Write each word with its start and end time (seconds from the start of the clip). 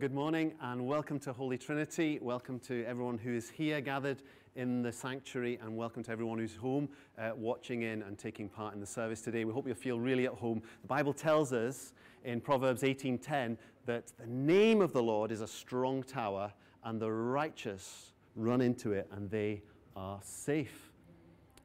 good 0.00 0.14
morning 0.14 0.54
and 0.62 0.86
welcome 0.86 1.18
to 1.18 1.30
Holy 1.30 1.58
Trinity. 1.58 2.18
Welcome 2.22 2.58
to 2.60 2.86
everyone 2.86 3.18
who 3.18 3.34
is 3.34 3.50
here 3.50 3.82
gathered 3.82 4.22
in 4.56 4.80
the 4.80 4.90
sanctuary, 4.90 5.58
and 5.60 5.76
welcome 5.76 6.02
to 6.04 6.10
everyone 6.10 6.38
who's 6.38 6.56
home 6.56 6.88
uh, 7.18 7.32
watching 7.36 7.82
in 7.82 8.00
and 8.04 8.16
taking 8.16 8.48
part 8.48 8.72
in 8.72 8.80
the 8.80 8.86
service 8.86 9.20
today. 9.20 9.44
We 9.44 9.52
hope 9.52 9.68
you 9.68 9.74
feel 9.74 10.00
really 10.00 10.24
at 10.24 10.32
home. 10.32 10.62
The 10.80 10.88
Bible 10.88 11.12
tells 11.12 11.52
us 11.52 11.92
in 12.24 12.40
Proverbs 12.40 12.82
18:10 12.82 13.58
that 13.84 14.10
the 14.18 14.26
name 14.26 14.80
of 14.80 14.94
the 14.94 15.02
Lord 15.02 15.30
is 15.30 15.42
a 15.42 15.46
strong 15.46 16.02
tower, 16.02 16.50
and 16.84 16.98
the 16.98 17.12
righteous 17.12 18.12
run 18.36 18.62
into 18.62 18.92
it, 18.92 19.06
and 19.12 19.30
they 19.30 19.60
are 19.96 20.18
safe. 20.22 20.92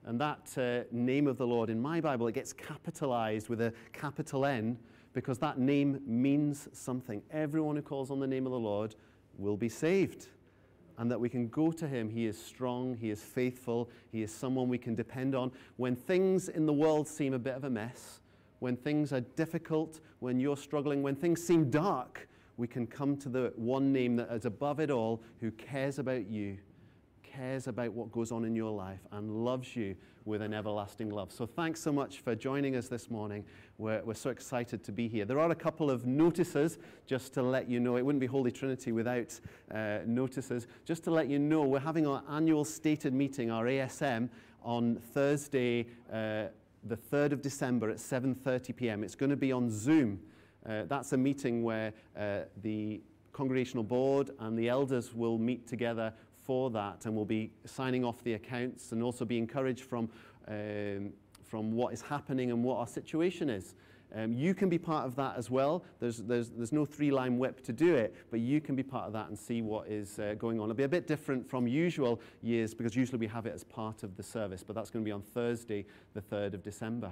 And 0.04 0.20
that 0.20 0.58
uh, 0.58 0.84
name 0.92 1.28
of 1.28 1.38
the 1.38 1.48
Lord 1.48 1.70
in 1.70 1.82
my 1.82 2.02
Bible, 2.02 2.28
it 2.28 2.34
gets 2.34 2.52
capitalized 2.52 3.48
with 3.48 3.62
a 3.62 3.72
capital 3.94 4.46
N 4.46 4.78
because 5.16 5.40
that 5.40 5.58
name 5.58 6.02
means 6.06 6.68
something. 6.74 7.24
Everyone 7.32 7.78
who 7.78 7.82
calls 7.82 8.12
on 8.12 8.20
the 8.20 8.28
name 8.28 8.46
of 8.46 8.52
the 8.52 8.60
Lord 8.60 8.96
will 9.38 9.56
be 9.56 9.70
saved. 9.70 10.28
And 10.98 11.10
that 11.10 11.20
we 11.20 11.30
can 11.30 11.48
go 11.48 11.72
to 11.72 11.88
him. 11.88 12.10
He 12.10 12.26
is 12.26 12.38
strong, 12.38 12.96
he 12.96 13.10
is 13.10 13.22
faithful, 13.22 13.90
he 14.12 14.24
is 14.24 14.32
someone 14.32 14.68
we 14.68 14.78
can 14.78 14.94
depend 14.94 15.34
on. 15.34 15.52
When 15.78 15.96
things 15.96 16.50
in 16.50 16.66
the 16.66 16.74
world 16.74 17.08
seem 17.08 17.34
a 17.34 17.40
bit 17.40 17.56
of 17.56 17.64
a 17.64 17.70
mess, 17.70 18.20
when 18.60 18.76
things 18.76 19.14
are 19.14 19.22
difficult, 19.22 20.02
when 20.20 20.40
you're 20.40 20.58
struggling, 20.58 21.02
when 21.02 21.16
things 21.16 21.42
seem 21.42 21.70
dark, 21.70 22.28
we 22.58 22.68
can 22.68 22.86
come 22.86 23.18
to 23.18 23.30
the 23.30 23.54
one 23.56 23.92
name 23.92 24.18
that 24.18 24.32
is 24.32 24.46
above 24.46 24.80
it 24.80 24.92
all, 24.92 25.22
who 25.40 25.52
cares 25.52 25.98
about 25.98 26.28
you 26.28 26.58
cares 27.36 27.68
about 27.68 27.92
what 27.94 28.12
goes 28.12 28.32
on 28.32 28.46
in 28.46 28.56
your 28.56 28.72
life 28.72 29.00
and 29.12 29.44
loves 29.44 29.76
you 29.76 29.96
with 30.26 30.42
an 30.42 30.54
everlasting 30.54 31.10
love. 31.10 31.32
So 31.32 31.46
thanks 31.46 31.82
so 31.82 31.92
much 31.92 32.22
for 32.22 32.34
joining 32.34 32.76
us 32.76 32.88
this 32.88 33.12
morning. 33.12 33.44
We're, 33.78 34.02
we're 34.04 34.14
so 34.14 34.30
excited 34.30 34.84
to 34.86 34.92
be 34.92 35.08
here. 35.08 35.26
There 35.26 35.40
are 35.40 35.52
a 35.52 35.56
couple 35.56 35.92
of 35.92 36.06
notices 36.06 36.78
just 37.06 37.34
to 37.34 37.44
let 37.44 37.70
you 37.70 37.80
know. 37.80 37.98
It 37.98 38.06
wouldn't 38.06 38.22
be 38.22 38.28
Holy 38.28 38.52
Trinity 38.52 38.92
without 38.92 39.40
uh, 39.74 40.00
notices. 40.06 40.68
Just 40.86 41.04
to 41.04 41.12
let 41.12 41.28
you 41.28 41.38
know, 41.38 41.64
we're 41.64 41.80
having 41.80 42.08
our 42.08 42.24
annual 42.30 42.66
stated 42.66 43.14
meeting, 43.14 43.52
our 43.52 43.66
ASM, 43.66 44.30
on 44.64 44.96
Thursday, 45.14 45.88
uh, 46.12 46.46
the 46.86 46.98
3rd 47.12 47.34
of 47.34 47.42
December 47.42 47.90
at 47.90 47.98
7.30 47.98 48.76
p.m. 48.76 49.04
It's 49.04 49.16
going 49.16 49.30
to 49.30 49.36
be 49.36 49.52
on 49.52 49.70
Zoom. 49.70 50.20
Uh, 50.68 50.84
that's 50.88 51.14
a 51.14 51.18
meeting 51.18 51.64
where 51.64 51.94
uh, 52.18 52.40
the 52.64 53.02
congregational 53.36 53.84
board 53.84 54.32
and 54.40 54.58
the 54.58 54.70
elders 54.70 55.14
will 55.14 55.38
meet 55.38 55.68
together 55.68 56.14
for 56.46 56.70
that 56.72 57.06
and 57.06 57.16
we'll 57.16 57.26
be 57.26 57.52
signing 57.66 58.06
off 58.06 58.24
the 58.24 58.34
accounts 58.34 58.92
and 58.92 59.02
also 59.02 59.26
be 59.26 59.38
encouraged 59.38 59.84
from, 59.84 60.10
um, 60.48 61.12
from 61.44 61.72
what 61.72 61.94
is 61.94 62.02
happening 62.02 62.52
and 62.52 62.64
what 62.64 62.78
our 62.78 62.88
situation 62.88 63.50
is. 63.50 63.76
Um, 64.14 64.32
you 64.32 64.54
can 64.54 64.70
be 64.70 64.78
part 64.78 65.06
of 65.06 65.16
that 65.16 65.36
as 65.36 65.50
well. 65.50 65.84
There's, 66.00 66.20
there's, 66.20 66.50
there's 66.50 66.72
no 66.72 66.86
three 66.86 67.12
line 67.12 67.38
whip 67.38 67.62
to 67.66 67.74
do 67.74 67.96
it, 67.96 68.16
but 68.32 68.40
you 68.40 68.62
can 68.62 68.76
be 68.76 68.84
part 68.84 69.08
of 69.08 69.14
that 69.14 69.28
and 69.28 69.38
see 69.38 69.62
what 69.62 69.88
is 69.88 70.20
uh, 70.20 70.36
going 70.38 70.60
on. 70.60 70.66
It'll 70.66 70.78
be 70.78 70.84
a 70.84 70.88
bit 70.88 71.08
different 71.08 71.46
from 71.46 71.68
usual 71.68 72.22
years 72.42 72.74
because 72.74 72.96
usually 72.96 73.18
we 73.18 73.28
have 73.28 73.46
it 73.46 73.54
as 73.54 73.64
part 73.64 74.04
of 74.04 74.16
the 74.16 74.24
service, 74.24 74.64
but 74.64 74.76
that's 74.76 74.90
going 74.90 75.04
to 75.04 75.08
be 75.08 75.12
on 75.12 75.22
Thursday, 75.22 75.86
the 76.14 76.22
3rd 76.22 76.54
of 76.54 76.64
December. 76.64 77.12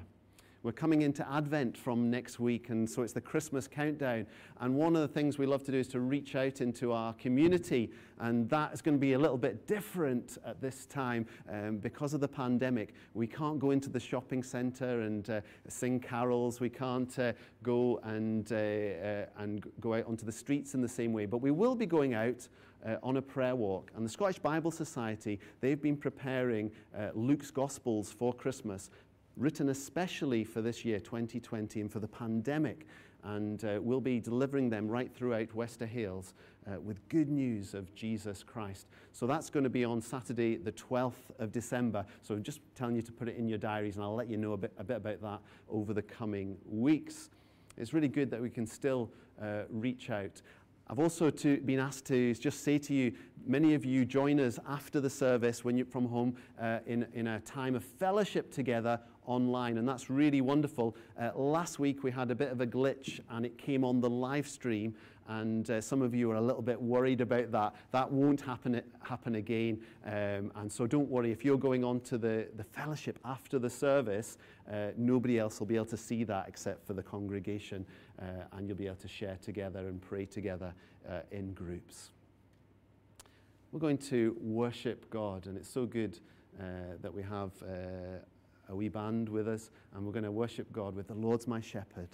We're 0.64 0.72
coming 0.72 1.02
into 1.02 1.30
Advent 1.30 1.78
from 1.78 2.10
next 2.10 2.40
week, 2.40 2.70
and 2.70 2.90
so 2.90 3.02
it's 3.02 3.12
the 3.12 3.20
Christmas 3.20 3.68
countdown. 3.68 4.26
And 4.62 4.74
one 4.76 4.96
of 4.96 5.02
the 5.02 5.10
things 5.10 5.38
we 5.38 5.46
love 5.46 5.66
to 5.66 5.74
do 5.74 5.78
is 5.78 5.90
to 5.90 6.00
reach 6.00 6.38
out 6.38 6.62
into 6.62 6.94
our 6.94 7.12
community, 7.16 7.92
and 8.20 8.50
that 8.50 8.74
is 8.74 8.82
going 8.82 8.96
to 8.96 9.00
be 9.00 9.12
a 9.12 9.20
little 9.20 9.38
bit 9.38 9.68
different 9.68 10.38
at 10.46 10.62
this 10.62 10.86
time 10.86 11.26
um, 11.52 11.80
because 11.80 12.14
of 12.14 12.22
the 12.22 12.30
pandemic. 12.30 12.94
We 13.14 13.28
can't 13.28 13.60
go 13.60 13.72
into 13.72 13.90
the 13.90 14.00
shopping 14.00 14.42
centre 14.42 15.02
and 15.02 15.30
uh, 15.30 15.42
sing 15.68 16.00
carols. 16.00 16.62
We 16.62 16.70
can't 16.70 17.20
uh, 17.20 17.34
go 17.62 18.00
and, 18.04 18.50
uh, 18.50 18.56
uh 18.56 19.26
and 19.44 19.66
go 19.82 19.96
out 19.96 20.08
onto 20.08 20.26
the 20.26 20.32
streets 20.32 20.76
in 20.76 20.82
the 20.82 20.88
same 20.88 21.12
way, 21.12 21.26
but 21.26 21.40
we 21.40 21.52
will 21.52 21.76
be 21.76 21.86
going 21.86 22.14
out 22.14 22.48
uh, 22.86 22.96
on 23.04 23.18
a 23.18 23.22
prayer 23.22 23.56
walk. 23.56 23.92
And 23.98 24.06
the 24.06 24.10
Scottish 24.10 24.40
Bible 24.40 24.72
Society, 24.72 25.42
they've 25.60 25.82
been 25.82 25.98
preparing 25.98 26.72
uh, 26.98 27.10
Luke's 27.14 27.52
Gospels 27.52 28.14
for 28.18 28.34
Christmas 28.34 28.90
written 29.38 29.70
especially 29.70 30.44
for 30.44 30.62
this 30.62 30.86
year, 30.86 31.00
2020, 31.00 31.82
and 31.82 31.92
for 31.92 32.00
the 32.00 32.08
pandemic. 32.08 32.88
And 33.24 33.64
uh, 33.64 33.80
we'll 33.82 34.02
be 34.02 34.20
delivering 34.20 34.70
them 34.70 34.88
right 34.88 35.10
throughout 35.14 35.54
Wester 35.56 35.86
Hailes 35.86 36.34
uh, 36.68 36.80
with 36.82 37.08
good 37.08 37.30
news 37.30 37.74
of 37.74 37.94
Jesus 37.96 38.44
Christ. 38.44 38.88
So 39.14 39.26
that's 39.26 39.50
going 39.50 39.64
to 39.64 39.70
be 39.70 39.86
on 39.86 40.02
Saturday, 40.02 40.58
the 40.58 40.74
12th 40.74 41.32
of 41.40 41.52
December. 41.52 42.06
So 42.22 42.36
I'm 42.36 42.44
just 42.44 42.60
telling 42.76 42.96
you 42.96 43.02
to 43.02 43.12
put 43.12 43.30
it 43.30 43.38
in 43.38 43.48
your 43.48 43.58
diaries, 43.58 43.96
and 43.96 44.04
I'll 44.04 44.16
let 44.16 44.30
you 44.30 44.38
know 44.38 44.54
a 44.54 44.58
bit, 44.58 44.74
a 44.78 44.84
bit 44.84 44.98
about 44.98 45.22
that 45.22 45.40
over 45.70 45.94
the 45.94 46.02
coming 46.02 46.58
weeks. 46.66 47.30
It's 47.78 47.94
really 47.94 48.10
good 48.10 48.30
that 48.32 48.42
we 48.42 48.50
can 48.50 48.68
still 48.68 49.10
uh, 49.42 49.64
reach 49.70 50.10
out. 50.10 50.42
I've 50.88 51.00
also 51.00 51.30
to, 51.30 51.58
been 51.62 51.80
asked 51.80 52.06
to 52.08 52.34
just 52.34 52.64
say 52.64 52.78
to 52.78 52.94
you, 52.94 53.14
many 53.46 53.74
of 53.74 53.86
you 53.86 54.04
join 54.04 54.40
us 54.40 54.60
after 54.68 55.00
the 55.00 55.10
service 55.10 55.64
when 55.64 55.78
you're 55.78 55.86
from 55.86 56.08
home 56.08 56.36
uh, 56.62 56.80
in, 56.86 57.08
in 57.14 57.28
a 57.28 57.40
time 57.40 57.76
of 57.76 57.84
fellowship 57.84 58.52
together 58.52 59.00
online, 59.26 59.78
and 59.78 59.88
that's 59.88 60.10
really 60.10 60.42
wonderful. 60.42 60.96
Uh, 61.20 61.32
last 61.36 61.80
week 61.80 62.04
we 62.04 62.12
had 62.12 62.32
a 62.32 62.36
bit 62.36 62.52
of 62.52 62.62
a 62.62 62.68
glitch 62.68 63.20
and 63.30 63.46
it 63.46 63.58
came 63.58 63.84
on 63.84 64.02
the 64.02 64.10
live 64.10 64.48
stream, 64.48 64.94
and 65.28 65.70
uh, 65.70 65.80
some 65.80 66.02
of 66.02 66.14
you 66.14 66.30
are 66.32 66.36
a 66.36 66.42
little 66.42 66.62
bit 66.62 66.82
worried 66.82 67.22
about 67.22 67.52
that. 67.52 67.76
That 67.92 68.12
won't 68.12 68.42
happen, 68.42 68.82
happen 69.02 69.36
again, 69.36 69.80
um, 70.06 70.52
and 70.56 70.72
so 70.72 70.86
don't 70.86 71.10
worry. 71.10 71.32
If 71.32 71.46
you're 71.46 71.58
going 71.58 71.84
on 71.84 72.02
to 72.02 72.18
the, 72.18 72.48
the 72.56 72.64
fellowship 72.64 73.20
after 73.24 73.60
the 73.60 73.70
service, 73.70 74.38
uh, 74.72 74.88
nobody 74.98 75.40
else 75.40 75.60
will 75.60 75.68
be 75.68 75.76
able 75.76 75.86
to 75.86 75.98
see 75.98 76.24
that 76.26 76.46
except 76.48 76.86
for 76.86 76.94
the 76.94 77.04
congregation, 77.04 77.86
uh, 78.22 78.26
and 78.54 78.68
you'll 78.68 78.78
be 78.78 78.88
able 78.88 78.96
to 78.98 79.08
share 79.08 79.38
together 79.42 79.88
and 79.88 80.02
pray 80.02 80.26
together 80.26 80.74
uh, 81.10 81.20
in 81.32 81.54
groups. 81.54 82.12
We're 83.72 83.80
going 83.80 83.98
to 84.00 84.38
worship 84.40 85.10
God, 85.10 85.48
and 85.48 85.58
it's 85.58 85.70
so 85.70 85.86
good 85.86 86.20
uh, 86.60 86.64
that 87.02 87.14
we 87.14 87.24
have 87.24 87.52
a 88.70 88.76
wee 88.76 88.90
band 88.90 89.30
with 89.30 89.48
us, 89.48 89.72
and 89.94 90.06
we're 90.06 90.12
going 90.12 90.24
to 90.24 90.32
worship 90.32 90.72
God 90.72 90.96
with 90.96 91.08
The 91.08 91.14
Lord's 91.14 91.48
my 91.48 91.62
shepherd. 91.62 92.10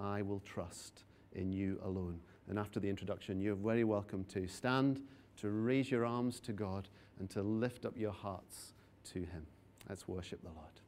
I 0.00 0.22
will 0.22 0.40
trust 0.40 1.04
in 1.32 1.52
you 1.52 1.80
alone. 1.84 2.20
And 2.48 2.58
after 2.58 2.80
the 2.80 2.88
introduction, 2.88 3.40
you're 3.40 3.54
very 3.54 3.84
welcome 3.84 4.24
to 4.26 4.46
stand, 4.48 5.02
to 5.38 5.50
raise 5.50 5.90
your 5.90 6.06
arms 6.06 6.40
to 6.40 6.52
God, 6.52 6.88
and 7.18 7.28
to 7.30 7.42
lift 7.42 7.84
up 7.84 7.96
your 7.96 8.12
hearts 8.12 8.74
to 9.12 9.20
Him. 9.20 9.46
Let's 9.88 10.08
worship 10.08 10.42
the 10.42 10.48
Lord. 10.48 10.87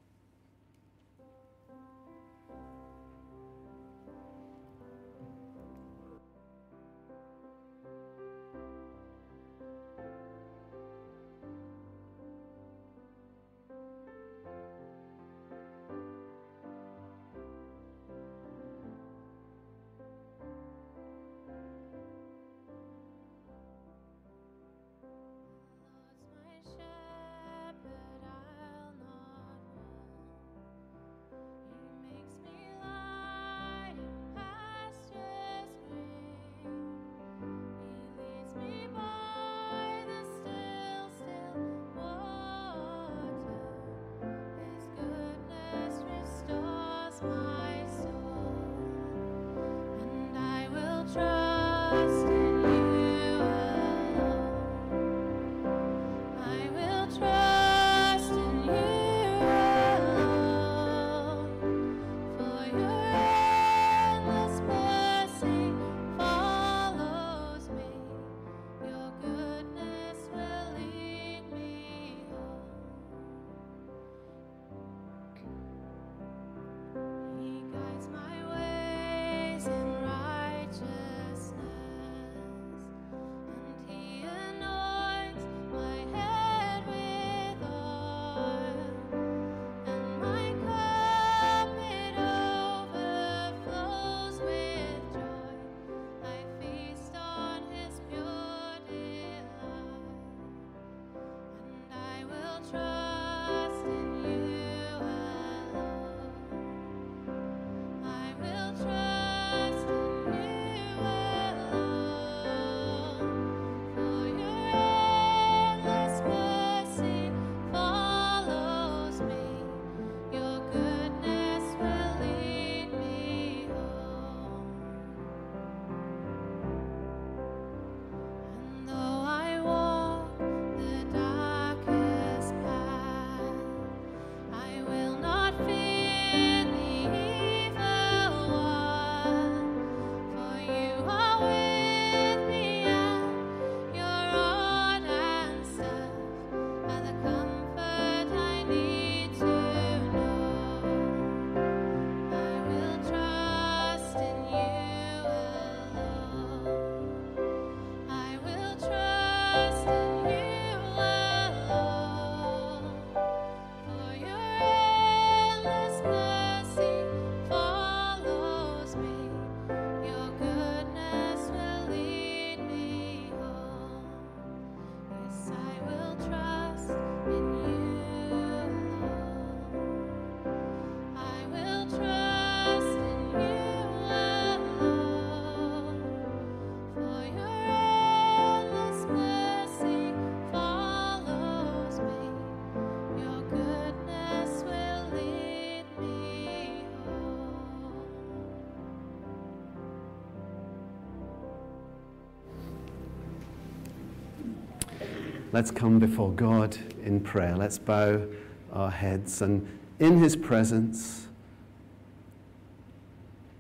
Let's 205.52 205.70
come 205.70 205.98
before 205.98 206.32
God 206.32 206.76
in 207.04 207.20
prayer. 207.20 207.56
Let's 207.56 207.78
bow 207.78 208.26
our 208.72 208.91
heads 208.91 209.42
and 209.42 209.66
in 209.98 210.18
His 210.18 210.36
presence, 210.36 211.26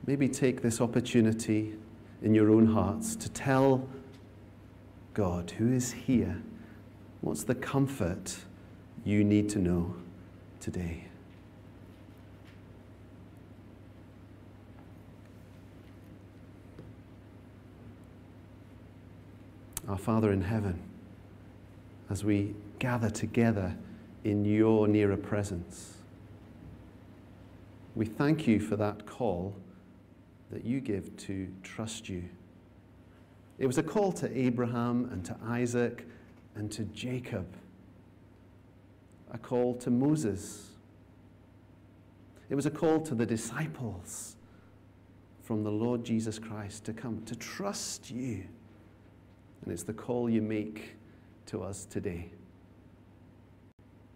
maybe 0.06 0.28
take 0.28 0.62
this 0.62 0.80
opportunity 0.80 1.74
in 2.22 2.34
your 2.34 2.50
own 2.50 2.66
hearts 2.66 3.16
to 3.16 3.28
tell 3.28 3.86
God 5.14 5.50
who 5.52 5.72
is 5.72 5.92
here 5.92 6.40
what's 7.20 7.44
the 7.44 7.54
comfort 7.54 8.36
you 9.04 9.24
need 9.24 9.48
to 9.50 9.58
know 9.58 9.94
today. 10.60 11.04
Our 19.88 19.98
Father 19.98 20.32
in 20.32 20.42
heaven, 20.42 20.78
as 22.10 22.24
we 22.24 22.54
gather 22.80 23.08
together 23.08 23.74
in 24.24 24.44
your 24.44 24.88
nearer 24.88 25.16
presence, 25.16 25.94
we 27.94 28.04
thank 28.04 28.46
you 28.46 28.60
for 28.60 28.76
that 28.76 29.06
call 29.06 29.54
that 30.50 30.64
you 30.64 30.80
give 30.80 31.16
to 31.16 31.48
trust 31.62 32.08
you. 32.08 32.24
It 33.58 33.66
was 33.66 33.78
a 33.78 33.82
call 33.82 34.10
to 34.12 34.38
Abraham 34.38 35.08
and 35.12 35.24
to 35.24 35.36
Isaac 35.44 36.06
and 36.56 36.70
to 36.72 36.84
Jacob, 36.86 37.46
a 39.32 39.38
call 39.38 39.76
to 39.76 39.90
Moses. 39.90 40.70
It 42.48 42.56
was 42.56 42.66
a 42.66 42.70
call 42.70 43.00
to 43.02 43.14
the 43.14 43.26
disciples 43.26 44.34
from 45.42 45.62
the 45.62 45.70
Lord 45.70 46.04
Jesus 46.04 46.38
Christ 46.38 46.84
to 46.86 46.92
come, 46.92 47.22
to 47.26 47.36
trust 47.36 48.10
you. 48.10 48.44
And 49.62 49.72
it's 49.72 49.84
the 49.84 49.92
call 49.92 50.28
you 50.28 50.42
make 50.42 50.96
to 51.50 51.62
us 51.62 51.84
today. 51.84 52.30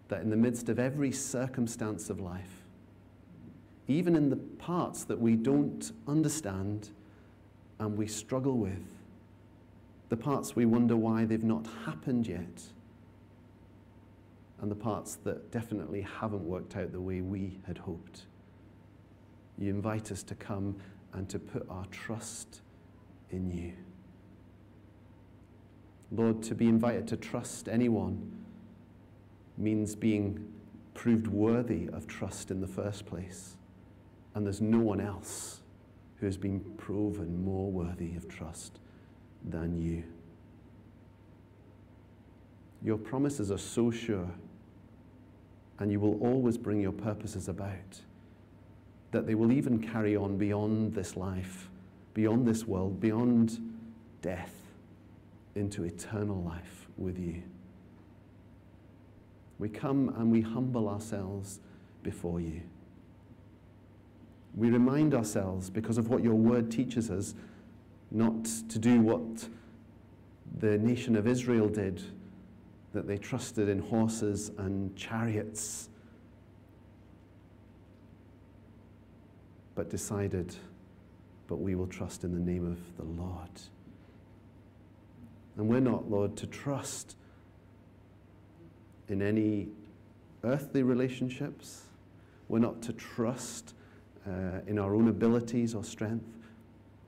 That 0.07 0.21
in 0.21 0.29
the 0.29 0.37
midst 0.37 0.69
of 0.69 0.79
every 0.79 1.11
circumstance 1.11 2.09
of 2.09 2.19
life, 2.19 2.63
even 3.87 4.15
in 4.15 4.29
the 4.29 4.37
parts 4.37 5.03
that 5.03 5.19
we 5.19 5.35
don't 5.35 5.91
understand 6.07 6.89
and 7.79 7.97
we 7.97 8.07
struggle 8.07 8.57
with, 8.57 8.85
the 10.09 10.17
parts 10.17 10.55
we 10.55 10.65
wonder 10.65 10.95
why 10.95 11.25
they've 11.25 11.43
not 11.43 11.67
happened 11.85 12.27
yet, 12.27 12.63
and 14.61 14.71
the 14.71 14.75
parts 14.75 15.15
that 15.23 15.51
definitely 15.51 16.01
haven't 16.01 16.43
worked 16.43 16.77
out 16.77 16.91
the 16.91 17.01
way 17.01 17.21
we 17.21 17.59
had 17.67 17.77
hoped. 17.77 18.21
You 19.57 19.69
invite 19.69 20.11
us 20.11 20.23
to 20.23 20.35
come 20.35 20.77
and 21.13 21.27
to 21.29 21.39
put 21.39 21.67
our 21.69 21.85
trust 21.87 22.61
in 23.31 23.49
you. 23.51 23.73
Lord, 26.11 26.43
to 26.43 26.55
be 26.55 26.67
invited 26.67 27.07
to 27.09 27.17
trust 27.17 27.67
anyone 27.67 28.31
means 29.57 29.95
being 29.95 30.47
proved 30.93 31.27
worthy 31.27 31.87
of 31.89 32.07
trust 32.07 32.51
in 32.51 32.61
the 32.61 32.67
first 32.67 33.05
place. 33.05 33.55
And 34.33 34.45
there's 34.45 34.61
no 34.61 34.79
one 34.79 34.99
else 34.99 35.61
who 36.17 36.25
has 36.25 36.37
been 36.37 36.59
proven 36.77 37.43
more 37.43 37.71
worthy 37.71 38.15
of 38.15 38.27
trust 38.27 38.79
than 39.49 39.77
you. 39.81 40.03
Your 42.83 42.97
promises 42.97 43.51
are 43.51 43.57
so 43.57 43.89
sure, 43.91 44.29
and 45.79 45.91
you 45.91 45.99
will 45.99 46.19
always 46.21 46.57
bring 46.57 46.79
your 46.79 46.91
purposes 46.91 47.47
about, 47.47 48.01
that 49.11 49.25
they 49.25 49.35
will 49.35 49.51
even 49.51 49.79
carry 49.79 50.15
on 50.15 50.37
beyond 50.37 50.93
this 50.93 51.17
life, 51.17 51.69
beyond 52.13 52.45
this 52.45 52.65
world, 52.65 52.99
beyond 52.99 53.59
death, 54.21 54.64
into 55.55 55.83
eternal 55.83 56.41
life 56.43 56.87
with 56.97 57.17
you. 57.17 57.41
We 59.57 59.69
come 59.69 60.13
and 60.17 60.31
we 60.31 60.41
humble 60.41 60.89
ourselves 60.89 61.61
before 62.03 62.41
you. 62.41 62.61
We 64.55 64.69
remind 64.69 65.13
ourselves, 65.13 65.69
because 65.69 65.97
of 65.97 66.09
what 66.09 66.23
your 66.23 66.35
word 66.35 66.71
teaches 66.71 67.09
us, 67.09 67.35
not 68.11 68.45
to 68.69 68.79
do 68.79 69.01
what 69.01 69.47
the 70.59 70.77
nation 70.77 71.15
of 71.15 71.27
Israel 71.27 71.67
did, 71.67 72.01
that 72.93 73.07
they 73.07 73.17
trusted 73.17 73.67
in 73.67 73.79
horses 73.79 74.51
and 74.57 74.95
chariots, 74.95 75.89
but 79.73 79.89
decided, 79.89 80.55
but 81.47 81.57
we 81.57 81.75
will 81.75 81.87
trust 81.87 82.23
in 82.23 82.31
the 82.31 82.39
name 82.39 82.65
of 82.65 82.79
the 82.95 83.03
Lord. 83.21 83.49
And 85.57 85.67
we're 85.67 85.79
not, 85.79 86.09
Lord, 86.09 86.35
to 86.37 86.47
trust 86.47 87.15
in 89.07 89.21
any 89.21 89.67
earthly 90.43 90.83
relationships. 90.83 91.83
We're 92.49 92.59
not 92.59 92.81
to 92.83 92.93
trust 92.93 93.73
uh, 94.27 94.59
in 94.67 94.79
our 94.79 94.95
own 94.95 95.07
abilities 95.07 95.73
or 95.73 95.83
strength. 95.83 96.25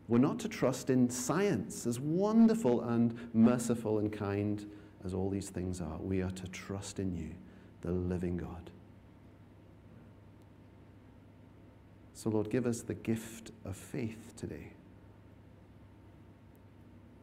We're 0.07 0.19
not 0.19 0.39
to 0.39 0.49
trust 0.49 0.89
in 0.89 1.09
science, 1.09 1.85
as 1.85 1.99
wonderful 1.99 2.81
and 2.81 3.17
merciful 3.33 3.99
and 3.99 4.11
kind 4.11 4.65
as 5.03 5.13
all 5.13 5.29
these 5.29 5.49
things 5.49 5.81
are. 5.81 5.97
We 5.99 6.21
are 6.21 6.31
to 6.31 6.47
trust 6.47 6.99
in 6.99 7.15
you, 7.15 7.31
the 7.81 7.91
living 7.91 8.37
God. 8.37 8.69
So, 12.13 12.29
Lord, 12.29 12.49
give 12.49 12.65
us 12.65 12.81
the 12.81 12.95
gift 12.95 13.51
of 13.65 13.75
faith 13.75 14.33
today, 14.35 14.71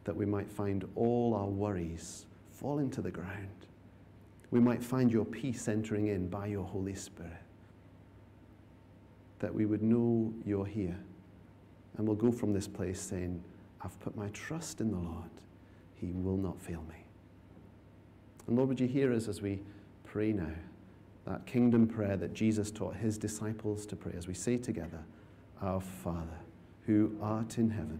that 0.05 0.15
we 0.15 0.25
might 0.25 0.49
find 0.49 0.87
all 0.95 1.33
our 1.33 1.47
worries 1.47 2.25
fall 2.51 2.79
into 2.79 3.01
the 3.01 3.11
ground. 3.11 3.67
We 4.51 4.59
might 4.59 4.83
find 4.83 5.11
your 5.11 5.25
peace 5.25 5.67
entering 5.67 6.07
in 6.07 6.29
by 6.29 6.47
your 6.47 6.63
Holy 6.63 6.95
Spirit, 6.95 7.33
that 9.39 9.53
we 9.53 9.65
would 9.65 9.83
know 9.83 10.33
you're 10.45 10.65
here 10.65 10.97
and 11.97 12.07
we'll 12.07 12.15
go 12.15 12.31
from 12.31 12.53
this 12.53 12.67
place 12.67 12.99
saying, 12.99 13.43
I've 13.81 13.99
put 13.99 14.15
my 14.15 14.29
trust 14.29 14.81
in 14.81 14.91
the 14.91 14.97
Lord. 14.97 15.29
He 15.95 16.11
will 16.11 16.37
not 16.37 16.59
fail 16.59 16.83
me. 16.89 16.95
And 18.47 18.57
Lord, 18.57 18.69
would 18.69 18.79
you 18.79 18.87
hear 18.87 19.13
us 19.13 19.27
as 19.27 19.41
we 19.41 19.61
pray 20.03 20.31
now? 20.33 20.53
That 21.25 21.45
kingdom 21.45 21.87
prayer 21.87 22.17
that 22.17 22.33
Jesus 22.33 22.69
taught 22.69 22.95
his 22.95 23.17
disciples 23.17 23.85
to 23.87 23.95
pray 23.95 24.13
as 24.15 24.27
we 24.27 24.33
say 24.33 24.57
together, 24.57 24.99
Our 25.61 25.81
Father, 25.81 26.39
who 26.85 27.15
art 27.21 27.57
in 27.57 27.69
heaven, 27.69 27.99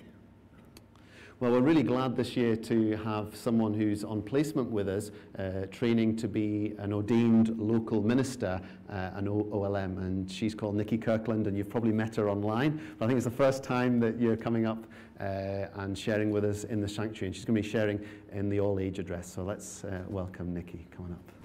Well, 1.41 1.53
we're 1.53 1.61
really 1.61 1.81
glad 1.81 2.15
this 2.15 2.37
year 2.37 2.55
to 2.55 2.95
have 2.97 3.35
someone 3.35 3.73
who's 3.73 4.03
on 4.03 4.21
placement 4.21 4.69
with 4.69 4.87
us, 4.87 5.09
uh, 5.39 5.65
training 5.71 6.15
to 6.17 6.27
be 6.27 6.75
an 6.77 6.93
ordained 6.93 7.57
local 7.57 8.03
minister, 8.03 8.61
uh, 8.91 9.09
an 9.15 9.27
o- 9.27 9.49
OLM, 9.51 9.97
and 9.97 10.29
she's 10.31 10.53
called 10.53 10.75
Nikki 10.75 10.99
Kirkland, 10.99 11.47
and 11.47 11.57
you've 11.57 11.67
probably 11.67 11.93
met 11.93 12.15
her 12.17 12.29
online. 12.29 12.79
But 12.99 13.05
I 13.05 13.07
think 13.07 13.17
it's 13.17 13.25
the 13.25 13.31
first 13.31 13.63
time 13.63 13.99
that 14.01 14.19
you're 14.19 14.37
coming 14.37 14.67
up 14.67 14.85
uh, 15.19 15.65
and 15.77 15.97
sharing 15.97 16.29
with 16.29 16.45
us 16.45 16.63
in 16.63 16.79
the 16.79 16.87
sanctuary, 16.87 17.29
and 17.29 17.35
she's 17.35 17.43
going 17.45 17.55
to 17.55 17.61
be 17.63 17.67
sharing 17.67 17.99
in 18.31 18.47
the 18.47 18.59
all 18.59 18.79
age 18.79 18.99
address. 18.99 19.33
So 19.33 19.41
let's 19.41 19.83
uh, 19.83 20.03
welcome 20.09 20.53
Nikki. 20.53 20.85
Come 20.95 21.05
on 21.05 21.13
up. 21.13 21.40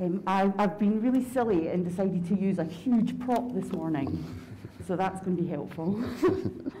Um, 0.00 0.22
I, 0.28 0.52
I've 0.58 0.78
been 0.78 1.02
really 1.02 1.24
silly 1.24 1.68
and 1.68 1.84
decided 1.84 2.24
to 2.28 2.40
use 2.40 2.60
a 2.60 2.64
huge 2.64 3.18
prop 3.18 3.52
this 3.52 3.72
morning, 3.72 4.24
so 4.86 4.94
that's 4.94 5.20
going 5.24 5.36
to 5.36 5.42
be 5.42 5.48
helpful. 5.48 5.92
there 6.22 6.72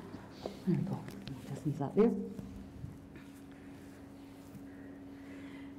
we 0.68 0.74
go. 0.76 1.00
Just 1.52 1.66
use 1.66 1.74
that 1.80 1.96
there. 1.96 2.12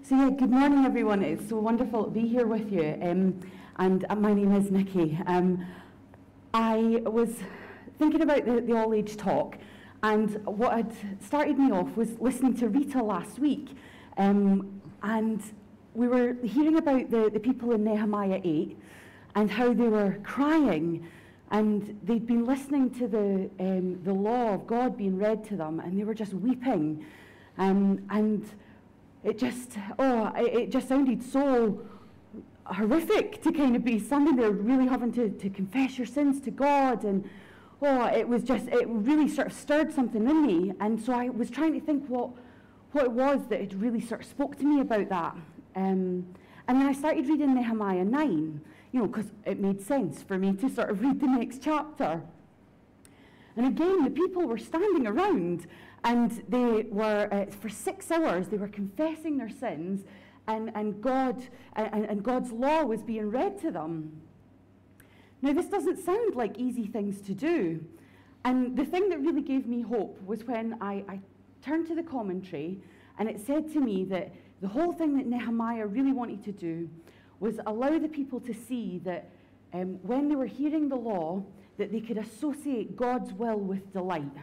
So 0.04 0.16
yeah, 0.18 0.32
good 0.32 0.52
morning 0.52 0.84
everyone. 0.84 1.24
It's 1.24 1.48
so 1.48 1.60
wonderful 1.60 2.04
to 2.04 2.10
be 2.10 2.28
here 2.28 2.46
with 2.46 2.74
you. 2.74 2.98
Um, 3.02 3.40
and 3.78 4.06
uh, 4.10 4.16
my 4.16 4.34
name 4.34 4.54
is 4.54 4.70
Nikki. 4.70 5.18
Um, 5.26 5.66
I 6.54 7.02
was 7.06 7.38
thinking 7.98 8.22
about 8.22 8.44
the, 8.44 8.60
the 8.60 8.76
all 8.76 8.94
age 8.94 9.16
talk, 9.16 9.58
and 10.04 10.46
what 10.46 10.74
had 10.74 10.94
started 11.24 11.58
me 11.58 11.72
off 11.72 11.96
was 11.96 12.20
listening 12.20 12.56
to 12.56 12.68
Rita 12.68 13.02
last 13.02 13.40
week. 13.40 13.70
Um, 14.18 14.82
and 15.04 15.42
we 15.94 16.08
were 16.08 16.36
hearing 16.44 16.78
about 16.78 17.10
the, 17.10 17.30
the 17.32 17.40
people 17.40 17.72
in 17.72 17.84
Nehemiah 17.84 18.42
8 18.44 18.78
and 19.36 19.50
how 19.50 19.74
they 19.74 19.88
were 19.88 20.18
crying 20.24 21.08
and 21.52 22.00
they'd 22.04 22.28
been 22.28 22.46
listening 22.46 22.92
to 22.92 23.08
the, 23.08 23.50
um, 23.60 24.00
the 24.04 24.14
law 24.14 24.54
of 24.54 24.68
God 24.68 24.98
being 24.98 25.18
read 25.18 25.44
to 25.46 25.56
them 25.56 25.80
and 25.80 26.00
they 26.00 26.04
were 26.04 26.14
just 26.14 26.34
weeping. 26.34 27.06
Um, 27.58 28.06
and 28.10 28.48
it 29.24 29.38
just, 29.38 29.78
oh, 29.98 30.32
it, 30.36 30.54
it 30.54 30.72
just 30.72 30.88
sounded 30.88 31.24
so 31.24 31.82
horrific 32.66 33.42
to 33.42 33.52
kind 33.52 33.76
of 33.76 33.84
be 33.84 34.00
standing 34.00 34.36
there 34.36 34.52
really 34.52 34.88
having 34.88 35.12
to, 35.14 35.30
to 35.30 35.50
confess 35.50 35.98
your 35.98 36.06
sins 36.06 36.40
to 36.42 36.52
God 36.52 37.04
and 37.04 37.28
oh 37.82 38.06
it 38.06 38.28
was 38.28 38.44
just 38.44 38.68
it 38.68 38.88
really 38.88 39.28
sort 39.28 39.48
of 39.48 39.54
stirred 39.54 39.92
something 39.92 40.30
in 40.30 40.46
me. 40.46 40.74
And 40.80 41.02
so 41.02 41.14
I 41.14 41.30
was 41.30 41.50
trying 41.50 41.74
to 41.74 41.80
think 41.80 42.06
what 42.08 42.30
what 42.92 43.06
it 43.06 43.12
was 43.12 43.48
that 43.48 43.60
had 43.60 43.82
really 43.82 44.02
sort 44.02 44.22
of 44.22 44.28
spoke 44.28 44.58
to 44.60 44.66
me 44.66 44.82
about 44.82 45.10
that 45.10 45.36
um, 45.80 46.26
and 46.68 46.80
then 46.80 46.88
I 46.88 46.94
started 46.94 47.28
reading 47.28 47.56
Nehemiah 47.56 48.06
9 48.06 48.62
you 48.92 49.00
know 49.00 49.08
because 49.08 49.32
it 49.46 49.60
made 49.60 49.82
sense 49.82 50.24
for 50.24 50.38
me 50.38 50.54
to 50.54 50.70
sort 50.70 50.90
of 50.90 51.02
read 51.02 51.20
the 51.20 51.28
next 51.28 51.62
chapter 51.62 52.22
and 53.56 53.66
again 53.66 54.04
the 54.04 54.12
people 54.12 54.44
were 54.44 54.58
standing 54.58 55.08
around 55.08 55.68
and 56.04 56.44
they 56.48 56.86
were 56.90 57.28
uh, 57.32 57.46
for 57.52 57.70
six 57.70 58.12
hours 58.12 58.48
they 58.48 58.58
were 58.58 58.68
confessing 58.68 59.38
their 59.38 59.50
sins 59.50 60.06
and, 60.50 60.72
and, 60.74 61.00
God, 61.02 61.44
and, 61.74 62.06
and 62.06 62.24
God's 62.24 62.52
law 62.52 62.84
was 62.84 63.04
being 63.04 63.30
read 63.30 63.60
to 63.62 63.72
them. 63.72 64.22
Now, 65.42 65.54
this 65.54 65.68
doesn't 65.68 66.04
sound 66.04 66.36
like 66.36 66.58
easy 66.58 66.88
things 66.88 67.22
to 67.22 67.34
do. 67.34 67.86
And 68.44 68.76
the 68.76 68.86
thing 68.86 69.10
that 69.10 69.20
really 69.20 69.44
gave 69.44 69.68
me 69.68 69.82
hope 69.82 70.20
was 70.26 70.44
when 70.44 70.78
I, 70.82 71.04
I 71.08 71.20
turned 71.62 71.88
to 71.88 71.96
the 71.96 72.04
commentary 72.04 72.82
and 73.20 73.30
it 73.30 73.40
said 73.46 73.72
to 73.74 73.80
me 73.80 74.06
that 74.06 74.34
the 74.62 74.68
whole 74.68 74.94
thing 74.94 75.16
that 75.18 75.26
Nehemiah 75.26 75.88
really 75.88 76.12
wanted 76.12 76.44
to 76.46 76.52
do 76.52 76.90
was 77.40 77.60
allow 77.66 77.98
the 77.98 78.08
people 78.10 78.40
to 78.42 78.54
see 78.54 79.00
that 79.06 79.30
um, 79.74 80.00
when 80.04 80.28
they 80.28 80.36
were 80.36 80.46
hearing 80.46 80.90
the 80.90 80.96
law, 80.96 81.44
that 81.78 81.92
they 81.92 82.02
could 82.02 82.18
associate 82.18 82.98
God's 82.98 83.32
will 83.34 83.60
with 83.60 83.94
delight. 83.94 84.36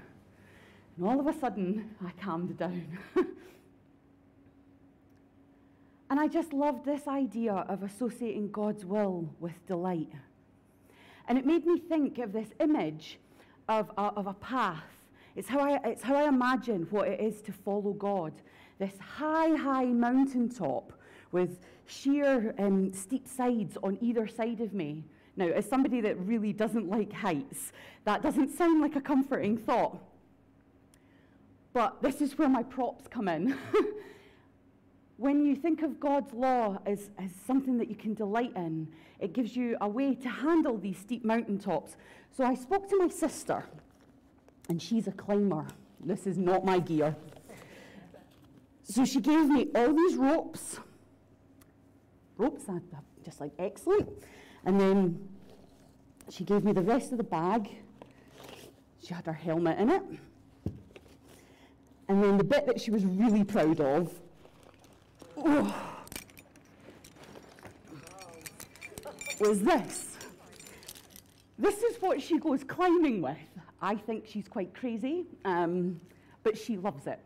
And 0.97 1.07
all 1.07 1.21
of 1.21 1.27
a 1.27 1.39
sudden, 1.39 1.95
I 2.05 2.11
calmed 2.23 2.57
down. 2.57 2.87
And 6.09 6.21
I 6.21 6.29
just 6.29 6.53
loved 6.53 6.85
this 6.85 7.09
idea 7.09 7.53
of 7.53 7.83
associating 7.83 8.51
God's 8.51 8.85
will 8.85 9.29
with 9.41 9.55
delight. 9.67 10.13
And 11.29 11.37
it 11.37 11.45
made 11.45 11.67
me 11.67 11.79
think 11.79 12.19
of 12.19 12.33
this 12.33 12.49
image 12.61 13.19
of 13.69 13.91
a, 13.99 14.03
of 14.03 14.29
a 14.29 14.35
path. 14.35 14.85
It's 15.37 15.49
how, 15.49 15.61
I, 15.61 15.79
it's 15.85 16.03
how 16.03 16.17
I 16.17 16.29
imagine 16.29 16.87
what 16.91 17.09
it 17.09 17.21
is 17.21 17.43
to 17.43 17.53
follow 17.53 17.93
God. 17.93 18.33
This 18.79 18.99
high, 18.99 19.55
high 19.55 19.85
mountaintop 19.85 20.93
with 21.31 21.61
sheer 21.85 22.55
um, 22.59 22.93
steep 22.93 23.29
sides 23.29 23.77
on 23.83 23.99
either 24.01 24.27
side 24.27 24.61
of 24.61 24.73
me. 24.73 25.05
Now, 25.37 25.49
as 25.49 25.69
somebody 25.69 26.01
that 26.01 26.19
really 26.19 26.55
doesn't 26.55 26.89
like 26.89 27.13
heights, 27.13 27.73
that 28.05 28.23
doesn't 28.23 28.57
sound 28.57 28.81
like 28.81 28.97
a 28.97 29.01
comforting 29.01 29.59
thought. 29.59 29.99
But 31.75 32.01
this 32.01 32.23
is 32.23 32.39
where 32.39 32.49
my 32.49 32.63
props 32.63 33.05
come 33.07 33.29
in. 33.29 33.55
when 35.19 35.45
you 35.45 35.55
think 35.55 35.83
of 35.83 36.01
God's 36.01 36.33
law 36.33 36.79
as, 36.87 37.11
as 37.19 37.31
something 37.47 37.77
that 37.77 37.91
you 37.91 37.97
can 37.97 38.15
delight 38.15 38.53
in, 38.57 38.89
it 39.19 39.35
gives 39.35 39.55
you 39.55 39.77
a 39.83 39.89
way 39.89 40.15
to 40.15 40.29
handle 40.29 40.79
these 40.79 40.97
steep 40.97 41.23
mountaintops. 41.23 41.97
So 42.35 42.45
I 42.45 42.55
spoke 42.55 42.89
to 42.89 42.97
my 42.97 43.09
sister, 43.09 43.67
and 44.69 44.81
she's 44.81 45.07
a 45.07 45.13
climber. 45.13 45.67
This 46.01 46.27
is 46.27 46.37
not 46.37 46.65
my 46.65 46.79
gear. 46.79 47.17
So 48.85 49.05
she 49.05 49.21
gave 49.21 49.49
me 49.49 49.69
all 49.75 49.93
these 49.93 50.17
ropes. 50.17 50.79
Ropes, 52.39 52.65
I'm 52.69 52.83
just 53.25 53.41
like, 53.41 53.53
excellent. 53.59 54.09
And 54.65 54.81
then 54.81 55.29
she 56.31 56.45
gave 56.45 56.65
me 56.65 56.73
the 56.73 56.83
rest 56.83 57.13
of 57.13 57.19
the 57.19 57.25
bag. 57.25 57.69
She 59.03 59.15
had 59.15 59.27
her 59.27 59.33
helmet 59.33 59.79
in 59.79 59.91
it. 59.91 60.03
And 62.09 62.23
then 62.23 62.39
the 62.39 62.45
bit 62.45 62.67
that 62.67 62.81
she 62.81 62.91
was 62.91 63.05
really 63.05 63.43
proud 63.43 63.81
of 63.81 64.13
oh, 65.37 65.97
was 69.41 69.61
this. 69.61 70.17
This 71.59 71.83
is 71.83 71.97
what 72.01 72.23
she 72.23 72.39
goes 72.39 72.63
climbing 72.63 73.23
with. 73.23 73.37
I 73.81 73.95
think 73.95 74.27
she's 74.27 74.49
quite 74.49 74.75
crazy, 74.75 75.25
um, 75.45 76.01
but 76.43 76.57
she 76.57 76.77
loves 76.77 77.07
it. 77.07 77.21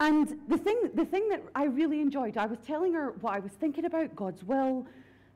And 0.00 0.38
the 0.48 0.58
thing, 0.58 0.90
the 0.94 1.04
thing 1.04 1.28
that 1.30 1.42
I 1.54 1.64
really 1.64 2.00
enjoyed, 2.00 2.36
I 2.36 2.46
was 2.46 2.58
telling 2.66 2.92
her 2.94 3.12
what 3.20 3.32
I 3.32 3.38
was 3.38 3.52
thinking 3.52 3.86
about 3.86 4.14
God's 4.14 4.44
will, 4.44 4.86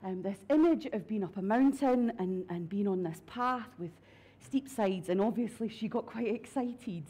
um, 0.05 0.23
this 0.23 0.39
image 0.51 0.87
of 0.87 1.07
being 1.07 1.25
up 1.25 1.37
a 1.37 1.43
mountain 1.43 2.13
and, 2.19 2.45
and 2.51 2.69
being 2.69 2.87
on 2.87 3.03
this 3.03 3.23
path 3.27 3.69
with 3.79 3.91
steep 4.45 4.69
sides, 4.69 5.09
and 5.09 5.21
obviously 5.21 5.69
she 5.69 5.89
got 5.89 6.07
quite 6.07 6.29
excited. 6.29 7.05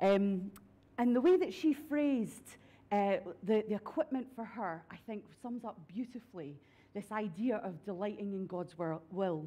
Um, 0.00 0.50
and 0.98 1.14
the 1.14 1.20
way 1.20 1.36
that 1.36 1.52
she 1.52 1.72
phrased 1.72 2.56
uh, 2.92 3.16
the, 3.42 3.64
the 3.68 3.74
equipment 3.74 4.26
for 4.34 4.44
her, 4.44 4.82
I 4.90 4.96
think, 5.06 5.24
sums 5.42 5.64
up 5.64 5.78
beautifully 5.92 6.56
this 6.94 7.12
idea 7.12 7.56
of 7.58 7.84
delighting 7.84 8.32
in 8.32 8.46
God's 8.46 8.74
will. 9.10 9.46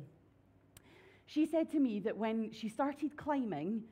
She 1.31 1.45
said 1.45 1.69
to 1.71 1.79
me 1.79 1.99
that 2.01 2.17
when 2.17 2.51
she 2.51 2.67
started 2.67 3.15
climbing, 3.15 3.83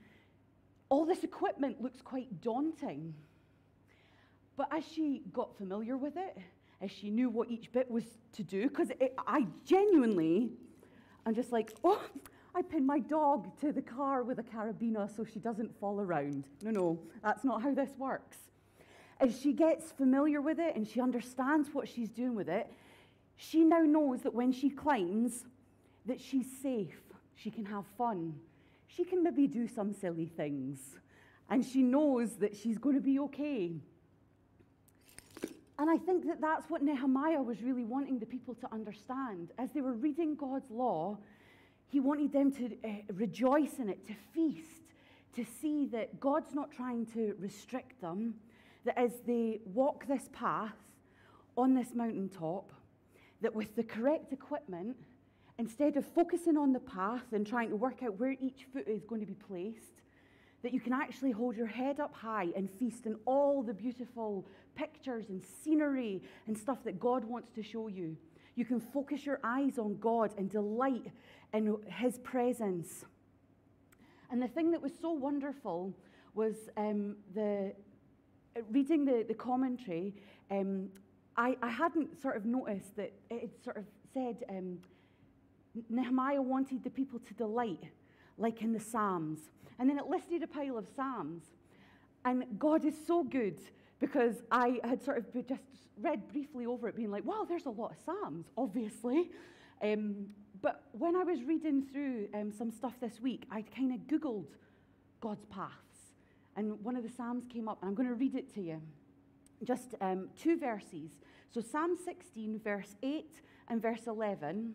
all 0.90 1.06
this 1.06 1.24
equipment 1.24 1.82
looks 1.82 2.02
quite 2.02 2.42
daunting. 2.42 3.14
But 4.58 4.68
as 4.72 4.84
she 4.86 5.22
got 5.32 5.56
familiar 5.58 5.96
with 5.96 6.18
it, 6.18 6.38
as 6.82 6.92
she 6.92 7.10
knew 7.10 7.30
what 7.30 7.50
each 7.50 7.72
bit 7.72 7.90
was 7.90 8.04
to 8.34 8.44
do, 8.44 8.68
because 8.68 8.92
I 9.28 9.48
genuinely, 9.66 10.50
I'm 11.26 11.36
just 11.36 11.52
like, 11.52 11.74
oh, 11.84 12.02
I 12.56 12.62
pin 12.62 12.86
my 12.86 13.00
dog 13.00 13.58
to 13.62 13.72
the 13.72 13.82
car 13.82 14.24
with 14.24 14.40
a 14.40 14.44
carabiner 14.44 15.16
so 15.16 15.24
she 15.24 15.40
doesn't 15.40 15.80
fall 15.80 16.02
around. 16.02 16.46
No, 16.62 16.72
no, 16.72 17.00
that's 17.24 17.44
not 17.44 17.62
how 17.62 17.74
this 17.74 17.92
works 17.98 18.38
as 19.20 19.40
she 19.40 19.54
gets 19.54 19.92
familiar 19.92 20.42
with 20.42 20.60
it 20.60 20.76
and 20.76 20.88
she 20.88 21.02
understands 21.02 21.70
what 21.74 21.88
she's 21.88 22.10
doing 22.10 22.36
with 22.36 22.48
it, 22.48 22.72
she 23.36 23.64
now 23.64 23.82
knows 23.82 24.22
that 24.22 24.34
when 24.34 24.52
she 24.52 24.70
climbs, 24.70 25.46
that 26.06 26.20
she's 26.20 26.48
safe. 26.62 27.02
She 27.42 27.50
can 27.50 27.66
have 27.66 27.86
fun. 27.98 28.36
She 28.88 29.04
can 29.04 29.24
maybe 29.24 29.48
do 29.48 29.68
some 29.68 29.94
silly 29.94 30.26
things. 30.26 30.80
And 31.50 31.66
she 31.66 31.82
knows 31.82 32.36
that 32.38 32.56
she's 32.56 32.78
going 32.78 32.96
to 32.96 33.02
be 33.02 33.20
okay. 33.20 33.72
And 35.78 35.90
I 35.90 35.98
think 35.98 36.28
that 36.28 36.42
that's 36.42 36.70
what 36.70 36.84
Nehemiah 36.84 37.42
was 37.42 37.62
really 37.62 37.86
wanting 37.86 38.20
the 38.20 38.26
people 38.26 38.54
to 38.56 38.68
understand. 38.74 39.52
As 39.58 39.72
they 39.72 39.82
were 39.82 39.94
reading 39.94 40.36
God's 40.36 40.70
law, 40.70 41.18
he 41.88 42.02
wanted 42.02 42.34
them 42.34 42.52
to 42.52 42.66
uh, 42.84 42.90
rejoice 43.14 43.80
in 43.80 43.88
it, 43.88 44.06
to 44.08 44.14
feast, 44.34 44.84
to 45.36 45.46
see 45.62 45.86
that 45.88 46.20
God's 46.20 46.54
not 46.54 46.72
trying 46.72 47.06
to 47.14 47.36
restrict 47.40 48.02
them, 48.02 48.36
that 48.84 48.98
as 48.98 49.12
they 49.26 49.62
walk 49.66 50.06
this 50.08 50.30
path 50.34 50.76
on 51.58 51.74
this 51.74 51.94
mountaintop, 51.96 52.74
that 53.42 53.56
with 53.56 53.76
the 53.78 53.84
correct 53.84 54.34
equipment, 54.34 54.98
instead 55.60 55.98
of 55.98 56.06
focusing 56.06 56.58
on 56.58 56.72
the 56.72 56.80
path 56.80 57.34
and 57.34 57.46
trying 57.46 57.70
to 57.70 57.76
work 57.76 58.02
out 58.02 58.18
where 58.18 58.36
each 58.40 58.66
foot 58.74 58.88
is 58.88 59.04
going 59.04 59.20
to 59.20 59.28
be 59.28 59.36
placed, 59.36 60.02
that 60.64 60.74
you 60.74 60.80
can 60.80 60.94
actually 60.94 61.32
hold 61.32 61.56
your 61.56 61.68
head 61.68 62.00
up 62.00 62.16
high 62.16 62.48
and 62.56 62.72
feast 62.72 63.06
on 63.06 63.18
all 63.26 63.62
the 63.62 63.74
beautiful 63.74 64.46
pictures 64.74 65.26
and 65.30 65.44
scenery 65.44 66.22
and 66.48 66.58
stuff 66.58 66.78
that 66.86 66.98
God 66.98 67.26
wants 67.26 67.52
to 67.56 67.62
show 67.62 67.90
you. 67.90 68.16
You 68.56 68.64
can 68.64 68.80
focus 68.80 69.26
your 69.26 69.40
eyes 69.44 69.78
on 69.78 69.98
God 70.00 70.32
and 70.38 70.50
delight 70.50 71.12
in 71.54 71.76
His 71.88 72.18
presence. 72.20 73.06
And 74.32 74.42
the 74.42 74.48
thing 74.48 74.72
that 74.72 74.82
was 74.82 74.94
so 75.02 75.12
wonderful 75.12 75.94
was 76.36 76.56
um, 76.78 77.18
the 77.36 77.74
reading 78.72 79.04
the, 79.04 79.26
the 79.28 79.34
commentary, 79.34 80.14
um, 80.52 80.88
I, 81.36 81.58
I 81.62 81.70
hadn't 81.70 82.22
sort 82.22 82.38
of 82.38 82.46
noticed 82.46 82.96
that 82.96 83.12
it 83.30 83.52
sort 83.64 83.78
of 83.78 83.86
said 84.14 84.44
um, 84.50 84.80
Nehemiah 85.90 86.42
wanted 86.42 86.84
the 86.84 86.90
people 86.90 87.20
to 87.20 87.34
delight, 87.34 87.84
like 88.38 88.62
in 88.62 88.74
the 88.74 88.80
Psalms. 88.80 89.40
And 89.78 89.90
then 89.90 89.98
it 89.98 90.08
listed 90.08 90.44
a 90.44 90.48
pile 90.48 90.78
of 90.78 90.88
Psalms. 90.96 91.44
And 92.26 92.44
God 92.58 92.86
is 92.86 92.96
so 93.08 93.24
good 93.24 93.60
because 94.00 94.36
I 94.52 94.80
had 94.84 95.04
sort 95.04 95.18
of 95.18 95.48
just 95.48 95.62
read 96.02 96.28
briefly 96.30 96.66
over 96.66 96.88
it, 96.88 96.96
being 96.96 97.12
like, 97.12 97.26
wow, 97.26 97.46
there's 97.48 97.66
a 97.66 97.70
lot 97.70 97.92
of 97.92 97.98
Psalms, 98.06 98.46
obviously. 98.58 99.32
Um, 99.82 100.28
but 100.62 100.84
when 100.92 101.16
I 101.16 101.24
was 101.24 101.44
reading 101.44 101.86
through 101.92 102.28
um, 102.34 102.52
some 102.52 102.72
stuff 102.72 102.94
this 103.00 103.20
week, 103.22 103.46
I'd 103.52 103.74
kind 103.74 103.94
of 103.94 104.00
Googled 104.08 104.48
God's 105.22 105.46
paths. 105.46 106.14
and 106.56 106.82
one 106.84 106.96
of 106.96 107.04
the 107.04 107.10
Psalms 107.10 107.46
came 107.48 107.68
up, 107.68 107.78
and 107.82 107.90
I'm 107.90 107.96
going 107.96 108.08
to 108.08 108.16
read 108.16 108.36
it 108.36 108.54
to 108.56 108.62
you. 108.62 108.82
Just 109.64 109.96
um, 110.02 110.30
two 110.42 110.58
verses. 110.58 111.12
So, 111.50 111.62
Psalm 111.62 111.98
16, 112.04 112.60
verse 112.64 112.96
8 113.04 113.26
and 113.70 113.82
verse 113.82 114.08
11. 114.08 114.74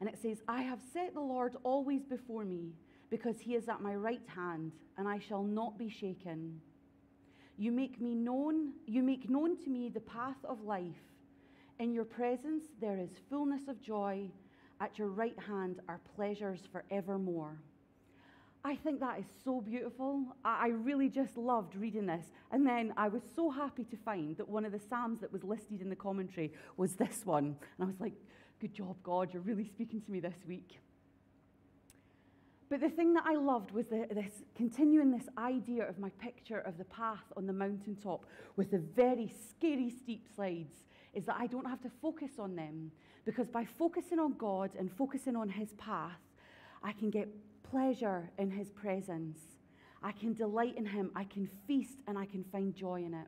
And 0.00 0.08
it 0.08 0.18
says, 0.20 0.38
I 0.48 0.62
have 0.62 0.80
set 0.92 1.14
the 1.14 1.20
Lord 1.20 1.56
always 1.62 2.04
before 2.04 2.44
me, 2.44 2.72
because 3.10 3.38
he 3.40 3.54
is 3.54 3.68
at 3.68 3.82
my 3.82 3.94
right 3.94 4.22
hand, 4.34 4.72
and 4.96 5.06
I 5.06 5.18
shall 5.18 5.42
not 5.42 5.78
be 5.78 5.90
shaken. 5.90 6.60
You 7.58 7.72
make 7.72 8.00
me 8.00 8.14
known, 8.14 8.72
you 8.86 9.02
make 9.02 9.28
known 9.28 9.62
to 9.64 9.68
me 9.68 9.90
the 9.90 10.00
path 10.00 10.42
of 10.44 10.62
life. 10.64 11.02
In 11.78 11.92
your 11.92 12.04
presence 12.04 12.64
there 12.80 12.98
is 12.98 13.10
fullness 13.28 13.68
of 13.68 13.82
joy. 13.82 14.30
At 14.80 14.98
your 14.98 15.08
right 15.08 15.38
hand 15.46 15.80
are 15.88 16.00
pleasures 16.16 16.60
forevermore. 16.72 17.58
I 18.64 18.76
think 18.76 19.00
that 19.00 19.18
is 19.18 19.26
so 19.44 19.60
beautiful. 19.60 20.24
I 20.44 20.68
really 20.68 21.08
just 21.08 21.36
loved 21.36 21.74
reading 21.76 22.06
this. 22.06 22.24
And 22.50 22.66
then 22.66 22.94
I 22.96 23.08
was 23.08 23.22
so 23.34 23.50
happy 23.50 23.84
to 23.84 23.96
find 23.96 24.36
that 24.38 24.48
one 24.48 24.64
of 24.64 24.72
the 24.72 24.80
Psalms 24.88 25.20
that 25.20 25.32
was 25.32 25.44
listed 25.44 25.82
in 25.82 25.90
the 25.90 25.96
commentary 25.96 26.52
was 26.76 26.94
this 26.94 27.24
one. 27.24 27.56
And 27.76 27.82
I 27.82 27.84
was 27.84 28.00
like, 28.00 28.14
good 28.60 28.74
job, 28.74 28.96
God, 29.02 29.32
you're 29.32 29.42
really 29.42 29.64
speaking 29.64 30.02
to 30.02 30.10
me 30.10 30.20
this 30.20 30.34
week. 30.46 30.78
But 32.68 32.80
the 32.80 32.90
thing 32.90 33.14
that 33.14 33.24
I 33.26 33.34
loved 33.34 33.72
was 33.72 33.86
the, 33.86 34.06
this 34.12 34.42
continuing 34.54 35.10
this 35.10 35.28
idea 35.38 35.88
of 35.88 35.98
my 35.98 36.10
picture 36.20 36.58
of 36.58 36.78
the 36.78 36.84
path 36.84 37.24
on 37.36 37.46
the 37.46 37.52
mountaintop 37.52 38.26
with 38.56 38.70
the 38.70 38.78
very 38.78 39.32
scary 39.48 39.90
steep 39.90 40.26
slides 40.36 40.74
is 41.14 41.24
that 41.24 41.36
I 41.38 41.46
don't 41.46 41.66
have 41.66 41.80
to 41.82 41.90
focus 42.00 42.32
on 42.38 42.54
them 42.54 42.92
because 43.24 43.48
by 43.48 43.64
focusing 43.64 44.20
on 44.20 44.34
God 44.34 44.70
and 44.78 44.90
focusing 44.92 45.34
on 45.34 45.48
His 45.48 45.72
path, 45.78 46.20
I 46.82 46.92
can 46.92 47.10
get 47.10 47.28
pleasure 47.68 48.30
in 48.38 48.50
His 48.50 48.70
presence. 48.70 49.40
I 50.02 50.12
can 50.12 50.34
delight 50.34 50.76
in 50.76 50.86
Him. 50.86 51.10
I 51.16 51.24
can 51.24 51.48
feast 51.66 51.98
and 52.06 52.16
I 52.16 52.26
can 52.26 52.44
find 52.44 52.74
joy 52.74 53.02
in 53.04 53.14
it. 53.14 53.26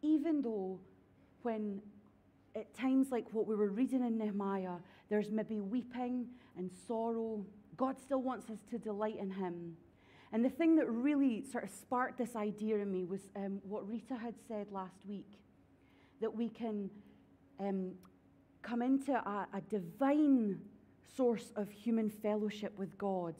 Even 0.00 0.40
though, 0.40 0.78
when 1.42 1.82
at 2.56 2.74
times 2.74 3.10
like 3.10 3.26
what 3.32 3.46
we 3.46 3.54
were 3.54 3.70
reading 3.70 4.04
in 4.04 4.18
Nehemiah, 4.18 4.76
there's 5.08 5.30
maybe 5.30 5.60
weeping 5.60 6.26
and 6.56 6.70
sorrow, 6.86 7.44
God 7.76 8.00
still 8.00 8.22
wants 8.22 8.50
us 8.50 8.58
to 8.70 8.78
delight 8.78 9.18
in 9.18 9.30
Him. 9.30 9.76
And 10.32 10.44
the 10.44 10.50
thing 10.50 10.76
that 10.76 10.88
really 10.88 11.42
sort 11.50 11.64
of 11.64 11.70
sparked 11.70 12.18
this 12.18 12.36
idea 12.36 12.76
in 12.78 12.92
me 12.92 13.04
was 13.04 13.20
um, 13.36 13.60
what 13.62 13.88
Rita 13.88 14.14
had 14.16 14.34
said 14.46 14.66
last 14.70 15.06
week 15.06 15.40
that 16.20 16.34
we 16.34 16.48
can 16.48 16.90
um, 17.60 17.92
come 18.62 18.82
into 18.82 19.12
a, 19.12 19.46
a 19.54 19.60
divine 19.70 20.60
source 21.16 21.52
of 21.56 21.70
human 21.70 22.10
fellowship 22.10 22.76
with 22.78 22.98
God. 22.98 23.34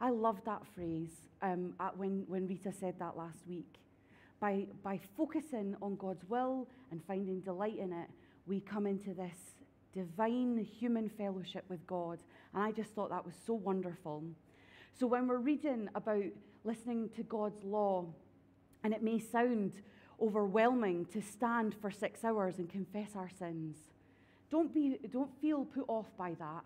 I 0.00 0.10
love 0.10 0.40
that 0.46 0.62
phrase 0.74 1.10
um, 1.42 1.74
when, 1.96 2.24
when 2.28 2.46
Rita 2.46 2.72
said 2.72 2.94
that 2.98 3.16
last 3.16 3.46
week. 3.46 3.78
By, 4.40 4.66
by 4.82 5.00
focusing 5.16 5.76
on 5.80 5.96
God's 5.96 6.24
will 6.28 6.68
and 6.90 7.02
finding 7.04 7.40
delight 7.40 7.78
in 7.78 7.92
it, 7.92 8.08
we 8.46 8.60
come 8.60 8.86
into 8.86 9.14
this 9.14 9.36
divine 9.94 10.66
human 10.78 11.08
fellowship 11.08 11.64
with 11.68 11.86
God. 11.86 12.18
And 12.52 12.62
I 12.62 12.72
just 12.72 12.90
thought 12.90 13.10
that 13.10 13.24
was 13.24 13.34
so 13.46 13.54
wonderful. 13.54 14.24
So 14.98 15.06
when 15.06 15.26
we're 15.26 15.38
reading 15.38 15.88
about 15.94 16.24
listening 16.64 17.10
to 17.16 17.22
God's 17.22 17.62
law, 17.64 18.06
and 18.82 18.92
it 18.92 19.02
may 19.02 19.18
sound 19.18 19.72
overwhelming 20.20 21.06
to 21.06 21.20
stand 21.20 21.74
for 21.80 21.90
six 21.90 22.24
hours 22.24 22.58
and 22.58 22.68
confess 22.68 23.10
our 23.16 23.30
sins, 23.38 23.76
don't, 24.50 24.72
be, 24.74 24.98
don't 25.12 25.30
feel 25.40 25.64
put 25.64 25.84
off 25.88 26.06
by 26.16 26.34
that. 26.38 26.64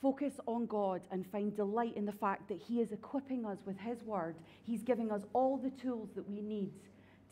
Focus 0.00 0.34
on 0.46 0.66
God 0.66 1.02
and 1.10 1.26
find 1.26 1.54
delight 1.56 1.96
in 1.96 2.04
the 2.04 2.12
fact 2.12 2.48
that 2.48 2.60
He 2.60 2.80
is 2.80 2.92
equipping 2.92 3.46
us 3.46 3.58
with 3.66 3.78
His 3.78 4.02
word. 4.04 4.36
He's 4.62 4.82
giving 4.82 5.10
us 5.10 5.22
all 5.32 5.56
the 5.56 5.70
tools 5.70 6.10
that 6.14 6.28
we 6.28 6.40
need 6.40 6.72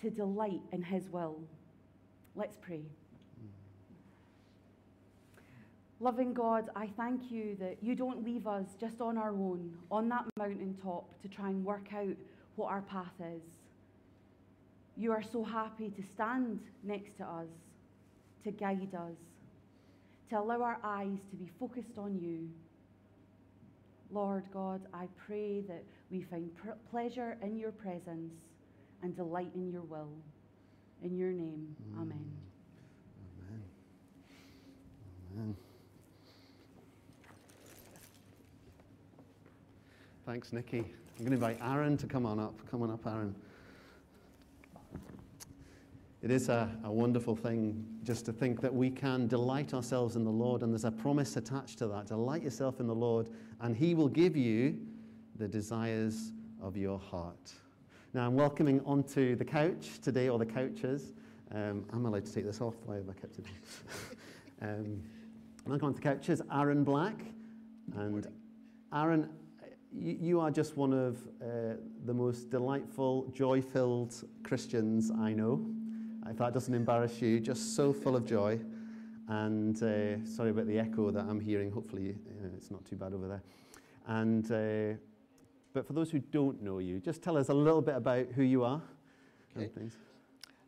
to 0.00 0.10
delight 0.10 0.60
in 0.72 0.82
His 0.82 1.08
will. 1.10 1.38
Let's 2.34 2.56
pray. 2.56 2.82
Loving 6.02 6.34
God, 6.34 6.68
I 6.74 6.88
thank 6.96 7.30
you 7.30 7.56
that 7.60 7.76
you 7.80 7.94
don't 7.94 8.24
leave 8.24 8.48
us 8.48 8.66
just 8.80 9.00
on 9.00 9.16
our 9.16 9.30
own, 9.30 9.72
on 9.88 10.08
that 10.08 10.24
mountaintop, 10.36 11.22
to 11.22 11.28
try 11.28 11.48
and 11.48 11.64
work 11.64 11.94
out 11.94 12.16
what 12.56 12.72
our 12.72 12.82
path 12.82 13.14
is. 13.20 13.42
You 14.96 15.12
are 15.12 15.22
so 15.22 15.44
happy 15.44 15.90
to 15.90 16.02
stand 16.02 16.58
next 16.82 17.16
to 17.18 17.22
us, 17.22 17.46
to 18.42 18.50
guide 18.50 18.92
us, 18.96 19.16
to 20.30 20.40
allow 20.40 20.62
our 20.62 20.80
eyes 20.82 21.18
to 21.30 21.36
be 21.36 21.48
focused 21.60 21.96
on 21.96 22.18
you. 22.20 22.50
Lord 24.10 24.42
God, 24.52 24.80
I 24.92 25.06
pray 25.24 25.60
that 25.68 25.84
we 26.10 26.22
find 26.22 26.50
pleasure 26.90 27.38
in 27.42 27.56
your 27.56 27.70
presence 27.70 28.34
and 29.04 29.14
delight 29.14 29.52
in 29.54 29.70
your 29.70 29.82
will. 29.82 30.10
In 31.04 31.16
your 31.16 31.30
name, 31.30 31.76
mm. 31.94 32.02
amen. 32.02 32.26
Amen. 33.38 33.62
Amen. 35.36 35.56
Thanks, 40.24 40.52
Nikki. 40.52 40.78
I'm 40.78 41.24
going 41.24 41.30
to 41.30 41.32
invite 41.32 41.58
Aaron 41.60 41.96
to 41.96 42.06
come 42.06 42.26
on 42.26 42.38
up. 42.38 42.54
Come 42.70 42.80
on 42.82 42.92
up, 42.92 43.04
Aaron. 43.08 43.34
It 46.22 46.30
is 46.30 46.48
a, 46.48 46.70
a, 46.84 46.92
wonderful 46.92 47.34
thing 47.34 47.84
just 48.04 48.24
to 48.26 48.32
think 48.32 48.60
that 48.60 48.72
we 48.72 48.88
can 48.88 49.26
delight 49.26 49.74
ourselves 49.74 50.14
in 50.14 50.22
the 50.22 50.30
Lord, 50.30 50.62
and 50.62 50.72
there's 50.72 50.84
a 50.84 50.92
promise 50.92 51.36
attached 51.36 51.78
to 51.78 51.88
that. 51.88 52.06
Delight 52.06 52.44
yourself 52.44 52.78
in 52.78 52.86
the 52.86 52.94
Lord, 52.94 53.30
and 53.62 53.76
He 53.76 53.94
will 53.94 54.06
give 54.06 54.36
you 54.36 54.78
the 55.38 55.48
desires 55.48 56.30
of 56.62 56.76
your 56.76 57.00
heart. 57.00 57.52
Now, 58.14 58.24
I'm 58.24 58.36
welcoming 58.36 58.80
onto 58.86 59.34
the 59.34 59.44
couch 59.44 59.98
today, 60.00 60.28
or 60.28 60.38
the 60.38 60.46
couches. 60.46 61.14
Um, 61.52 61.84
I'm 61.92 62.06
allowed 62.06 62.26
to 62.26 62.32
take 62.32 62.44
this 62.44 62.60
off. 62.60 62.76
Why 62.86 62.94
have 62.94 63.08
I 63.08 63.14
kept 63.14 63.40
it 63.40 63.46
on? 64.60 64.68
um, 64.68 65.02
I'm 65.64 65.70
welcoming 65.70 65.96
onto 65.96 66.00
the 66.00 66.08
couches, 66.08 66.42
Aaron 66.52 66.84
Black. 66.84 67.20
And 67.96 68.28
Aaron, 68.94 69.28
you, 69.94 70.40
are 70.40 70.50
just 70.50 70.76
one 70.76 70.92
of 70.92 71.18
uh, 71.40 71.76
the 72.04 72.14
most 72.14 72.50
delightful, 72.50 73.30
joy 73.32 73.60
filled 73.60 74.14
Christians 74.42 75.10
I 75.10 75.32
know. 75.32 75.64
If 76.26 76.38
that 76.38 76.54
doesn't 76.54 76.74
embarrass 76.74 77.20
you, 77.20 77.40
just 77.40 77.76
so 77.76 77.92
full 77.92 78.16
of 78.16 78.24
joy. 78.24 78.58
And 79.28 79.76
uh, 79.82 80.24
sorry 80.24 80.50
about 80.50 80.66
the 80.66 80.78
echo 80.78 81.10
that 81.10 81.24
I'm 81.24 81.40
hearing. 81.40 81.70
Hopefully, 81.70 82.16
uh, 82.42 82.48
it's 82.56 82.70
not 82.70 82.84
too 82.84 82.96
bad 82.96 83.12
over 83.12 83.28
there. 83.28 83.42
And, 84.06 84.50
uh, 84.50 84.98
but 85.72 85.86
for 85.86 85.92
those 85.92 86.10
who 86.10 86.18
don't 86.18 86.62
know 86.62 86.78
you, 86.78 87.00
just 87.00 87.22
tell 87.22 87.36
us 87.36 87.48
a 87.48 87.54
little 87.54 87.82
bit 87.82 87.96
about 87.96 88.26
who 88.34 88.42
you 88.42 88.64
are. 88.64 88.82
Okay. 89.56 89.88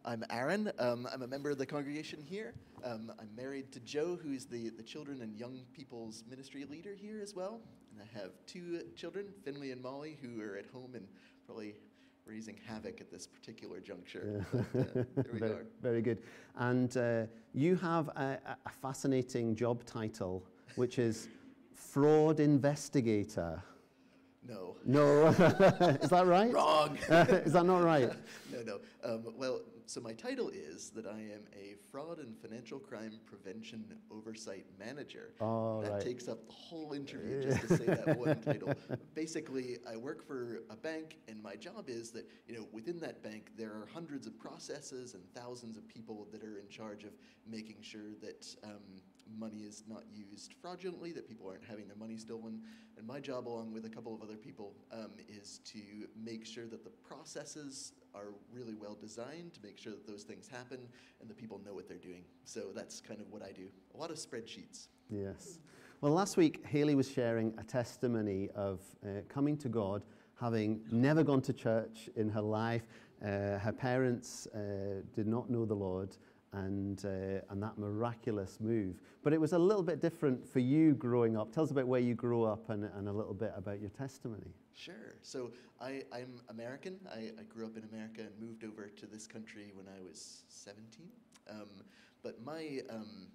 I'm 0.05 0.23
Aaron. 0.29 0.71
Um, 0.79 1.09
I'm 1.13 1.23
a 1.23 1.27
member 1.27 1.51
of 1.51 1.57
the 1.57 1.65
congregation 1.65 2.21
here. 2.21 2.53
Um, 2.85 3.11
I'm 3.19 3.35
married 3.35 3.73
to 3.73 3.81
Joe, 3.81 4.19
who's 4.23 4.45
the, 4.45 4.69
the 4.69 4.83
children 4.83 5.23
and 5.23 5.35
young 5.35 5.61
people's 5.73 6.25
ministry 6.29 6.67
leader 6.67 6.95
here 6.95 7.21
as 7.23 7.35
well. 7.35 7.61
And 7.95 8.03
I 8.03 8.19
have 8.19 8.33
two 8.47 8.83
children, 8.97 9.27
Finley 9.45 9.71
and 9.71 9.81
Molly, 9.81 10.19
who 10.21 10.41
are 10.41 10.57
at 10.57 10.67
home 10.73 10.95
and 10.95 11.07
probably 11.47 11.75
raising 12.27 12.59
havoc 12.67 13.01
at 13.01 13.11
this 13.11 13.27
particular 13.27 13.81
juncture. 13.81 14.45
Yeah. 14.53 14.63
But, 14.73 14.81
uh, 14.81 15.05
there 15.15 15.27
we 15.33 15.39
very, 15.39 15.53
go. 15.53 15.59
Very 15.81 16.03
good. 16.03 16.19
And 16.57 16.97
uh, 16.97 17.23
you 17.53 17.77
have 17.77 18.09
a, 18.09 18.39
a 18.67 18.71
fascinating 18.71 19.55
job 19.55 19.85
title, 19.85 20.43
which 20.77 20.99
is 20.99 21.29
fraud 21.75 22.41
investigator. 22.41 23.63
No. 24.47 24.77
No. 24.85 25.27
is 25.29 26.11
that 26.11 26.27
right? 26.27 26.53
Wrong. 26.53 26.97
is 27.09 27.53
that 27.53 27.65
not 27.65 27.85
right? 27.85 28.11
no, 28.53 28.63
no. 28.63 28.79
Um, 29.05 29.35
well, 29.37 29.61
so 29.87 30.01
my 30.01 30.13
title 30.13 30.49
is 30.49 30.91
that 30.91 31.07
I 31.07 31.19
am 31.19 31.43
a 31.55 31.75
fraud 31.91 32.19
and 32.19 32.37
financial 32.39 32.79
crime 32.79 33.21
prevention 33.27 33.85
oversight 34.11 34.65
manager. 34.79 35.35
Oh, 35.41 35.83
that 35.83 35.93
right. 35.93 36.01
takes 36.01 36.29
up 36.29 36.47
the 36.47 36.53
whole 36.53 36.93
interview 36.93 37.43
just 37.43 37.61
to 37.63 37.77
say 37.77 37.87
that 37.87 38.19
one 38.19 38.41
title. 38.41 38.73
Basically, 39.15 39.79
I 39.89 39.97
work 39.97 40.27
for 40.27 40.63
a 40.71 40.77
bank, 40.77 41.19
and 41.29 41.43
my 41.43 41.57
job 41.57 41.89
is 41.89 42.11
that 42.13 42.29
you 42.47 42.55
know 42.55 42.67
within 42.73 42.99
that 43.01 43.23
bank 43.23 43.51
there 43.57 43.71
are 43.71 43.89
hundreds 43.93 44.27
of 44.27 44.39
processes 44.39 45.15
and 45.15 45.23
thousands 45.35 45.77
of 45.77 45.87
people 45.87 46.29
that 46.33 46.43
are 46.43 46.59
in 46.59 46.69
charge 46.69 47.05
of 47.05 47.13
making 47.47 47.77
sure 47.83 48.15
that. 48.23 48.47
Um, 48.65 49.03
money 49.39 49.61
is 49.61 49.85
not 49.89 50.03
used 50.13 50.55
fraudulently, 50.61 51.13
that 51.13 51.27
people 51.29 51.49
aren't 51.49 51.65
having 51.65 51.87
their 51.87 51.97
money 51.97 52.17
stolen. 52.17 52.61
And 52.97 53.07
my 53.07 53.21
job, 53.21 53.49
along 53.49 53.73
with 53.73 53.85
a 53.85 53.89
couple 53.89 54.15
of 54.15 54.23
other 54.23 54.37
people, 54.37 54.75
um, 54.93 55.13
is 55.29 55.61
to 55.65 55.81
make 56.15 56.45
sure 56.47 56.67
that 56.67 56.85
the 56.85 56.91
processes 56.91 57.93
are 58.15 58.33
really 58.53 58.75
well 58.75 58.97
designed 59.01 59.53
to 59.55 59.61
make 59.63 59.79
sure 59.79 59.93
that 59.93 60.07
those 60.07 60.23
things 60.23 60.49
happen 60.49 60.79
and 61.21 61.29
the 61.29 61.35
people 61.35 61.61
know 61.65 61.75
what 61.75 61.89
they're 61.89 61.97
doing. 61.99 62.23
So 62.45 62.69
that's 62.75 63.01
kind 63.01 63.21
of 63.21 63.31
what 63.31 63.43
I 63.43 63.53
do. 63.53 63.67
A 63.95 63.99
lot 63.99 64.11
of 64.11 64.17
spreadsheets. 64.17 64.89
Yes. 65.11 65.59
Well, 66.01 66.13
last 66.13 66.37
week, 66.37 66.65
Haley 66.67 66.95
was 66.95 67.11
sharing 67.11 67.55
a 67.59 67.65
testimony 67.65 68.51
of 68.55 68.81
uh, 69.05 69.21
coming 69.29 69.57
to 69.59 69.69
God, 69.69 70.03
having 70.39 70.81
never 70.91 71.23
gone 71.23 71.41
to 71.43 71.53
church 71.53 72.11
in 72.17 72.29
her 72.29 72.43
life. 72.43 72.83
Uh, 73.23 73.59
her 73.59 73.73
parents 73.73 74.47
uh, 74.49 75.01
did 75.15 75.27
not 75.27 75.49
know 75.49 75.65
the 75.65 75.75
Lord 75.75 76.17
and, 76.55 77.05
uh, 77.05 77.41
and 77.51 77.63
that 77.63 77.79
miraculous 77.79 78.59
move. 78.61 79.01
But 79.23 79.33
it 79.33 79.41
was 79.41 79.53
a 79.53 79.59
little 79.59 79.83
bit 79.83 80.01
different 80.01 80.47
for 80.47 80.61
you 80.61 80.95
growing 80.95 81.37
up. 81.37 81.53
Tell 81.53 81.65
us 81.65 81.71
about 81.71 81.89
where 81.89 82.01
you 82.01 82.15
grew 82.15 82.45
up 82.45 82.71
and, 82.71 82.85
and 82.97 83.09
a 83.09 83.13
little 83.13 83.35
bit 83.35 83.53
about 83.57 83.81
your 83.81 83.91
testimony. 83.91 84.55
Sure. 84.73 85.17
So 85.23 85.51
I, 85.81 86.03
I'm 86.13 86.41
American. 86.49 86.99
I, 87.13 87.31
I 87.39 87.43
grew 87.49 87.67
up 87.67 87.77
in 87.77 87.85
America 87.85 88.21
and 88.23 88.31
moved 88.41 88.65
over 88.65 88.87
to 88.89 89.07
this 89.07 89.27
country 89.27 89.73
when 89.75 89.87
I 89.89 90.01
was 90.01 90.45
17. 90.49 91.07
Um, 91.51 91.67
but 92.23 92.43
my, 92.45 92.81
um, 92.89 93.27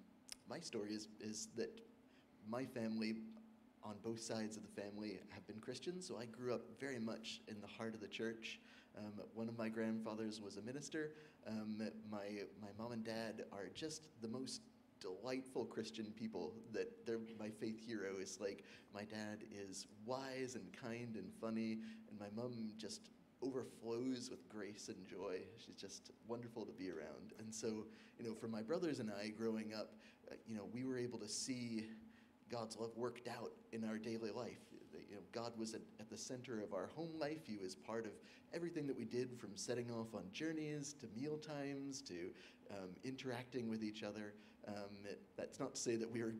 my 0.48 0.60
story 0.60 0.94
is, 0.94 1.08
is 1.20 1.48
that 1.56 1.80
my 2.48 2.64
family, 2.64 3.16
on 3.84 3.96
both 4.02 4.20
sides 4.20 4.56
of 4.56 4.62
the 4.62 4.80
family, 4.80 5.18
have 5.28 5.46
been 5.46 5.60
Christians. 5.60 6.06
So 6.06 6.18
I 6.18 6.24
grew 6.24 6.54
up 6.54 6.62
very 6.80 6.98
much 6.98 7.40
in 7.48 7.60
the 7.60 7.66
heart 7.66 7.94
of 7.94 8.00
the 8.00 8.08
church. 8.08 8.60
Um, 9.00 9.12
one 9.34 9.48
of 9.48 9.56
my 9.56 9.68
grandfathers 9.68 10.40
was 10.40 10.56
a 10.56 10.62
minister. 10.62 11.12
Um, 11.46 11.78
my, 12.10 12.26
my 12.60 12.68
mom 12.78 12.92
and 12.92 13.04
dad 13.04 13.44
are 13.52 13.68
just 13.74 14.08
the 14.20 14.28
most 14.28 14.60
delightful 15.00 15.64
Christian 15.64 16.12
people 16.16 16.52
that 16.72 17.06
they're 17.06 17.20
my 17.38 17.48
faith 17.48 17.80
hero 17.80 18.16
is 18.20 18.38
like 18.38 18.64
my 18.94 19.04
dad 19.04 19.44
is 19.50 19.86
wise 20.04 20.56
and 20.56 20.64
kind 20.72 21.16
and 21.16 21.32
funny 21.40 21.78
and 22.10 22.20
my 22.20 22.26
mom 22.36 22.52
just 22.76 23.08
overflows 23.42 24.28
with 24.30 24.46
grace 24.50 24.88
and 24.88 25.06
joy. 25.06 25.38
She's 25.56 25.76
just 25.76 26.10
wonderful 26.28 26.66
to 26.66 26.72
be 26.72 26.90
around. 26.90 27.32
And 27.38 27.54
so, 27.54 27.86
you 28.18 28.26
know, 28.26 28.34
for 28.34 28.48
my 28.48 28.60
brothers 28.60 29.00
and 29.00 29.10
I 29.10 29.28
growing 29.28 29.72
up, 29.72 29.94
uh, 30.30 30.34
you 30.46 30.54
know, 30.54 30.66
we 30.72 30.84
were 30.84 30.98
able 30.98 31.18
to 31.20 31.28
see 31.28 31.86
God's 32.50 32.76
love 32.76 32.90
worked 32.96 33.28
out 33.28 33.52
in 33.72 33.84
our 33.84 33.96
daily 33.96 34.30
life. 34.30 34.69
You 34.92 35.16
know, 35.16 35.22
God 35.32 35.52
was 35.58 35.74
at, 35.74 35.82
at 35.98 36.10
the 36.10 36.16
center 36.16 36.62
of 36.62 36.72
our 36.72 36.88
home 36.94 37.12
life. 37.18 37.46
He 37.46 37.56
was 37.56 37.74
part 37.74 38.06
of 38.06 38.12
everything 38.52 38.86
that 38.86 38.96
we 38.96 39.04
did 39.04 39.38
from 39.38 39.50
setting 39.54 39.90
off 39.90 40.14
on 40.14 40.24
journeys 40.32 40.94
to 41.00 41.06
meal 41.20 41.38
times 41.38 42.00
to 42.02 42.30
um, 42.70 42.90
interacting 43.04 43.68
with 43.68 43.82
each 43.82 44.02
other. 44.02 44.34
Um, 44.66 45.04
it, 45.04 45.20
that's 45.36 45.58
not 45.60 45.74
to 45.74 45.80
say 45.80 45.96
that 45.96 46.10
we 46.10 46.22
were 46.22 46.34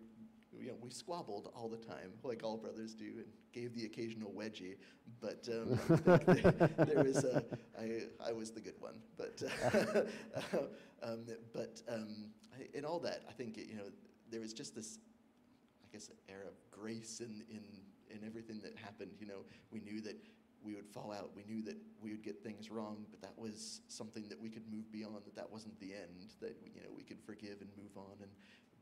you 0.59 0.69
know, 0.69 0.75
we 0.81 0.91
squabbled 0.91 1.51
all 1.55 1.69
the 1.69 1.77
time, 1.77 2.13
like 2.23 2.43
all 2.43 2.57
brothers 2.57 2.95
do, 2.95 3.05
and 3.05 3.27
gave 3.53 3.75
the 3.75 3.85
occasional 3.85 4.33
wedgie. 4.33 4.77
But 5.21 5.49
um, 5.49 5.79
there, 6.27 6.71
there, 6.87 7.05
was 7.05 7.25
a, 7.25 7.45
I, 7.79 8.03
I 8.29 8.33
was 8.33 8.51
the 8.51 8.61
good 8.61 8.75
one. 8.81 8.95
But 9.17 9.43
uh, 10.53 10.59
um, 11.03 11.21
but 11.53 11.81
um, 11.89 12.31
in 12.75 12.85
all 12.85 12.99
that, 13.01 13.23
I 13.29 13.33
think 13.33 13.57
you 13.57 13.77
know 13.77 13.91
there 14.31 14.41
was 14.41 14.53
just 14.53 14.75
this, 14.75 14.99
I 15.83 15.87
guess, 15.93 16.11
air 16.29 16.45
of 16.47 16.55
grace 16.71 17.21
in 17.21 17.43
in 17.51 17.63
in 18.11 18.27
everything 18.27 18.61
that 18.63 18.77
happened. 18.77 19.13
You 19.21 19.27
know, 19.27 19.45
we 19.71 19.81
knew 19.81 20.01
that 20.03 20.17
we 20.63 20.75
would 20.75 20.89
fall 20.89 21.13
out. 21.13 21.31
We 21.35 21.45
knew 21.49 21.63
that 21.63 21.77
we 22.03 22.11
would 22.11 22.23
get 22.23 22.43
things 22.43 22.71
wrong, 22.71 23.07
but 23.11 23.21
that 23.23 23.37
was 23.39 23.81
something 23.89 24.29
that 24.29 24.41
we 24.41 24.51
could 24.51 24.65
move 24.71 24.91
beyond. 24.93 25.25
That 25.25 25.37
that 25.37 25.51
wasn't 25.51 25.79
the 25.81 25.95
end. 25.95 26.33
That 26.41 26.57
you 26.75 26.83
know 26.83 26.91
we 26.95 27.03
could 27.03 27.21
forgive 27.25 27.61
and 27.61 27.71
move 27.77 27.97
on 27.97 28.17
and 28.21 28.31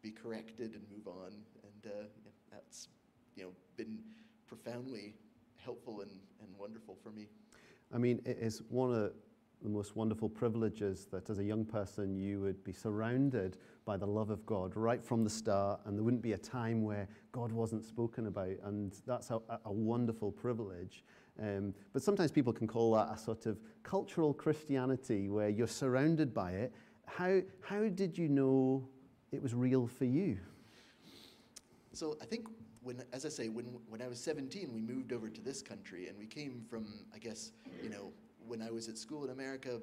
be 0.02 0.10
corrected 0.10 0.74
and 0.74 0.82
move 0.90 1.06
on. 1.06 1.32
And 1.62 1.92
uh, 1.92 2.06
yeah, 2.24 2.32
that's 2.50 2.88
you 3.36 3.44
know 3.44 3.50
been 3.76 3.98
profoundly 4.46 5.14
helpful 5.56 6.00
and, 6.00 6.10
and 6.40 6.48
wonderful 6.58 6.96
for 7.02 7.10
me. 7.10 7.28
I 7.94 7.98
mean, 7.98 8.20
it 8.24 8.38
is 8.40 8.62
one 8.68 8.92
of 8.92 9.12
the 9.62 9.68
most 9.68 9.96
wonderful 9.96 10.28
privileges 10.28 11.06
that 11.10 11.28
as 11.30 11.38
a 11.38 11.44
young 11.44 11.64
person 11.64 12.16
you 12.16 12.40
would 12.40 12.62
be 12.64 12.72
surrounded 12.72 13.56
by 13.84 13.96
the 13.96 14.06
love 14.06 14.30
of 14.30 14.44
God 14.46 14.76
right 14.76 15.02
from 15.02 15.24
the 15.24 15.30
start, 15.30 15.80
and 15.84 15.96
there 15.96 16.04
wouldn't 16.04 16.22
be 16.22 16.32
a 16.32 16.38
time 16.38 16.82
where 16.82 17.08
God 17.32 17.50
wasn't 17.52 17.84
spoken 17.84 18.26
about, 18.26 18.56
and 18.64 18.94
that's 19.06 19.30
a, 19.30 19.40
a 19.64 19.72
wonderful 19.72 20.30
privilege. 20.30 21.04
Um, 21.40 21.72
but 21.92 22.02
sometimes 22.02 22.30
people 22.30 22.52
can 22.52 22.66
call 22.66 22.92
that 22.94 23.08
a 23.12 23.16
sort 23.16 23.46
of 23.46 23.58
cultural 23.82 24.34
Christianity 24.34 25.28
where 25.28 25.48
you're 25.48 25.66
surrounded 25.66 26.34
by 26.34 26.52
it. 26.52 26.72
How, 27.06 27.40
how 27.62 27.88
did 27.88 28.18
you 28.18 28.28
know 28.28 28.86
it 29.32 29.42
was 29.42 29.54
real 29.54 29.86
for 29.86 30.04
you? 30.04 30.38
So 31.92 32.16
I 32.20 32.26
think 32.26 32.48
when, 32.82 33.02
as 33.12 33.24
I 33.24 33.28
say, 33.28 33.48
when, 33.48 33.66
when 33.88 34.02
I 34.02 34.08
was 34.08 34.20
17, 34.20 34.72
we 34.72 34.80
moved 34.80 35.12
over 35.12 35.28
to 35.28 35.40
this 35.40 35.62
country 35.62 36.08
and 36.08 36.18
we 36.18 36.26
came 36.26 36.64
from, 36.68 36.86
I 37.14 37.18
guess, 37.18 37.52
you 37.82 37.88
know, 37.88 38.12
when 38.48 38.62
I 38.62 38.70
was 38.70 38.88
at 38.88 38.98
school 38.98 39.24
in 39.24 39.30
America, 39.30 39.80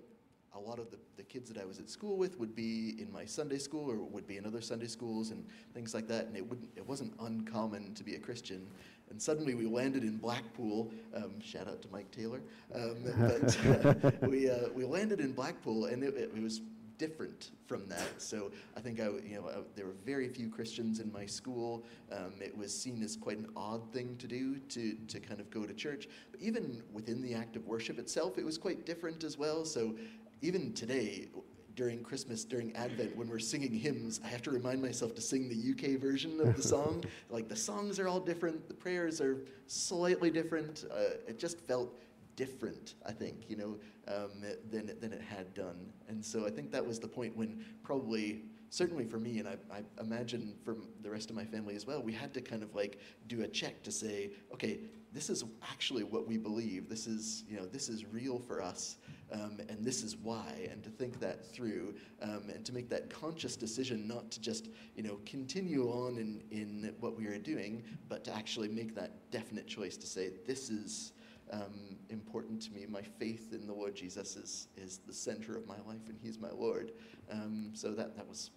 a 0.56 0.60
lot 0.60 0.80
of 0.80 0.90
the, 0.90 0.98
the 1.18 1.24
kids 1.24 1.50
that 1.52 1.62
I 1.62 1.66
was 1.66 1.80
at 1.80 1.90
school 1.90 2.18
with 2.18 2.40
would 2.40 2.56
be 2.56 2.96
in 3.00 3.12
my 3.12 3.26
Sunday 3.26 3.58
school 3.58 3.92
or 3.92 3.98
would 3.98 4.26
be 4.26 4.38
in 4.38 4.46
other 4.46 4.62
Sunday 4.62 4.88
schools 4.88 5.32
and 5.32 5.46
things 5.74 5.94
like 5.94 6.08
that. 6.08 6.28
And 6.28 6.38
it, 6.38 6.48
wouldn't, 6.48 6.70
it 6.76 6.88
wasn't 6.88 7.14
uncommon 7.20 7.94
to 7.94 8.04
be 8.04 8.16
a 8.16 8.20
Christian. 8.20 8.66
And 9.10 9.22
suddenly 9.22 9.54
we 9.54 9.66
landed 9.66 10.04
in 10.04 10.18
Blackpool. 10.18 10.92
Um, 11.14 11.40
shout 11.42 11.68
out 11.68 11.82
to 11.82 11.88
Mike 11.92 12.10
Taylor. 12.12 12.42
Um, 12.74 12.96
but 13.18 13.58
uh, 13.86 14.12
we, 14.28 14.50
uh, 14.50 14.70
we 14.74 14.86
landed 14.86 15.20
in 15.20 15.34
Blackpool 15.34 15.86
and 15.86 16.04
it, 16.04 16.16
it 16.16 16.42
was 16.42 16.62
different 16.98 17.52
from 17.68 17.88
that. 17.88 18.22
So 18.22 18.52
I 18.76 18.80
think 18.80 19.00
I, 19.00 19.06
you 19.06 19.36
know, 19.36 19.50
I, 19.50 19.60
there 19.76 19.86
were 19.86 19.96
very 20.06 20.28
few 20.30 20.50
Christians 20.50 21.00
in 21.00 21.12
my 21.12 21.26
school. 21.26 21.84
Um, 22.12 22.34
it 22.42 22.56
was 22.56 22.78
seen 22.78 23.02
as 23.04 23.16
quite 23.16 23.38
an 23.38 23.50
odd 23.56 23.92
thing 23.92 24.16
to 24.18 24.28
do 24.28 24.58
to, 24.58 24.96
to 25.08 25.20
kind 25.20 25.40
of 25.40 25.50
go 25.50 25.66
to 25.66 25.74
church. 25.74 26.08
But 26.32 26.42
even 26.42 26.84
within 26.94 27.22
the 27.22 27.34
act 27.34 27.56
of 27.56 27.66
worship 27.66 28.00
itself, 28.00 28.38
it 28.38 28.46
was 28.46 28.58
quite 28.58 28.86
different 28.86 29.24
as 29.24 29.38
well. 29.38 29.66
So 29.66 29.96
even 30.42 30.74
today, 30.74 31.28
during 31.76 32.04
Christmas, 32.04 32.46
during 32.46 32.74
Advent, 32.76 33.16
when 33.16 33.28
we're 33.28 33.40
singing 33.40 33.74
hymns, 33.74 34.22
I 34.24 34.28
have 34.28 34.42
to 34.44 34.52
remind 34.52 34.82
myself 34.82 35.14
to 35.16 35.22
sing 35.22 35.50
the 35.50 35.72
UK 35.72 36.00
version 36.00 36.40
of 36.40 36.56
the 36.56 36.64
song. 36.76 37.04
like 37.30 37.50
the 37.50 37.56
songs 37.56 38.00
are 38.00 38.08
all 38.08 38.20
different, 38.20 38.68
the 38.68 38.74
prayers 38.74 39.20
are 39.20 39.40
slightly 39.68 40.30
different. 40.30 40.86
Uh, 40.92 41.18
it 41.28 41.38
just 41.38 41.60
felt 41.62 41.94
different, 42.36 42.96
I 43.06 43.12
think, 43.12 43.50
you 43.50 43.56
know, 43.56 43.78
um, 44.08 44.44
than, 44.72 44.92
than 45.00 45.14
it 45.14 45.22
had 45.22 45.54
done. 45.54 45.92
And 46.08 46.24
so 46.24 46.46
I 46.46 46.50
think 46.50 46.72
that 46.72 46.86
was 46.86 47.00
the 47.00 47.08
point 47.08 47.36
when 47.36 47.64
probably, 47.84 48.44
certainly 48.70 49.06
for 49.06 49.20
me, 49.20 49.40
and 49.40 49.48
I, 49.48 49.58
I 49.72 49.82
imagine 50.02 50.56
for 50.64 50.76
the 51.02 51.10
rest 51.10 51.30
of 51.30 51.36
my 51.36 51.46
family 51.46 51.76
as 51.76 51.86
well, 51.86 52.02
we 52.02 52.14
had 52.14 52.34
to 52.34 52.42
kind 52.42 52.64
of 52.64 52.76
like 52.76 53.00
do 53.28 53.42
a 53.42 53.48
check 53.48 53.84
to 53.84 53.92
say, 53.92 54.32
okay, 54.54 54.80
this 55.14 55.30
is 55.30 55.46
actually 55.72 56.04
what 56.04 56.28
we 56.28 56.38
believe. 56.38 56.90
This 56.90 57.08
is, 57.08 57.46
you 57.48 57.56
know, 57.56 57.66
this 57.66 57.88
is 57.88 58.06
real 58.06 58.38
for 58.38 58.62
us. 58.62 58.98
Um, 59.32 59.60
and 59.70 59.84
this 59.84 60.04
is 60.04 60.18
why, 60.18 60.68
and 60.72 60.84
to 60.84 60.90
think 60.92 61.20
that 61.20 61.52
through, 61.52 61.96
um, 62.22 62.44
and 62.54 62.64
to 62.64 62.72
make 62.72 62.90
that 62.90 63.10
conscious 63.10 63.56
decision 63.56 64.08
not 64.08 64.30
to 64.32 64.40
just, 64.40 64.70
you 64.96 65.02
know, 65.02 65.20
continue 65.26 65.88
on 65.90 66.18
in, 66.18 66.44
in 66.52 66.94
what 67.00 67.18
we 67.18 67.26
are 67.26 67.40
doing, 67.40 67.84
but 68.08 68.24
to 68.26 68.36
actually 68.36 68.68
make 68.68 68.94
that 68.94 69.32
definite 69.32 69.66
choice 69.66 69.98
to 69.98 70.06
say, 70.06 70.30
this 70.46 70.70
is 70.70 71.14
um, 71.52 71.98
important 72.10 72.62
to 72.64 72.72
me. 72.72 72.86
My 72.88 73.02
faith 73.02 73.54
in 73.54 73.68
the 73.68 73.74
Lord 73.74 73.96
Jesus 73.96 74.36
is, 74.36 74.68
is 74.78 75.00
the 75.06 75.14
center 75.14 75.58
of 75.58 75.68
my 75.68 75.78
life, 75.88 76.08
and 76.08 76.18
He's 76.22 76.40
my 76.40 76.52
Lord. 76.52 76.92
Um, 77.32 77.72
so 77.74 77.92
that, 77.92 78.16
that 78.16 78.28
was. 78.28 78.52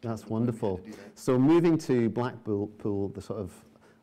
That's 0.00 0.26
wonderful. 0.26 0.80
That. 0.84 1.18
So 1.18 1.38
moving 1.38 1.76
to 1.78 2.08
Blackpool, 2.10 2.70
the 3.14 3.20
sort 3.20 3.40
of 3.40 3.52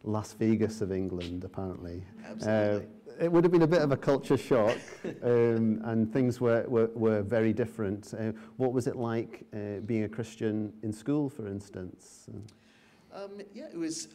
Las 0.03 0.33
Vegas 0.33 0.81
of 0.81 0.91
England, 0.91 1.43
apparently. 1.43 2.03
Absolutely. 2.25 2.85
Uh, 2.85 2.89
it 3.17 3.31
would 3.31 3.45
have 3.45 3.51
been 3.51 3.61
a 3.61 3.67
bit 3.67 3.81
of 3.81 3.91
a 3.91 3.97
culture 3.97 4.37
shock, 4.37 4.77
um, 5.23 5.81
and 5.85 6.11
things 6.11 6.41
were, 6.41 6.65
were, 6.67 6.89
were 6.93 7.21
very 7.21 7.53
different. 7.53 8.13
Uh, 8.13 8.31
what 8.57 8.73
was 8.73 8.87
it 8.87 8.97
like 8.97 9.45
uh, 9.53 9.79
being 9.85 10.03
a 10.03 10.09
Christian 10.09 10.73
in 10.83 10.91
school, 10.91 11.29
for 11.29 11.47
instance? 11.47 12.27
Um, 13.13 13.41
yeah, 13.53 13.67
it 13.71 13.77
was. 13.77 14.09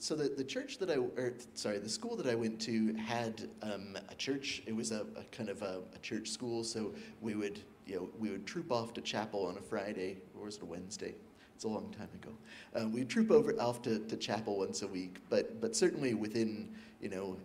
So 0.00 0.14
the, 0.14 0.28
the 0.28 0.44
church 0.44 0.78
that 0.78 0.90
I, 0.90 0.96
or 0.96 1.34
sorry, 1.54 1.78
the 1.78 1.88
school 1.88 2.14
that 2.16 2.26
I 2.26 2.34
went 2.36 2.60
to 2.62 2.94
had 2.94 3.48
um, 3.62 3.98
a 4.08 4.14
church. 4.14 4.62
It 4.64 4.74
was 4.74 4.92
a, 4.92 5.04
a 5.16 5.24
kind 5.32 5.48
of 5.48 5.60
a, 5.62 5.80
a, 5.94 5.98
church 5.98 6.28
school. 6.28 6.62
So 6.62 6.94
we 7.20 7.34
would, 7.34 7.60
you 7.84 7.96
know, 7.96 8.08
we 8.16 8.30
would 8.30 8.46
troop 8.46 8.70
off 8.70 8.94
to 8.94 9.00
chapel 9.00 9.46
on 9.46 9.58
a 9.58 9.60
Friday, 9.60 10.18
or 10.38 10.44
was 10.44 10.56
it 10.56 10.62
a 10.62 10.66
Wednesday? 10.66 11.14
It's 11.56 11.64
a 11.64 11.68
long 11.68 11.92
time 11.98 12.08
ago. 12.14 12.30
Uh, 12.76 12.88
we'd 12.88 13.08
troop 13.08 13.32
over 13.32 13.52
off 13.60 13.82
to, 13.82 13.98
to 13.98 14.16
chapel 14.16 14.58
once 14.58 14.82
a 14.82 14.86
week, 14.86 15.16
but 15.28 15.60
but 15.60 15.74
certainly 15.74 16.14
within, 16.14 16.72
you 17.00 17.08
know, 17.08 17.36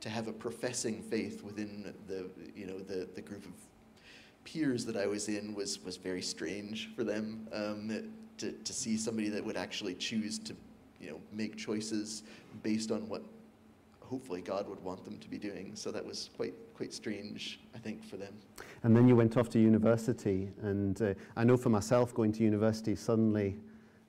to 0.00 0.08
have 0.08 0.26
a 0.26 0.32
professing 0.32 1.02
faith 1.02 1.44
within 1.44 1.94
the, 2.08 2.28
you 2.56 2.66
know, 2.66 2.80
the 2.80 3.08
the 3.14 3.22
group 3.22 3.44
of 3.44 3.52
peers 4.42 4.84
that 4.86 4.96
I 4.96 5.06
was 5.06 5.28
in 5.28 5.54
was 5.54 5.80
was 5.84 5.96
very 5.96 6.22
strange 6.22 6.90
for 6.96 7.04
them. 7.04 7.46
Um, 7.52 8.10
to, 8.38 8.52
to 8.52 8.72
see 8.72 8.96
somebody 8.96 9.28
that 9.28 9.44
would 9.44 9.58
actually 9.58 9.94
choose 9.94 10.38
to 10.38 10.56
you 11.00 11.10
know, 11.10 11.20
make 11.32 11.56
choices 11.56 12.22
based 12.62 12.90
on 12.90 13.08
what 13.08 13.22
hopefully 14.00 14.40
God 14.40 14.68
would 14.68 14.82
want 14.82 15.04
them 15.04 15.18
to 15.18 15.28
be 15.28 15.38
doing. 15.38 15.72
So 15.74 15.90
that 15.92 16.04
was 16.04 16.30
quite 16.36 16.54
quite 16.74 16.92
strange, 16.92 17.60
I 17.74 17.78
think, 17.78 18.04
for 18.04 18.16
them. 18.16 18.34
And 18.82 18.96
then 18.96 19.06
you 19.06 19.14
went 19.14 19.36
off 19.36 19.48
to 19.50 19.58
university, 19.58 20.50
and 20.62 21.00
uh, 21.02 21.14
I 21.36 21.44
know 21.44 21.56
for 21.56 21.68
myself, 21.68 22.14
going 22.14 22.32
to 22.32 22.42
university 22.42 22.96
suddenly. 22.96 23.56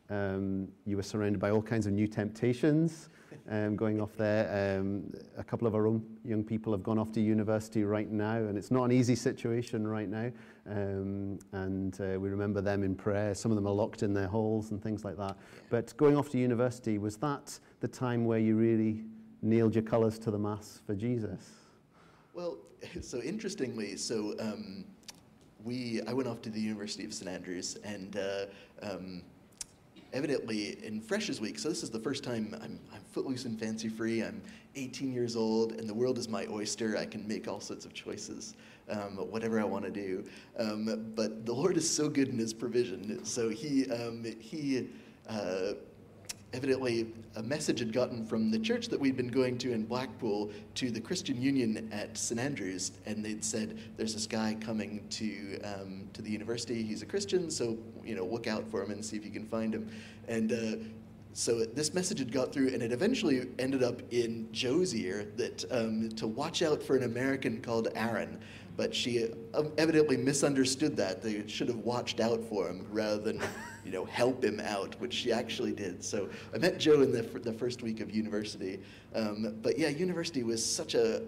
Um, 0.09 0.67
you 0.85 0.97
were 0.97 1.03
surrounded 1.03 1.39
by 1.39 1.51
all 1.51 1.61
kinds 1.61 1.87
of 1.87 1.93
new 1.93 2.05
temptations 2.05 3.07
um, 3.51 3.75
going 3.75 3.99
off 3.99 4.15
there. 4.15 4.79
Um, 4.79 5.13
a 5.37 5.43
couple 5.43 5.67
of 5.67 5.75
our 5.75 5.85
own 5.85 6.01
young 6.23 6.43
people 6.43 6.71
have 6.71 6.81
gone 6.81 6.97
off 6.97 7.11
to 7.11 7.21
university 7.21 7.83
right 7.83 8.09
now, 8.09 8.37
and 8.37 8.57
it's 8.57 8.71
not 8.71 8.85
an 8.85 8.93
easy 8.93 9.15
situation 9.15 9.85
right 9.85 10.09
now. 10.09 10.31
Um, 10.69 11.37
and 11.51 11.99
uh, 11.99 12.17
we 12.19 12.29
remember 12.29 12.61
them 12.61 12.81
in 12.81 12.95
prayer. 12.95 13.35
Some 13.35 13.51
of 13.51 13.57
them 13.57 13.67
are 13.67 13.73
locked 13.73 14.03
in 14.03 14.13
their 14.13 14.27
halls 14.27 14.71
and 14.71 14.81
things 14.81 15.03
like 15.03 15.17
that. 15.17 15.37
But 15.69 15.95
going 15.97 16.15
off 16.15 16.29
to 16.29 16.37
university, 16.37 16.97
was 16.97 17.17
that 17.17 17.59
the 17.81 17.87
time 17.89 18.23
where 18.23 18.39
you 18.39 18.55
really 18.55 19.03
nailed 19.41 19.75
your 19.75 19.83
colours 19.83 20.17
to 20.19 20.31
the 20.31 20.39
mass 20.39 20.81
for 20.85 20.95
Jesus? 20.95 21.49
Well, 22.33 22.57
so 23.01 23.21
interestingly, 23.21 23.97
so 23.97 24.33
um, 24.39 24.85
we 25.61 26.01
I 26.07 26.13
went 26.13 26.29
off 26.29 26.41
to 26.43 26.49
the 26.49 26.61
University 26.61 27.03
of 27.03 27.13
St 27.13 27.29
Andrews, 27.29 27.77
and 27.83 28.15
uh, 28.15 28.45
um, 28.81 29.23
evidently 30.13 30.83
in 30.85 31.01
Freshers 31.01 31.39
Week, 31.39 31.57
so 31.59 31.69
this 31.69 31.83
is 31.83 31.89
the 31.89 31.99
first 31.99 32.23
time 32.23 32.55
I'm, 32.61 32.79
I'm 32.93 33.01
footloose 33.11 33.45
and 33.45 33.59
fancy 33.59 33.89
free. 33.89 34.23
I'm 34.23 34.41
18 34.75 35.11
years 35.11 35.35
old, 35.35 35.73
and 35.73 35.87
the 35.87 35.93
world 35.93 36.17
is 36.17 36.27
my 36.27 36.45
oyster. 36.49 36.97
I 36.97 37.05
can 37.05 37.27
make 37.27 37.47
all 37.47 37.59
sorts 37.59 37.85
of 37.85 37.93
choices, 37.93 38.55
um, 38.89 39.17
whatever 39.17 39.59
I 39.59 39.63
want 39.63 39.85
to 39.85 39.91
do. 39.91 40.23
Um, 40.57 41.11
but 41.15 41.45
the 41.45 41.53
Lord 41.53 41.77
is 41.77 41.89
so 41.89 42.09
good 42.09 42.29
in 42.29 42.37
His 42.37 42.53
provision. 42.53 43.23
So 43.25 43.49
He, 43.49 43.89
um, 43.91 44.25
he 44.39 44.87
uh, 45.29 45.73
evidently 46.53 47.07
a 47.35 47.43
message 47.43 47.79
had 47.79 47.93
gotten 47.93 48.25
from 48.25 48.51
the 48.51 48.59
church 48.59 48.87
that 48.87 48.99
we'd 48.99 49.15
been 49.15 49.29
going 49.29 49.57
to 49.59 49.71
in 49.71 49.85
Blackpool 49.85 50.51
to 50.75 50.91
the 50.91 50.99
Christian 50.99 51.41
Union 51.41 51.89
at 51.91 52.17
St 52.17 52.39
Andrews, 52.39 52.91
and 53.05 53.23
they'd 53.23 53.43
said, 53.43 53.77
"There's 53.97 54.13
this 54.13 54.27
guy 54.27 54.57
coming 54.59 55.05
to 55.11 55.59
um, 55.61 56.09
to 56.13 56.21
the 56.21 56.29
university. 56.29 56.83
He's 56.83 57.01
a 57.01 57.05
Christian, 57.05 57.49
so 57.49 57.77
you 58.03 58.15
know, 58.15 58.25
look 58.25 58.47
out 58.47 58.69
for 58.69 58.83
him 58.83 58.91
and 58.91 59.03
see 59.03 59.17
if 59.17 59.25
you 59.25 59.31
can 59.31 59.47
find 59.47 59.73
him." 59.73 59.89
And 60.27 60.51
uh, 60.51 60.83
so 61.33 61.63
this 61.63 61.93
message 61.93 62.19
had 62.19 62.31
got 62.31 62.51
through, 62.51 62.69
and 62.69 62.83
it 62.83 62.91
eventually 62.91 63.47
ended 63.57 63.83
up 63.83 64.01
in 64.11 64.49
Joe's 64.51 64.93
ear 64.93 65.27
that 65.37 65.63
um, 65.71 66.09
to 66.09 66.27
watch 66.27 66.61
out 66.61 66.83
for 66.83 66.97
an 66.97 67.03
American 67.03 67.61
called 67.61 67.87
Aaron. 67.95 68.39
But 68.75 68.93
she 68.95 69.29
uh, 69.53 69.63
evidently 69.77 70.17
misunderstood 70.17 70.97
that. 70.97 71.21
They 71.21 71.47
should 71.47 71.67
have 71.67 71.79
watched 71.79 72.19
out 72.19 72.43
for 72.43 72.67
him 72.67 72.85
rather 72.91 73.17
than, 73.17 73.41
you 73.85 73.91
know, 73.91 74.05
help 74.05 74.43
him 74.43 74.59
out, 74.59 74.99
which 74.99 75.13
she 75.13 75.31
actually 75.31 75.71
did. 75.71 76.03
So 76.03 76.29
I 76.53 76.57
met 76.57 76.77
Joe 76.77 77.01
in 77.01 77.11
the, 77.11 77.21
the 77.21 77.53
first 77.53 77.81
week 77.81 77.99
of 77.99 78.11
university. 78.11 78.79
Um, 79.15 79.57
but 79.61 79.77
yeah, 79.77 79.89
university 79.89 80.43
was 80.43 80.63
such 80.63 80.95
a 80.95 81.23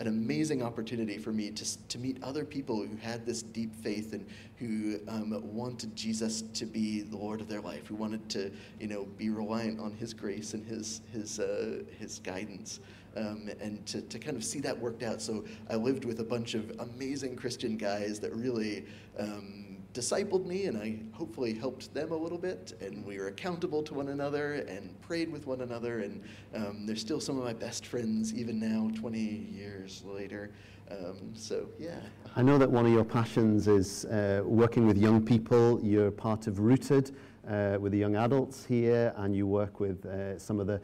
an 0.00 0.06
amazing 0.06 0.62
opportunity 0.62 1.18
for 1.18 1.32
me 1.32 1.50
to, 1.50 1.88
to 1.88 1.98
meet 1.98 2.22
other 2.22 2.44
people 2.44 2.82
who 2.82 2.96
had 2.96 3.26
this 3.26 3.42
deep 3.42 3.74
faith 3.82 4.12
and 4.12 4.24
who 4.56 5.00
um, 5.08 5.40
wanted 5.52 5.94
Jesus 5.96 6.42
to 6.54 6.66
be 6.66 7.02
the 7.02 7.16
Lord 7.16 7.40
of 7.40 7.48
their 7.48 7.60
life, 7.60 7.86
who 7.86 7.96
wanted 7.96 8.28
to, 8.30 8.52
you 8.78 8.86
know, 8.86 9.04
be 9.16 9.30
reliant 9.30 9.80
on 9.80 9.92
His 9.92 10.14
grace 10.14 10.54
and 10.54 10.64
His 10.64 11.00
His 11.12 11.40
uh, 11.40 11.82
His 11.98 12.20
guidance. 12.20 12.80
Um, 13.16 13.50
and 13.60 13.84
to, 13.86 14.00
to 14.02 14.18
kind 14.18 14.36
of 14.36 14.44
see 14.44 14.60
that 14.60 14.78
worked 14.78 15.02
out. 15.02 15.20
So 15.20 15.44
I 15.68 15.74
lived 15.74 16.04
with 16.04 16.20
a 16.20 16.24
bunch 16.24 16.54
of 16.54 16.70
amazing 16.78 17.34
Christian 17.34 17.76
guys 17.76 18.20
that 18.20 18.32
really 18.32 18.84
um, 19.18 19.67
discipled 19.98 20.46
me 20.46 20.66
and 20.66 20.78
I 20.78 20.96
hopefully 21.12 21.52
helped 21.52 21.92
them 21.92 22.12
a 22.12 22.16
little 22.16 22.38
bit. 22.38 22.74
And 22.80 23.04
we 23.04 23.18
were 23.18 23.26
accountable 23.26 23.82
to 23.82 23.94
one 23.94 24.08
another 24.08 24.54
and 24.68 25.00
prayed 25.00 25.30
with 25.30 25.46
one 25.46 25.62
another. 25.62 26.00
And 26.00 26.22
um, 26.54 26.86
they're 26.86 26.94
still 26.94 27.20
some 27.20 27.36
of 27.36 27.44
my 27.44 27.52
best 27.52 27.84
friends, 27.84 28.32
even 28.32 28.60
now, 28.60 28.90
20 28.94 29.18
years 29.18 30.04
later. 30.06 30.52
Um, 30.90 31.34
so, 31.34 31.68
yeah. 31.78 31.98
I 32.36 32.42
know 32.42 32.58
that 32.58 32.70
one 32.70 32.86
of 32.86 32.92
your 32.92 33.04
passions 33.04 33.66
is 33.66 34.04
uh, 34.04 34.42
working 34.44 34.86
with 34.86 34.96
young 34.96 35.20
people. 35.20 35.80
You're 35.82 36.12
part 36.12 36.46
of 36.46 36.60
Rooted. 36.60 37.14
Uh, 37.48 37.78
with 37.80 37.92
the 37.92 37.98
young 37.98 38.14
adults 38.14 38.66
here, 38.66 39.10
and 39.16 39.34
you 39.34 39.46
work 39.46 39.80
with 39.80 40.04
uh, 40.04 40.38
some 40.38 40.60
of 40.60 40.66
the 40.66 40.78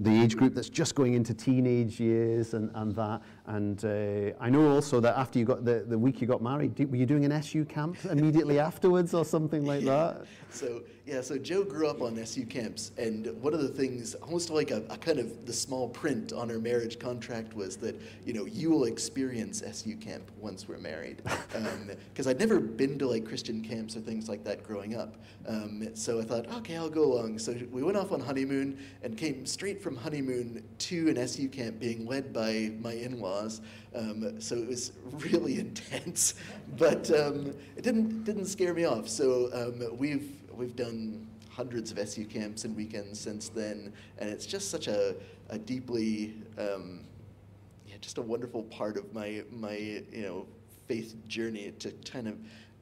the 0.00 0.22
age 0.22 0.34
group 0.36 0.54
that's 0.54 0.70
just 0.70 0.94
going 0.94 1.12
into 1.12 1.34
teenage 1.34 2.00
years 2.00 2.54
and, 2.54 2.70
and 2.74 2.94
that. 2.96 3.20
And 3.46 3.84
uh, 3.84 4.34
I 4.40 4.48
know 4.48 4.70
also 4.70 4.98
that 5.00 5.18
after 5.18 5.38
you 5.38 5.44
got 5.44 5.64
the, 5.64 5.84
the 5.86 5.98
week 5.98 6.22
you 6.22 6.26
got 6.26 6.42
married, 6.42 6.78
were 6.90 6.96
you 6.96 7.06
doing 7.06 7.26
an 7.26 7.32
SU 7.32 7.66
camp 7.66 7.98
immediately 8.10 8.58
afterwards 8.58 9.12
or 9.12 9.24
something 9.24 9.66
like 9.66 9.82
yeah. 9.82 10.14
that? 10.14 10.26
So 10.50 10.82
yeah, 11.10 11.20
so 11.22 11.38
Joe 11.38 11.64
grew 11.64 11.88
up 11.88 12.02
on 12.02 12.16
SU 12.18 12.46
camps, 12.46 12.92
and 12.96 13.26
one 13.42 13.52
of 13.52 13.60
the 13.62 13.68
things, 13.68 14.14
almost 14.14 14.48
like 14.48 14.70
a, 14.70 14.84
a 14.90 14.96
kind 14.96 15.18
of 15.18 15.44
the 15.44 15.52
small 15.52 15.88
print 15.88 16.32
on 16.32 16.52
our 16.52 16.58
marriage 16.60 17.00
contract, 17.00 17.54
was 17.54 17.76
that 17.78 18.00
you 18.24 18.32
know 18.32 18.44
you 18.44 18.70
will 18.70 18.84
experience 18.84 19.60
SU 19.60 19.96
camp 19.96 20.30
once 20.38 20.68
we're 20.68 20.78
married. 20.78 21.22
Because 21.24 22.26
um, 22.26 22.30
I'd 22.30 22.38
never 22.38 22.60
been 22.60 22.96
to 23.00 23.08
like 23.08 23.26
Christian 23.26 23.60
camps 23.60 23.96
or 23.96 24.00
things 24.00 24.28
like 24.28 24.44
that 24.44 24.62
growing 24.62 24.94
up, 24.94 25.16
um, 25.48 25.88
so 25.94 26.20
I 26.20 26.22
thought, 26.22 26.46
okay, 26.58 26.76
I'll 26.76 26.88
go 26.88 27.02
along. 27.02 27.40
So 27.40 27.56
we 27.72 27.82
went 27.82 27.96
off 27.96 28.12
on 28.12 28.20
honeymoon 28.20 28.78
and 29.02 29.16
came 29.16 29.46
straight 29.46 29.82
from 29.82 29.89
honeymoon 29.96 30.62
to 30.78 31.08
an 31.08 31.18
SU 31.18 31.48
camp 31.48 31.78
being 31.78 32.06
led 32.06 32.32
by 32.32 32.72
my 32.80 32.92
in-laws. 32.92 33.60
Um, 33.94 34.40
so 34.40 34.56
it 34.56 34.68
was 34.68 34.92
really 35.18 35.58
intense, 35.66 36.34
but 36.76 37.10
um, 37.10 37.54
it 37.76 37.82
didn't 37.82 38.24
didn't 38.24 38.46
scare 38.46 38.74
me 38.74 38.84
off. 38.84 39.08
So 39.08 39.50
um, 39.52 39.96
we've 39.96 40.32
we've 40.52 40.76
done 40.76 41.26
hundreds 41.50 41.90
of 41.90 41.98
SU 41.98 42.24
camps 42.24 42.64
and 42.64 42.76
weekends 42.76 43.20
since 43.20 43.48
then, 43.48 43.92
and 44.18 44.30
it's 44.30 44.46
just 44.46 44.70
such 44.70 44.86
a, 44.86 45.14
a 45.48 45.58
deeply, 45.58 46.34
um, 46.58 47.00
yeah, 47.86 47.96
just 48.00 48.18
a 48.18 48.22
wonderful 48.22 48.62
part 48.64 48.96
of 48.96 49.12
my 49.12 49.42
my 49.50 49.76
you 50.12 50.22
know 50.22 50.46
faith 50.86 51.14
journey 51.28 51.72
to 51.78 51.90
kind 52.10 52.28
of 52.28 52.36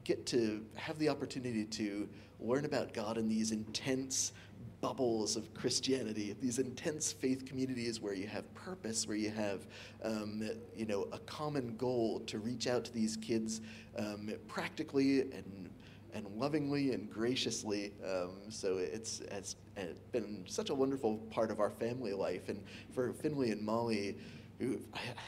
get 0.09 0.25
to 0.25 0.65
have 0.73 0.97
the 0.97 1.07
opportunity 1.07 1.63
to 1.63 2.09
learn 2.39 2.65
about 2.65 2.95
God 2.95 3.19
in 3.19 3.29
these 3.29 3.51
intense 3.51 4.33
bubbles 4.81 5.35
of 5.35 5.53
Christianity, 5.53 6.35
these 6.41 6.57
intense 6.57 7.11
faith 7.11 7.45
communities 7.45 8.01
where 8.01 8.15
you 8.15 8.25
have 8.25 8.51
purpose, 8.55 9.07
where 9.07 9.17
you 9.17 9.29
have, 9.29 9.67
um, 10.03 10.49
you 10.75 10.87
know, 10.87 11.07
a 11.11 11.19
common 11.19 11.75
goal 11.77 12.21
to 12.21 12.39
reach 12.39 12.65
out 12.65 12.83
to 12.85 12.91
these 12.91 13.17
kids 13.17 13.61
um, 13.97 14.31
practically 14.47 15.21
and 15.21 15.69
and 16.15 16.25
lovingly 16.35 16.91
and 16.93 17.07
graciously. 17.11 17.93
Um, 18.03 18.49
so 18.49 18.79
it's, 18.79 19.19
it's, 19.29 19.57
it's 19.77 19.99
been 20.11 20.43
such 20.47 20.71
a 20.71 20.73
wonderful 20.73 21.17
part 21.29 21.51
of 21.51 21.59
our 21.59 21.69
family 21.69 22.13
life. 22.13 22.49
And 22.49 22.63
for 22.95 23.13
Finley 23.13 23.51
and 23.51 23.61
Molly, 23.61 24.17
who, 24.59 24.79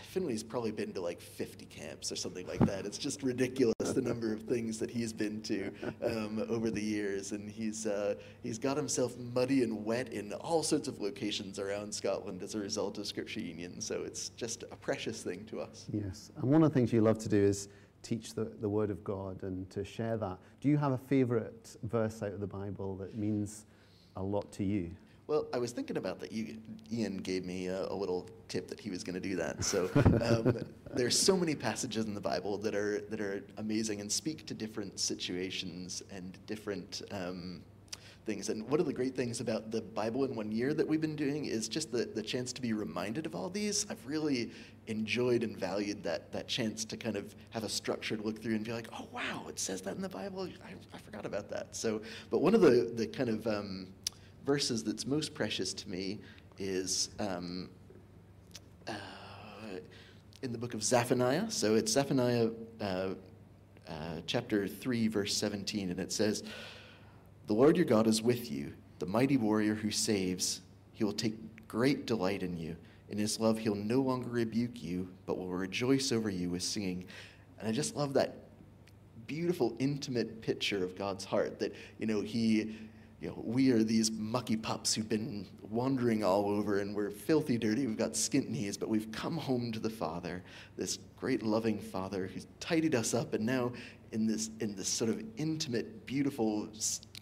Finley's 0.10 0.42
probably 0.44 0.72
been 0.72 0.92
to 0.94 1.02
like 1.02 1.22
50 1.22 1.66
camps 1.66 2.12
or 2.12 2.16
something 2.16 2.48
like 2.48 2.66
that. 2.66 2.88
It's 2.88 2.98
just 2.98 3.22
ridiculous 3.22 3.76
the 3.94 4.02
number 4.02 4.34
of 4.34 4.44
things 4.44 4.80
that 4.80 4.90
he's 4.90 5.14
been 5.14 5.42
to 5.44 5.72
um, 6.04 6.46
over 6.50 6.70
the 6.70 6.82
years, 6.82 7.32
and 7.32 7.50
he's 7.50 7.86
uh, 7.86 8.16
he's 8.44 8.58
got 8.58 8.78
himself 8.78 9.18
muddy 9.18 9.64
and 9.64 9.86
wet 9.86 10.12
in 10.14 10.34
all 10.34 10.64
sorts 10.64 10.88
of 10.88 11.00
locations 11.00 11.60
around 11.60 11.94
Scotland 11.94 12.42
as 12.42 12.56
a 12.56 12.60
result 12.60 12.98
of 12.98 13.06
Scripture 13.06 13.40
Union. 13.42 13.82
So 13.82 14.04
it's 14.04 14.30
just 14.30 14.64
a 14.64 14.76
precious 14.76 15.22
thing 15.24 15.46
to 15.46 15.62
us. 15.62 15.86
Yes, 15.92 16.32
and 16.36 16.50
one 16.50 16.64
of 16.64 16.72
the 16.72 16.74
things 16.74 16.92
you 16.94 17.02
love 17.02 17.20
to 17.20 17.30
do 17.30 17.44
is 17.44 17.70
teach 18.04 18.34
the, 18.34 18.46
the 18.60 18.70
Word 18.70 18.90
of 18.90 19.04
God 19.04 19.44
and 19.44 19.70
to 19.70 19.84
share 19.84 20.18
that. 20.18 20.38
Do 20.60 20.70
you 20.70 20.78
have 20.78 20.92
a 20.92 20.98
favorite 20.98 21.76
verse 21.84 22.24
out 22.24 22.34
of 22.34 22.40
the 22.40 22.48
Bible 22.48 22.96
that 22.98 23.16
means 23.16 23.66
a 24.16 24.24
lot 24.24 24.52
to 24.54 24.64
you? 24.64 24.92
Well, 25.32 25.48
I 25.54 25.60
was 25.60 25.72
thinking 25.72 25.96
about 25.96 26.20
that. 26.20 26.34
You, 26.34 26.58
Ian 26.92 27.16
gave 27.16 27.46
me 27.46 27.68
a, 27.68 27.86
a, 27.86 27.96
little 27.96 28.30
tip 28.50 28.68
that 28.68 28.82
he 28.82 28.90
was 28.90 29.02
going 29.02 29.14
to 29.14 29.22
do 29.22 29.38
that. 29.38 29.64
So 29.64 29.90
um, 29.96 30.58
there's 30.94 31.18
so 31.18 31.38
many 31.38 31.56
passages 31.56 32.04
in 32.04 32.14
the 32.14 32.20
Bible 32.20 32.58
that 32.58 32.76
are 32.76 33.00
that 33.10 33.22
are 33.22 33.42
amazing 33.56 34.02
and 34.02 34.12
speak 34.12 34.46
to 34.48 34.54
different 34.54 35.00
situations 35.00 36.04
and 36.12 36.38
different 36.48 37.04
um, 37.12 37.62
things. 38.26 38.50
And 38.50 38.68
one 38.68 38.82
of 38.82 38.86
the 38.86 38.92
great 38.92 39.16
things 39.16 39.40
about 39.40 39.72
the 39.72 39.82
Bible 39.82 40.26
in 40.26 40.36
one 40.36 40.52
year 40.52 40.74
that 40.74 40.86
we've 40.86 41.00
been 41.00 41.16
doing 41.16 41.46
is 41.46 41.70
just 41.70 41.94
the, 41.94 42.10
the 42.14 42.22
chance 42.22 42.52
to 42.52 42.62
be 42.62 42.74
reminded 42.74 43.26
of 43.26 43.34
all 43.34 43.50
these. 43.50 43.86
I've 43.90 44.06
really 44.06 44.52
enjoyed 44.88 45.44
and 45.44 45.58
valued 45.58 46.04
that, 46.04 46.30
that 46.34 46.50
chance 46.50 46.84
to 46.84 46.98
kind 46.98 47.16
of 47.16 47.34
have 47.52 47.64
a 47.64 47.70
structured 47.70 48.26
look 48.26 48.44
through 48.44 48.56
and 48.56 48.66
be 48.66 48.74
like, 48.74 48.90
oh, 49.00 49.08
wow, 49.14 49.46
it 49.48 49.60
says 49.60 49.82
that 49.84 49.96
in 49.96 50.02
the 50.02 50.10
Bible. 50.10 50.50
I, 50.66 50.74
I 50.94 50.98
forgot 51.00 51.26
about 51.26 51.50
that. 51.52 51.74
So, 51.74 52.02
but 52.30 52.42
one 52.42 52.54
of 52.54 52.60
the, 52.60 52.92
the 52.94 53.08
kind 53.08 53.30
of 53.30 53.48
um, 53.48 53.88
verses 54.46 54.84
that's 54.84 55.06
most 55.06 55.34
precious 55.34 55.74
to 55.74 55.90
me 55.90 56.20
is 56.58 57.10
um, 57.20 57.70
uh, 58.88 58.94
in 60.42 60.52
the 60.52 60.58
book 60.58 60.74
of 60.74 60.84
Zephaniah. 60.84 61.50
So 61.50 61.76
it's 61.76 61.92
Zephaniah 61.92 62.50
uh, 62.80 63.10
uh, 63.88 63.94
chapter 64.26 64.68
3, 64.68 65.08
verse 65.08 65.36
17, 65.36 65.92
and 65.92 66.00
it 66.00 66.12
says, 66.12 66.44
the 67.48 67.54
Lord 67.54 67.76
your 67.76 67.86
God 67.86 68.08
is 68.08 68.22
with 68.22 68.50
you, 68.52 68.74
the 69.00 69.06
mighty 69.06 69.38
warrior 69.38 69.76
who 69.76 69.92
saves. 69.92 70.62
He 70.94 71.04
will 71.04 71.12
take 71.12 71.36
great 71.68 72.06
delight 72.06 72.44
in 72.44 72.58
you. 72.58 72.76
In 73.10 73.18
his 73.18 73.40
love, 73.40 73.58
he'll 73.58 73.76
no 73.76 74.00
longer 74.00 74.30
rebuke 74.30 74.82
you, 74.82 75.10
but 75.26 75.38
will 75.38 75.50
rejoice 75.50 76.14
over 76.14 76.30
you 76.30 76.50
with 76.50 76.64
singing. 76.64 77.04
And 77.60 77.68
I 77.68 77.72
just 77.74 77.96
love 77.96 78.14
that 78.14 78.38
beautiful, 79.28 79.76
intimate 79.80 80.42
picture 80.42 80.84
of 80.84 80.98
God's 80.98 81.26
heart 81.26 81.60
that, 81.60 81.76
you 82.00 82.06
know, 82.08 82.22
he 82.22 82.76
you 83.22 83.28
know, 83.30 83.40
we 83.46 83.72
are 83.72 83.84
these 83.84 84.12
mucky 84.12 84.58
pups 84.58 84.96
who've 84.96 85.08
been 85.08 85.46
wandering 85.62 86.24
all 86.24 86.50
over 86.50 86.80
and 86.80 86.96
we're 86.96 87.12
filthy 87.12 87.56
dirty. 87.56 87.86
We've 87.86 87.96
got 87.96 88.14
skint 88.14 88.50
knees, 88.50 88.78
but 88.78 88.90
we've 88.90 89.12
come 89.12 89.38
home 89.38 89.72
to 89.74 89.80
the 89.80 89.92
Father, 89.92 90.44
this 90.76 90.98
great 91.18 91.44
loving 91.44 91.78
Father 91.78 92.26
who's 92.34 92.48
tidied 92.60 92.96
us 92.96 93.14
up. 93.14 93.36
And 93.36 93.46
now, 93.46 93.74
in 94.12 94.26
this, 94.26 94.50
in 94.60 94.76
this 94.76 94.88
sort 94.88 95.12
of 95.12 95.24
intimate, 95.38 96.06
beautiful 96.08 96.68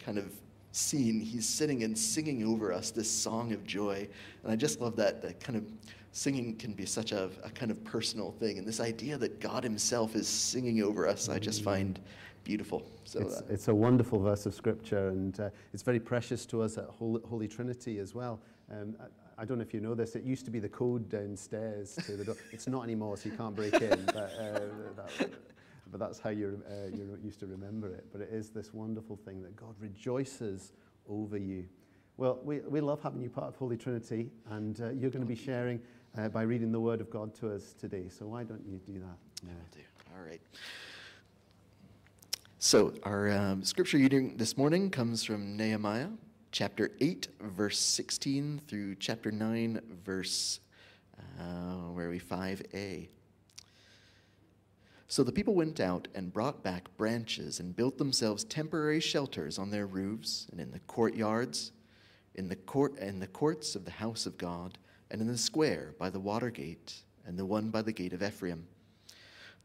kind 0.03 0.17
of 0.17 0.31
scene, 0.71 1.19
he's 1.19 1.47
sitting 1.47 1.83
and 1.83 1.97
singing 1.97 2.47
over 2.47 2.71
us 2.71 2.91
this 2.91 3.11
song 3.11 3.51
of 3.51 3.65
joy. 3.67 4.07
And 4.43 4.51
I 4.53 4.55
just 4.55 4.79
love 4.79 4.95
that, 4.95 5.21
that 5.21 5.41
kind 5.41 5.57
of 5.57 5.65
singing 6.13 6.55
can 6.55 6.71
be 6.71 6.85
such 6.85 7.11
a, 7.11 7.29
a 7.43 7.49
kind 7.49 7.71
of 7.71 7.83
personal 7.83 8.31
thing. 8.31 8.57
And 8.57 8.65
this 8.65 8.79
idea 8.79 9.17
that 9.17 9.41
God 9.41 9.65
himself 9.65 10.15
is 10.15 10.29
singing 10.29 10.81
over 10.81 11.09
us, 11.09 11.27
I 11.27 11.39
just 11.39 11.61
find 11.61 11.99
beautiful. 12.43 12.83
So 13.03 13.19
it's, 13.19 13.41
uh, 13.41 13.45
it's 13.49 13.67
a 13.67 13.75
wonderful 13.75 14.19
verse 14.19 14.45
of 14.45 14.53
scripture, 14.53 15.09
and 15.09 15.39
uh, 15.39 15.49
it's 15.73 15.83
very 15.83 15.99
precious 15.99 16.45
to 16.47 16.61
us 16.61 16.77
at 16.77 16.85
Holy, 16.85 17.21
Holy 17.27 17.47
Trinity 17.47 17.99
as 17.99 18.13
well. 18.13 18.39
Um, 18.71 18.95
I, 18.99 19.41
I, 19.41 19.45
don't 19.45 19.57
know 19.57 19.63
if 19.63 19.73
you 19.73 19.79
know 19.79 19.95
this, 19.95 20.15
it 20.15 20.23
used 20.23 20.45
to 20.45 20.51
be 20.51 20.59
the 20.59 20.69
code 20.69 21.09
downstairs 21.09 21.95
to 22.05 22.15
the 22.15 22.25
door. 22.25 22.35
It's 22.51 22.67
not 22.67 22.83
anymore, 22.83 23.17
so 23.17 23.29
you 23.29 23.37
can't 23.37 23.55
break 23.55 23.73
in. 23.73 24.05
But, 24.05 24.33
uh, 24.39 24.59
that, 24.95 25.29
but 25.91 25.99
that's 25.99 26.19
how 26.19 26.29
you're, 26.29 26.55
uh, 26.69 26.95
you're 26.95 27.17
used 27.17 27.39
to 27.39 27.47
remember 27.47 27.93
it. 27.93 28.05
But 28.11 28.21
it 28.21 28.29
is 28.31 28.49
this 28.49 28.73
wonderful 28.73 29.15
thing 29.15 29.41
that 29.43 29.55
God 29.55 29.75
rejoices 29.79 30.73
over 31.07 31.37
you. 31.37 31.65
Well, 32.17 32.39
we, 32.43 32.59
we 32.59 32.81
love 32.81 33.01
having 33.01 33.21
you 33.21 33.29
part 33.29 33.47
of 33.47 33.55
Holy 33.55 33.77
Trinity, 33.77 34.29
and 34.49 34.79
uh, 34.81 34.89
you're 34.89 35.09
going 35.09 35.21
to 35.21 35.27
be 35.27 35.35
sharing 35.35 35.79
uh, 36.17 36.27
by 36.27 36.41
reading 36.41 36.71
the 36.71 36.79
Word 36.79 37.01
of 37.01 37.09
God 37.09 37.33
to 37.35 37.53
us 37.53 37.73
today. 37.73 38.09
So 38.09 38.27
why 38.27 38.43
don't 38.43 38.65
you 38.67 38.79
do 38.85 38.99
that? 38.99 39.17
Yeah. 39.45 39.51
I 39.53 39.75
do. 39.75 39.81
All 40.13 40.25
right. 40.25 40.41
So 42.61 42.93
our 43.03 43.31
um, 43.31 43.63
scripture 43.63 43.95
reading 43.95 44.35
this 44.35 44.57
morning 44.57 44.89
comes 44.89 45.23
from 45.23 45.55
Nehemiah 45.55 46.09
chapter 46.51 46.91
8, 46.99 47.29
verse 47.39 47.79
16 47.79 48.59
through 48.67 48.95
chapter 48.95 49.31
9, 49.31 49.79
verse, 50.03 50.59
uh, 51.39 51.43
where 51.93 52.07
are 52.07 52.09
we, 52.09 52.19
5a. 52.19 53.07
So 55.07 55.23
the 55.23 55.31
people 55.31 55.55
went 55.55 55.79
out 55.79 56.09
and 56.13 56.33
brought 56.33 56.61
back 56.61 56.89
branches 56.97 57.61
and 57.61 57.73
built 57.73 57.97
themselves 57.97 58.43
temporary 58.43 58.99
shelters 58.99 59.57
on 59.57 59.71
their 59.71 59.87
roofs 59.87 60.45
and 60.51 60.59
in 60.59 60.71
the 60.71 60.79
courtyards, 60.79 61.71
in 62.35 62.49
the 62.49 62.57
court 62.57 62.97
in 62.97 63.21
the 63.21 63.27
courts 63.27 63.73
of 63.73 63.85
the 63.85 63.91
house 63.91 64.25
of 64.25 64.37
God, 64.37 64.77
and 65.09 65.21
in 65.21 65.27
the 65.27 65.37
square 65.37 65.95
by 65.97 66.09
the 66.09 66.19
water 66.19 66.49
gate, 66.49 67.03
and 67.25 67.39
the 67.39 67.45
one 67.45 67.69
by 67.69 67.81
the 67.81 67.93
gate 67.93 68.11
of 68.11 68.21
Ephraim. 68.21 68.67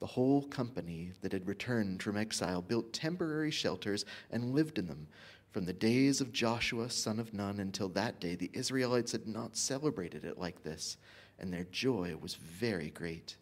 The 0.00 0.06
whole 0.06 0.42
company 0.42 1.12
that 1.22 1.32
had 1.32 1.46
returned 1.46 2.02
from 2.02 2.16
exile 2.16 2.60
built 2.62 2.92
temporary 2.92 3.50
shelters 3.50 4.04
and 4.30 4.54
lived 4.54 4.78
in 4.78 4.86
them. 4.86 5.06
From 5.50 5.64
the 5.64 5.72
days 5.72 6.20
of 6.20 6.32
Joshua, 6.32 6.90
son 6.90 7.20
of 7.20 7.32
Nun, 7.32 7.60
until 7.60 7.88
that 7.90 8.20
day, 8.20 8.34
the 8.34 8.50
Israelites 8.52 9.12
had 9.12 9.28
not 9.28 9.56
celebrated 9.56 10.24
it 10.24 10.38
like 10.38 10.62
this, 10.62 10.96
and 11.38 11.52
their 11.52 11.66
joy 11.70 12.16
was 12.20 12.34
very 12.34 12.90
great. 12.90 13.36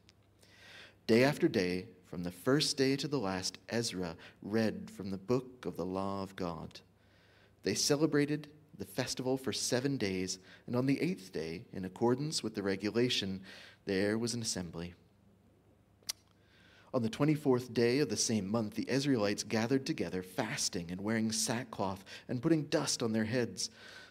Day 1.07 1.25
after 1.25 1.49
day, 1.49 1.87
from 2.05 2.23
the 2.23 2.31
first 2.31 2.77
day 2.77 2.97
to 2.97 3.09
the 3.09 3.19
last, 3.19 3.57
Ezra 3.71 4.15
read 4.43 4.91
from 4.95 5.11
the 5.11 5.17
book 5.17 5.65
of 5.65 5.77
the 5.77 5.87
law 5.87 6.23
of 6.23 6.37
God. 6.37 6.81
They 7.62 7.75
celebrated 7.75 8.49
the 8.79 8.85
festival 8.85 9.38
for 9.38 9.53
seven 9.53 9.97
days, 9.97 10.38
and 10.67 10.77
on 10.77 10.85
the 10.85 11.01
eighth 11.01 11.33
day, 11.33 11.65
in 11.73 11.87
accordance 11.87 12.43
with 12.43 12.55
the 12.55 12.62
regulation, 12.62 13.41
there 13.87 14.19
was 14.19 14.35
an 14.35 14.43
assembly. 14.43 14.95
On 16.95 17.03
the 17.03 17.09
24th 17.09 17.73
day 17.73 18.01
of 18.01 18.11
the 18.11 18.17
same 18.17 18.47
month, 18.47 18.75
the 18.75 18.89
Israelites 18.89 19.43
gathered 19.43 19.87
together, 19.87 20.23
fasting 20.23 20.91
and 20.91 21.01
wearing 21.01 21.33
sackcloth 21.33 22.05
and 22.29 22.43
putting 22.43 22.65
dust 22.65 23.03
on 23.03 23.13
their 23.13 23.25
heads. 23.25 23.71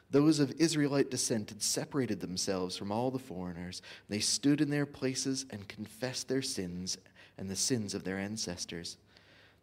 Those 0.10 0.40
of 0.40 0.52
Israelite 0.60 1.12
descent 1.12 1.50
had 1.50 1.62
separated 1.62 2.20
themselves 2.20 2.76
from 2.76 2.92
all 2.92 3.12
the 3.12 3.20
foreigners. 3.20 3.82
They 4.10 4.20
stood 4.20 4.62
in 4.62 4.72
their 4.72 4.88
places 4.88 5.46
and 5.52 5.68
confessed 5.68 6.28
their 6.28 6.42
sins 6.42 6.98
and 7.38 7.50
the 7.50 7.56
sins 7.56 7.94
of 7.94 8.04
their 8.04 8.18
ancestors. 8.18 8.98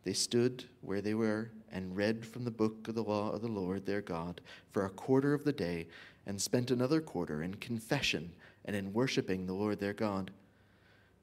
They 0.05 0.13
stood 0.13 0.65
where 0.81 1.01
they 1.01 1.15
were 1.15 1.51
and 1.73 1.97
read 1.97 2.25
from 2.25 2.45
the 2.45 2.51
book 2.51 2.89
of 2.89 2.95
the 2.95 3.03
law 3.03 3.31
of 3.33 3.43
the 3.43 3.49
Lord 3.49 3.85
their 3.85 4.01
God 4.01 4.41
for 4.71 4.87
a 4.87 4.91
quarter 4.91 5.35
of 5.35 5.45
the 5.45 5.53
day, 5.53 5.89
and 6.25 6.41
spent 6.41 6.71
another 6.71 7.01
quarter 7.01 7.43
in 7.43 7.55
confession 7.55 8.31
and 8.65 8.77
in 8.77 8.93
worshiping 8.93 9.47
the 9.47 9.55
Lord 9.55 9.81
their 9.81 9.93
God. 9.95 10.31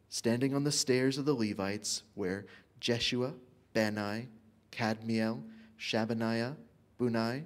Standing 0.10 0.54
on 0.54 0.64
the 0.64 0.72
stairs 0.72 1.18
of 1.18 1.26
the 1.26 1.34
Levites 1.34 2.04
were 2.16 2.46
Jeshua, 2.80 3.34
Bani, 3.74 4.28
Kadmiel, 4.72 5.42
Shabaniah, 5.80 6.56
Bunai, 7.00 7.44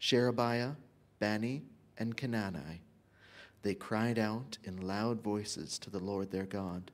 Sherebiah, 0.00 0.74
Bani, 1.18 1.62
and 1.98 2.16
Kenani. 2.16 2.80
They 3.62 3.74
cried 3.74 4.18
out 4.18 4.58
in 4.64 4.86
loud 4.86 5.22
voices 5.22 5.78
to 5.80 5.90
the 5.90 5.98
Lord 5.98 6.30
their 6.30 6.46
God. 6.46 6.90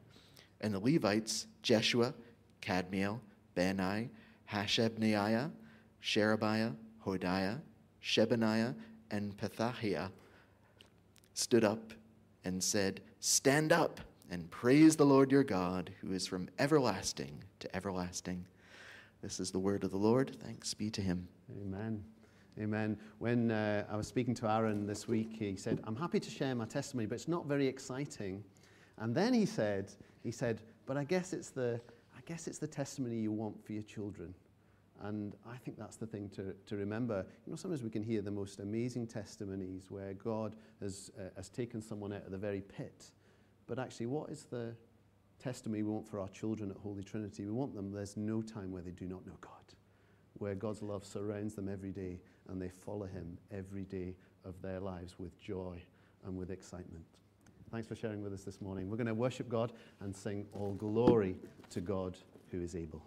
And 0.60 0.74
the 0.74 0.80
Levites, 0.80 1.46
Jeshua, 1.62 2.14
Kadmiel, 2.62 3.20
Bani, 3.54 4.10
Hashabneiah, 4.50 5.50
Sherebiah, 6.00 6.72
Hodiah, 7.04 7.60
Shebaniah, 8.02 8.74
and 9.10 9.36
Pethahiah, 9.36 10.10
stood 11.34 11.64
up 11.64 11.92
and 12.44 12.62
said, 12.62 13.00
Stand 13.20 13.72
up 13.72 14.00
and 14.30 14.50
praise 14.50 14.96
the 14.96 15.06
Lord 15.06 15.30
your 15.30 15.44
God, 15.44 15.90
who 16.00 16.12
is 16.12 16.26
from 16.26 16.48
everlasting 16.58 17.42
to 17.60 17.76
everlasting. 17.76 18.44
This 19.22 19.40
is 19.40 19.50
the 19.50 19.58
word 19.58 19.84
of 19.84 19.90
the 19.90 19.96
Lord. 19.96 20.36
Thanks 20.42 20.74
be 20.74 20.90
to 20.90 21.00
him. 21.00 21.28
Amen. 21.62 22.02
Amen. 22.60 22.96
When 23.18 23.50
uh, 23.50 23.84
I 23.90 23.96
was 23.96 24.06
speaking 24.06 24.34
to 24.36 24.48
Aaron 24.48 24.86
this 24.86 25.08
week, 25.08 25.36
he 25.38 25.56
said, 25.56 25.80
I'm 25.84 25.96
happy 25.96 26.20
to 26.20 26.30
share 26.30 26.54
my 26.54 26.66
testimony, 26.66 27.06
but 27.06 27.16
it's 27.16 27.28
not 27.28 27.46
very 27.46 27.66
exciting. 27.66 28.44
And 28.98 29.14
then 29.14 29.34
he 29.34 29.44
said, 29.44 29.92
he 30.22 30.30
said, 30.30 30.60
but 30.86 30.96
I 30.96 31.04
guess 31.04 31.32
it's 31.32 31.50
the, 31.50 31.80
I 32.16 32.20
guess 32.26 32.46
it's 32.46 32.58
the 32.58 32.66
testimony 32.66 33.16
you 33.16 33.32
want 33.32 33.64
for 33.64 33.72
your 33.72 33.82
children. 33.82 34.34
And 35.02 35.34
I 35.50 35.56
think 35.56 35.76
that's 35.78 35.96
the 35.96 36.06
thing 36.06 36.30
to, 36.36 36.54
to 36.66 36.76
remember. 36.76 37.26
You 37.44 37.50
know, 37.50 37.56
sometimes 37.56 37.82
we 37.82 37.90
can 37.90 38.02
hear 38.02 38.22
the 38.22 38.30
most 38.30 38.60
amazing 38.60 39.08
testimonies 39.08 39.86
where 39.90 40.14
God 40.14 40.54
has, 40.80 41.10
uh, 41.18 41.30
has 41.36 41.48
taken 41.48 41.82
someone 41.82 42.12
out 42.12 42.24
of 42.24 42.30
the 42.30 42.38
very 42.38 42.60
pit. 42.60 43.10
But 43.66 43.78
actually, 43.78 44.06
what 44.06 44.30
is 44.30 44.44
the 44.44 44.74
testimony 45.42 45.82
we 45.82 45.90
want 45.90 46.06
for 46.06 46.20
our 46.20 46.28
children 46.28 46.70
at 46.70 46.76
Holy 46.76 47.02
Trinity? 47.02 47.44
We 47.44 47.52
want 47.52 47.74
them, 47.74 47.92
there's 47.92 48.16
no 48.16 48.42
time 48.42 48.70
where 48.70 48.82
they 48.82 48.90
do 48.90 49.06
not 49.06 49.26
know 49.26 49.36
God, 49.40 49.52
where 50.34 50.54
God's 50.54 50.82
love 50.82 51.04
surrounds 51.04 51.54
them 51.54 51.68
every 51.68 51.90
day 51.90 52.20
and 52.48 52.60
they 52.60 52.68
follow 52.68 53.06
Him 53.06 53.38
every 53.50 53.84
day 53.84 54.14
of 54.44 54.60
their 54.60 54.80
lives 54.80 55.18
with 55.18 55.38
joy 55.40 55.82
and 56.24 56.36
with 56.36 56.50
excitement. 56.50 57.04
Thanks 57.70 57.88
for 57.88 57.96
sharing 57.96 58.22
with 58.22 58.32
us 58.32 58.44
this 58.44 58.60
morning. 58.60 58.88
We're 58.88 58.96
going 58.96 59.06
to 59.08 59.14
worship 59.14 59.48
God 59.48 59.72
and 60.00 60.14
sing 60.14 60.46
all 60.52 60.74
glory 60.74 61.36
to 61.70 61.80
God 61.80 62.16
who 62.50 62.62
is 62.62 62.76
able. 62.76 63.02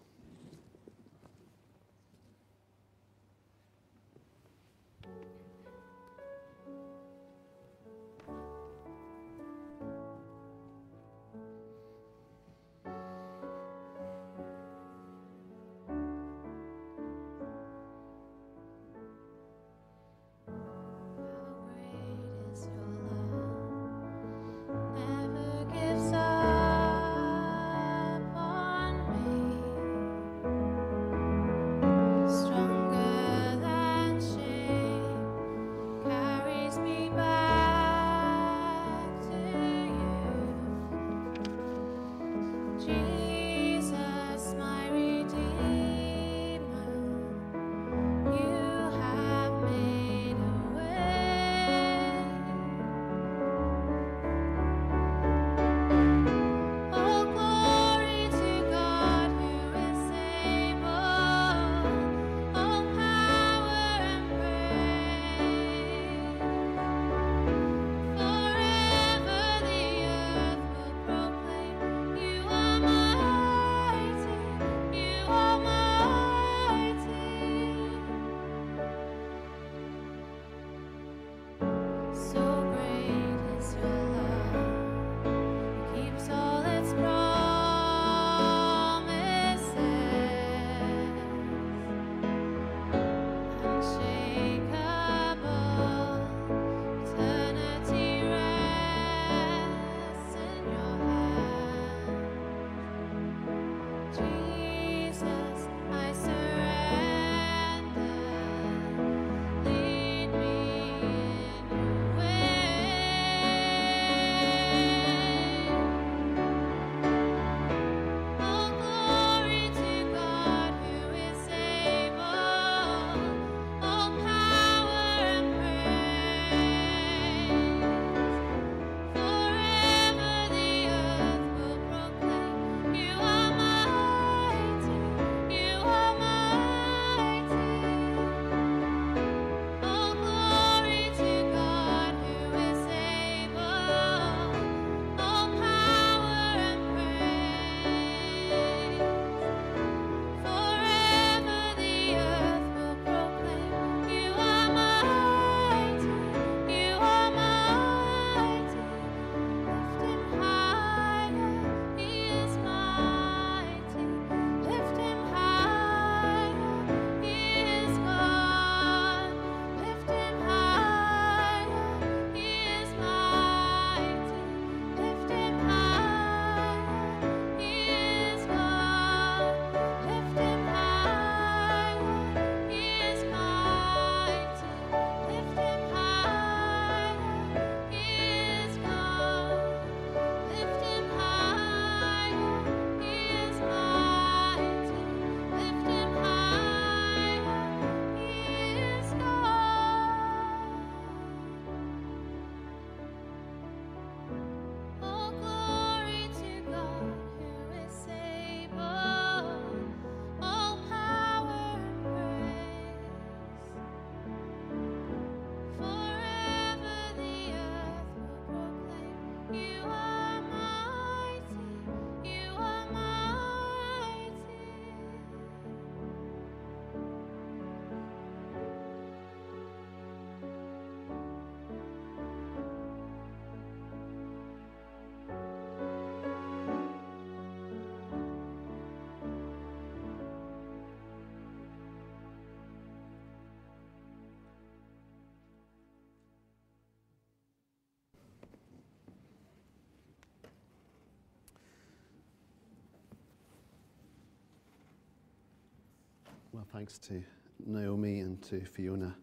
Well, 256.54 256.66
thanks 256.72 256.98
to 257.00 257.22
Naomi 257.66 258.22
and 258.22 258.41
to 258.43 258.62
Fiona 258.62 259.14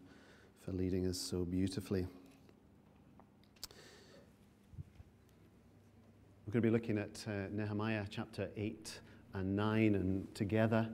for 0.61 0.73
leading 0.73 1.07
us 1.07 1.17
so 1.17 1.43
beautifully. 1.43 2.05
We're 6.45 6.51
going 6.53 6.61
to 6.61 6.67
be 6.67 6.69
looking 6.69 6.99
at 6.99 7.25
uh, 7.27 7.47
Nehemiah 7.51 8.05
chapter 8.11 8.49
8 8.55 8.99
and 9.33 9.55
9 9.55 9.95
and 9.95 10.35
together. 10.35 10.87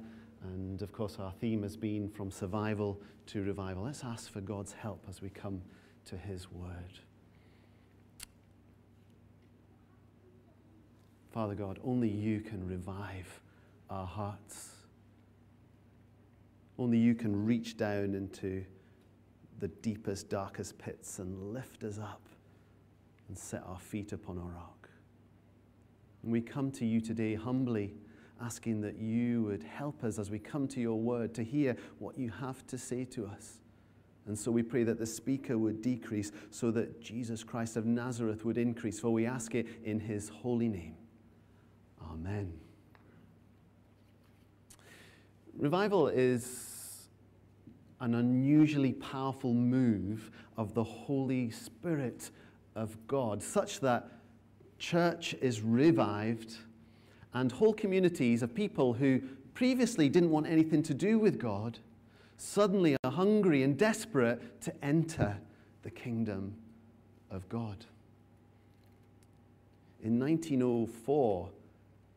And 0.43 0.81
of 0.81 0.93
course, 0.93 1.17
our 1.19 1.33
theme 1.33 1.63
has 1.63 1.75
been 1.75 2.09
from 2.09 2.31
survival 2.31 3.01
to 3.27 3.43
revival. 3.43 3.83
Let's 3.83 4.05
ask 4.05 4.31
for 4.31 4.39
God's 4.39 4.71
help 4.71 5.03
as 5.09 5.21
we 5.21 5.29
come 5.29 5.61
to 6.05 6.15
His 6.15 6.49
word. 6.49 6.99
Father 11.33 11.55
God, 11.55 11.79
only 11.83 12.09
you 12.09 12.39
can 12.39 12.65
revive 12.65 13.41
our 13.89 14.07
hearts. 14.07 14.80
Only 16.77 16.97
you 16.97 17.15
can 17.15 17.45
reach 17.45 17.77
down 17.77 18.15
into 18.15 18.63
the 19.59 19.67
deepest, 19.67 20.29
darkest 20.29 20.77
pits 20.77 21.19
and 21.19 21.53
lift 21.53 21.83
us 21.83 21.99
up 21.99 22.21
and 23.27 23.37
set 23.37 23.63
our 23.65 23.79
feet 23.79 24.11
upon 24.11 24.37
a 24.37 24.41
rock. 24.41 24.89
And 26.23 26.31
we 26.31 26.41
come 26.41 26.71
to 26.71 26.85
you 26.85 26.99
today 26.99 27.35
humbly, 27.35 27.93
asking 28.41 28.81
that 28.81 28.97
you 28.97 29.43
would 29.43 29.63
help 29.63 30.03
us 30.03 30.17
as 30.17 30.31
we 30.31 30.39
come 30.39 30.67
to 30.69 30.81
your 30.81 30.99
word 30.99 31.33
to 31.35 31.43
hear 31.43 31.75
what 31.99 32.17
you 32.17 32.29
have 32.29 32.65
to 32.67 32.77
say 32.77 33.05
to 33.05 33.25
us. 33.27 33.59
And 34.27 34.37
so 34.37 34.51
we 34.51 34.63
pray 34.63 34.83
that 34.83 34.99
the 34.99 35.05
speaker 35.05 35.57
would 35.57 35.81
decrease 35.81 36.31
so 36.51 36.71
that 36.71 37.01
Jesus 37.01 37.43
Christ 37.43 37.77
of 37.77 37.85
Nazareth 37.85 38.45
would 38.45 38.57
increase, 38.57 38.99
for 38.99 39.09
we 39.11 39.25
ask 39.25 39.55
it 39.55 39.67
in 39.83 39.99
his 39.99 40.29
holy 40.29 40.69
name. 40.69 40.95
Amen. 42.11 42.53
Revival 45.57 46.07
is 46.07 47.09
an 47.99 48.15
unusually 48.15 48.93
powerful 48.93 49.53
move 49.53 50.31
of 50.57 50.73
the 50.73 50.83
Holy 50.83 51.51
Spirit 51.51 52.31
of 52.75 52.97
God, 53.07 53.43
such 53.43 53.79
that 53.81 54.09
church 54.79 55.35
is 55.35 55.61
revived 55.61 56.55
and 57.33 57.51
whole 57.51 57.73
communities 57.73 58.41
of 58.41 58.53
people 58.53 58.93
who 58.93 59.21
previously 59.53 60.09
didn't 60.09 60.31
want 60.31 60.47
anything 60.47 60.81
to 60.83 60.93
do 60.93 61.19
with 61.19 61.39
God 61.39 61.79
suddenly 62.37 62.97
are 63.03 63.11
hungry 63.11 63.63
and 63.63 63.77
desperate 63.77 64.61
to 64.61 64.73
enter 64.83 65.37
the 65.83 65.91
kingdom 65.91 66.55
of 67.29 67.47
God. 67.49 67.85
In 70.03 70.19
1904, 70.19 71.49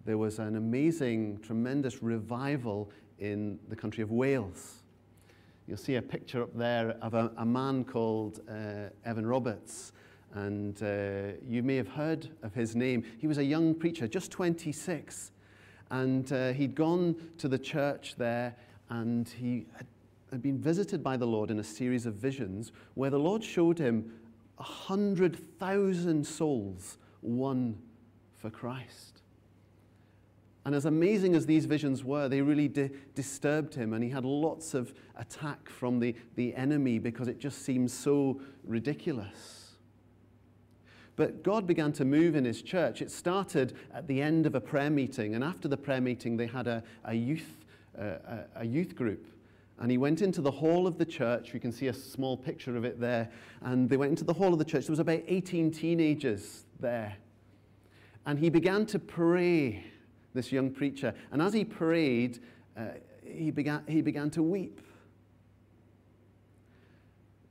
there 0.07 0.19
was 0.19 0.39
an 0.39 0.57
amazing, 0.57 1.39
tremendous 1.41 2.03
revival 2.03 2.91
in 3.19 3.59
the 3.69 3.77
country 3.77 4.03
of 4.03 4.11
Wales. 4.11 4.83
You'll 5.67 5.79
see 5.79 5.97
a 5.97 6.03
picture 6.03 6.43
up 6.43 6.55
there 6.57 6.91
of 7.01 7.15
a, 7.15 7.33
a 7.39 7.45
man 7.47 7.85
called 7.85 8.41
uh, 8.49 8.91
Evan 9.05 9.27
Roberts, 9.27 9.93
and 10.35 10.83
uh, 10.83 11.37
you 11.49 11.63
may 11.63 11.77
have 11.77 11.89
heard 11.89 12.29
of 12.43 12.53
his 12.55 12.77
name. 12.77 13.05
He 13.19 13.27
was 13.27 13.39
a 13.39 13.45
young 13.45 13.75
preacher, 13.75 14.07
just 14.07 14.31
26, 14.31 15.33
and 15.91 16.31
uh, 16.33 16.53
he'd 16.53 16.75
gone 16.75 17.17
to 17.39 17.49
the 17.49 17.59
church 17.59 18.17
there, 18.17 18.55
and 18.91 19.29
he 19.29 19.67
had, 19.77 19.87
had 20.31 20.43
been 20.43 20.59
visited 20.59 21.03
by 21.03 21.17
the 21.17 21.27
Lord 21.27 21.51
in 21.51 21.61
a 21.61 21.65
series 21.65 22.05
of 22.05 22.15
visions 22.15 22.73
where 22.95 23.11
the 23.11 23.19
Lord 23.19 23.43
showed 23.43 23.79
him 23.79 24.13
a 24.59 24.63
hundred 24.63 25.59
thousand 25.59 26.27
souls 26.27 26.99
won 27.23 27.79
for 28.37 28.51
Christ. 28.51 29.14
And 30.65 30.75
as 30.75 30.87
amazing 30.87 31.35
as 31.35 31.45
these 31.45 31.67
visions 31.67 32.05
were, 32.05 32.29
they 32.29 32.41
really 32.41 32.69
di- 32.69 32.91
disturbed 33.15 33.75
him, 33.75 33.93
and 33.93 34.03
he 34.03 34.09
had 34.09 34.25
lots 34.25 34.73
of 34.73 34.95
attack 35.17 35.69
from 35.69 36.01
the, 36.01 36.15
the 36.37 36.55
enemy 36.55 36.99
because 36.99 37.29
it 37.29 37.39
just 37.39 37.63
seemed 37.63 37.91
so 37.91 38.41
ridiculous. 38.65 39.73
But 41.17 41.43
God 41.43 41.67
began 41.67 41.93
to 41.93 42.05
move 42.05 42.35
in 42.35 42.45
his 42.45 42.63
church. 42.63 43.03
It 43.03 43.11
started 43.11 43.75
at 43.93 44.09
the 44.09 44.23
end 44.23 44.47
of 44.47 44.55
a 44.55 44.61
prayer 44.61 44.91
meeting, 44.91 45.35
and 45.35 45.45
after 45.45 45.69
the 45.69 45.77
prayer 45.77 46.01
meeting, 46.01 46.37
they 46.37 46.47
had 46.47 46.67
a, 46.67 46.83
a, 47.05 47.15
youth, 47.15 47.65
uh, 47.99 48.03
a, 48.03 48.45
a 48.57 48.67
youth 48.67 48.97
group. 48.97 49.27
And 49.79 49.91
he 49.91 49.99
went 49.99 50.23
into 50.23 50.41
the 50.41 50.51
hall 50.51 50.87
of 50.87 50.99
the 50.99 51.05
church. 51.05 51.53
You 51.53 51.61
can 51.61 51.73
see 51.73 51.89
a 51.89 51.93
small 51.93 52.37
picture 52.37 52.77
of 52.77 52.85
it 52.85 53.01
there. 53.01 53.29
And 53.61 53.89
they 53.89 53.97
went 53.97 54.11
into 54.11 54.25
the 54.25 54.33
hall 54.33 54.53
of 54.53 54.59
the 54.59 54.65
church. 54.65 54.87
There 54.87 54.93
was 54.93 55.01
about 55.01 55.23
18 55.27 55.73
teenagers 55.73 56.65
there. 56.81 57.17
And 58.25 58.39
he 58.39 58.51
began 58.51 58.87
to 58.87 58.99
pray 58.99 59.85
this 60.35 60.53
young 60.53 60.71
preacher. 60.71 61.15
And 61.33 61.41
as 61.41 61.53
he 61.53 61.65
prayed, 61.65 62.41
uh, 62.77 62.87
he, 63.25 63.51
began, 63.51 63.83
he 63.87 64.03
began 64.03 64.31
to 64.31 64.43
weep. 64.43 64.81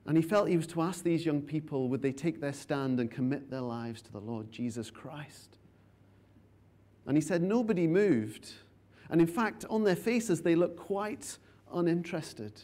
And 0.06 0.18
he 0.18 0.24
felt 0.24 0.50
he 0.50 0.58
was 0.58 0.68
to 0.68 0.82
ask 0.82 1.04
these 1.04 1.26
young 1.26 1.42
people 1.42 1.88
would 1.88 2.02
they 2.02 2.12
take 2.12 2.42
their 2.42 2.54
stand 2.54 3.00
and 3.00 3.10
commit 3.10 3.50
their 3.50 3.62
lives 3.62 4.02
to 4.04 4.12
the 4.12 4.20
Lord 4.20 4.52
Jesus 4.52 4.92
Christ? 4.92 5.58
And 7.08 7.18
he 7.18 7.22
said 7.22 7.42
nobody 7.42 7.88
moved. 7.88 8.52
And 9.10 9.22
in 9.22 9.28
fact, 9.28 9.66
on 9.70 9.84
their 9.84 9.96
faces, 9.96 10.42
they 10.42 10.56
looked 10.56 10.78
quite 10.78 11.38
uninterested. 11.74 12.62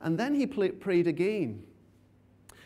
And 0.00 0.18
then 0.18 0.34
he 0.34 0.46
prayed 0.46 1.06
again. 1.06 1.64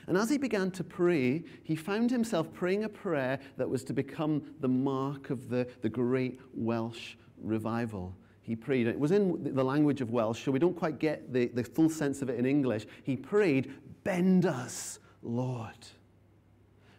And 0.08 0.16
as 0.16 0.30
he 0.30 0.38
began 0.38 0.70
to 0.70 0.82
pray, 0.82 1.44
he 1.62 1.76
found 1.76 2.10
himself 2.10 2.50
praying 2.54 2.84
a 2.84 2.88
prayer 2.88 3.38
that 3.58 3.68
was 3.68 3.84
to 3.84 3.92
become 3.92 4.42
the 4.60 4.68
mark 4.68 5.28
of 5.28 5.50
the, 5.50 5.68
the 5.82 5.88
great 5.90 6.40
Welsh 6.54 7.16
revival. 7.42 8.16
He 8.40 8.56
prayed, 8.56 8.86
it 8.86 8.98
was 8.98 9.12
in 9.12 9.54
the 9.54 9.62
language 9.62 10.00
of 10.00 10.10
Welsh, 10.10 10.42
so 10.42 10.50
we 10.50 10.58
don't 10.58 10.76
quite 10.76 10.98
get 10.98 11.30
the, 11.30 11.48
the 11.48 11.62
full 11.62 11.90
sense 11.90 12.22
of 12.22 12.30
it 12.30 12.38
in 12.38 12.46
English. 12.46 12.86
He 13.04 13.16
prayed, 13.16 13.70
Bend 14.02 14.46
us, 14.46 14.98
Lord. 15.22 15.86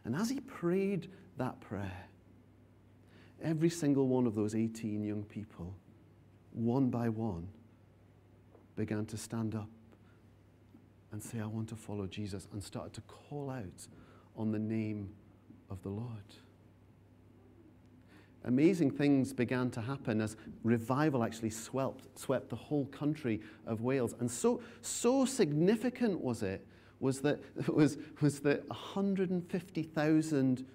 And 0.05 0.16
as 0.16 0.30
he 0.30 0.39
prayed 0.41 1.10
that 1.38 1.60
prayer, 1.62 2.07
every 3.41 3.72
single 3.72 4.07
one 4.07 4.28
of 4.28 4.36
those 4.36 4.53
18 4.53 5.03
young 5.03 5.24
people, 5.24 5.74
one 6.51 6.91
by 6.91 7.10
one, 7.10 7.47
began 8.76 9.07
to 9.07 9.18
stand 9.18 9.55
up 9.55 9.68
and 11.12 11.22
say, 11.22 11.39
I 11.39 11.45
want 11.45 11.70
to 11.70 11.76
follow 11.76 12.07
Jesus, 12.07 12.47
and 12.51 12.64
started 12.64 12.93
to 12.93 13.01
call 13.01 13.49
out 13.49 13.88
on 14.36 14.51
the 14.51 14.60
name 14.60 15.10
of 15.70 15.82
the 15.82 15.89
Lord. 15.89 16.24
Amazing 18.45 18.91
things 18.91 19.34
began 19.34 19.70
to 19.72 19.82
happen 19.82 20.22
as 20.22 20.38
revival 20.64 21.24
actually 21.24 21.49
swept, 21.49 22.18
swept 22.18 22.49
the 22.49 22.55
whole 22.55 22.86
country 22.86 23.41
of 23.66 23.82
Wales. 23.82 24.16
And 24.20 24.32
so, 24.32 24.62
so 24.82 25.26
significant 25.26 26.22
was 26.22 26.41
it 26.41 26.66
was 26.99 27.22
that, 27.22 27.39
was, 27.68 27.97
was 28.22 28.39
that 28.41 28.68
150,000 28.70 30.66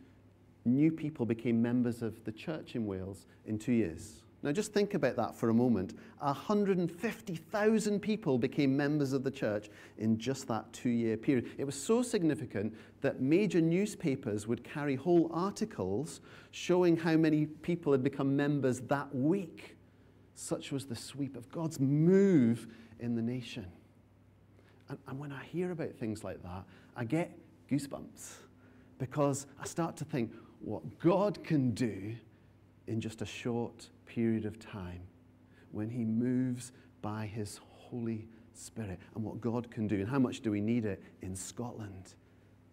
new 0.64 0.90
people 0.90 1.26
became 1.26 1.60
members 1.60 2.02
of 2.02 2.24
the 2.24 2.32
church 2.32 2.74
in 2.74 2.86
Wales 2.86 3.26
in 3.46 3.58
two 3.58 3.72
years. 3.72 4.23
Now, 4.44 4.52
just 4.52 4.74
think 4.74 4.92
about 4.92 5.16
that 5.16 5.34
for 5.34 5.48
a 5.48 5.54
moment. 5.54 5.94
150,000 6.18 8.00
people 8.00 8.36
became 8.36 8.76
members 8.76 9.14
of 9.14 9.24
the 9.24 9.30
church 9.30 9.70
in 9.96 10.18
just 10.18 10.46
that 10.48 10.70
two 10.70 10.90
year 10.90 11.16
period. 11.16 11.52
It 11.56 11.64
was 11.64 11.74
so 11.74 12.02
significant 12.02 12.74
that 13.00 13.22
major 13.22 13.62
newspapers 13.62 14.46
would 14.46 14.62
carry 14.62 14.96
whole 14.96 15.30
articles 15.32 16.20
showing 16.50 16.94
how 16.94 17.16
many 17.16 17.46
people 17.46 17.90
had 17.90 18.04
become 18.04 18.36
members 18.36 18.80
that 18.80 19.14
week. 19.14 19.78
Such 20.34 20.72
was 20.72 20.84
the 20.84 20.96
sweep 20.96 21.38
of 21.38 21.50
God's 21.50 21.80
move 21.80 22.66
in 23.00 23.14
the 23.14 23.22
nation. 23.22 23.64
And, 24.90 24.98
and 25.08 25.18
when 25.18 25.32
I 25.32 25.42
hear 25.44 25.72
about 25.72 25.94
things 25.94 26.22
like 26.22 26.42
that, 26.42 26.64
I 26.94 27.04
get 27.04 27.34
goosebumps 27.70 28.34
because 28.98 29.46
I 29.58 29.64
start 29.64 29.96
to 29.96 30.04
think 30.04 30.34
what 30.60 30.98
God 30.98 31.42
can 31.42 31.70
do 31.70 32.14
in 32.86 33.00
just 33.00 33.22
a 33.22 33.26
short 33.26 33.88
period 34.06 34.44
of 34.44 34.58
time 34.58 35.00
when 35.72 35.88
He 35.88 36.04
moves 36.04 36.72
by 37.02 37.26
His 37.26 37.60
Holy 37.68 38.26
Spirit 38.54 38.98
and 39.14 39.24
what 39.24 39.40
God 39.40 39.70
can 39.70 39.86
do 39.86 39.96
and 39.96 40.08
how 40.08 40.18
much 40.18 40.40
do 40.40 40.50
we 40.50 40.60
need 40.60 40.84
it 40.84 41.02
in 41.22 41.34
Scotland 41.34 42.14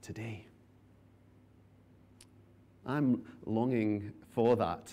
today. 0.02 0.46
I'm 2.86 3.22
longing 3.46 4.12
for 4.34 4.56
that. 4.56 4.92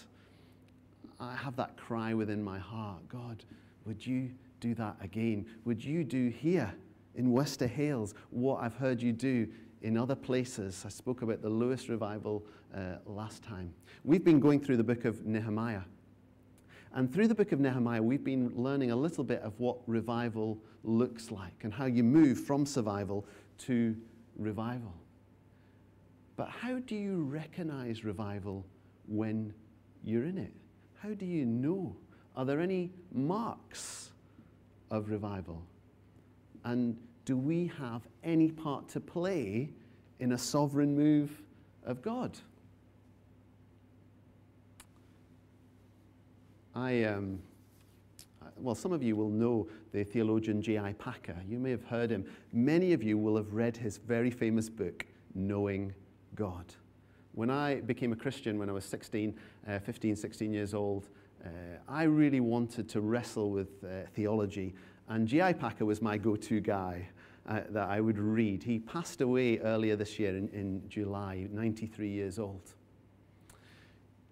I 1.20 1.34
have 1.34 1.56
that 1.56 1.76
cry 1.76 2.14
within 2.14 2.42
my 2.42 2.58
heart 2.58 3.08
God, 3.08 3.44
would 3.84 4.06
you 4.06 4.30
do 4.60 4.74
that 4.74 4.96
again? 5.00 5.46
Would 5.64 5.84
you 5.84 6.04
do 6.04 6.28
here 6.28 6.72
in 7.14 7.32
Wester 7.32 7.66
Hailes 7.66 8.14
what 8.30 8.62
I've 8.62 8.74
heard 8.74 9.02
you 9.02 9.12
do 9.12 9.48
in 9.82 9.96
other 9.96 10.14
places? 10.14 10.84
I 10.86 10.88
spoke 10.88 11.22
about 11.22 11.42
the 11.42 11.48
Lewis 11.48 11.88
revival 11.88 12.44
uh, 12.74 12.96
last 13.06 13.42
time. 13.42 13.72
We've 14.04 14.24
been 14.24 14.40
going 14.40 14.60
through 14.60 14.76
the 14.76 14.84
book 14.84 15.04
of 15.04 15.26
Nehemiah. 15.26 15.82
And 16.94 17.12
through 17.12 17.28
the 17.28 17.34
book 17.34 17.52
of 17.52 17.60
Nehemiah, 17.60 18.02
we've 18.02 18.24
been 18.24 18.50
learning 18.54 18.90
a 18.90 18.96
little 18.96 19.24
bit 19.24 19.40
of 19.42 19.58
what 19.60 19.78
revival 19.86 20.58
looks 20.84 21.30
like 21.30 21.64
and 21.64 21.72
how 21.72 21.84
you 21.84 22.02
move 22.02 22.40
from 22.40 22.64
survival 22.64 23.26
to 23.58 23.96
revival. 24.36 24.94
But 26.36 26.48
how 26.48 26.78
do 26.78 26.94
you 26.94 27.24
recognize 27.24 28.04
revival 28.04 28.64
when 29.06 29.52
you're 30.04 30.24
in 30.24 30.38
it? 30.38 30.52
How 31.02 31.10
do 31.10 31.26
you 31.26 31.44
know 31.44 31.96
Are 32.36 32.44
there 32.44 32.60
any 32.60 32.92
marks 33.12 34.10
of 34.92 35.10
revival? 35.10 35.60
And 36.64 36.96
do 37.28 37.36
we 37.36 37.70
have 37.78 38.00
any 38.24 38.50
part 38.50 38.88
to 38.88 38.98
play 38.98 39.68
in 40.18 40.32
a 40.32 40.38
sovereign 40.38 40.96
move 40.96 41.42
of 41.84 42.00
God? 42.00 42.38
I, 46.74 47.04
um, 47.04 47.38
well, 48.56 48.74
some 48.74 48.94
of 48.94 49.02
you 49.02 49.14
will 49.14 49.28
know 49.28 49.68
the 49.92 50.04
theologian 50.04 50.62
J.I. 50.62 50.94
Packer. 50.94 51.36
You 51.46 51.58
may 51.58 51.70
have 51.70 51.84
heard 51.84 52.08
him. 52.08 52.24
Many 52.54 52.94
of 52.94 53.02
you 53.02 53.18
will 53.18 53.36
have 53.36 53.52
read 53.52 53.76
his 53.76 53.98
very 53.98 54.30
famous 54.30 54.70
book, 54.70 55.04
Knowing 55.34 55.92
God. 56.34 56.64
When 57.32 57.50
I 57.50 57.82
became 57.82 58.14
a 58.14 58.16
Christian 58.16 58.58
when 58.58 58.70
I 58.70 58.72
was 58.72 58.86
16, 58.86 59.38
uh, 59.68 59.78
15, 59.80 60.16
16 60.16 60.50
years 60.50 60.72
old, 60.72 61.08
uh, 61.44 61.48
I 61.86 62.04
really 62.04 62.40
wanted 62.40 62.88
to 62.88 63.02
wrestle 63.02 63.50
with 63.50 63.84
uh, 63.84 64.08
theology, 64.14 64.74
and 65.10 65.28
J.I. 65.28 65.52
Packer 65.52 65.84
was 65.84 66.00
my 66.00 66.16
go 66.16 66.34
to 66.34 66.60
guy. 66.60 67.08
Uh, 67.48 67.62
that 67.70 67.88
I 67.88 67.98
would 67.98 68.18
read. 68.18 68.62
He 68.62 68.78
passed 68.78 69.22
away 69.22 69.58
earlier 69.60 69.96
this 69.96 70.18
year 70.18 70.36
in, 70.36 70.48
in 70.48 70.86
July, 70.86 71.46
93 71.50 72.06
years 72.06 72.38
old. 72.38 72.74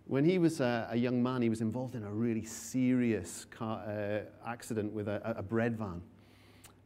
When 0.05 0.23
he 0.23 0.37
was 0.39 0.61
a, 0.61 0.87
a, 0.91 0.97
young 0.99 1.23
man, 1.23 1.41
he 1.41 1.49
was 1.49 1.63
involved 1.63 1.95
in 1.95 2.05
a 2.05 2.13
really 2.13 2.45
serious 2.45 3.47
car, 3.47 3.83
uh, 3.89 4.21
accident 4.47 4.93
with 4.93 5.09
a, 5.09 5.23
a 5.35 5.43
bread 5.43 5.79
van. 5.79 6.03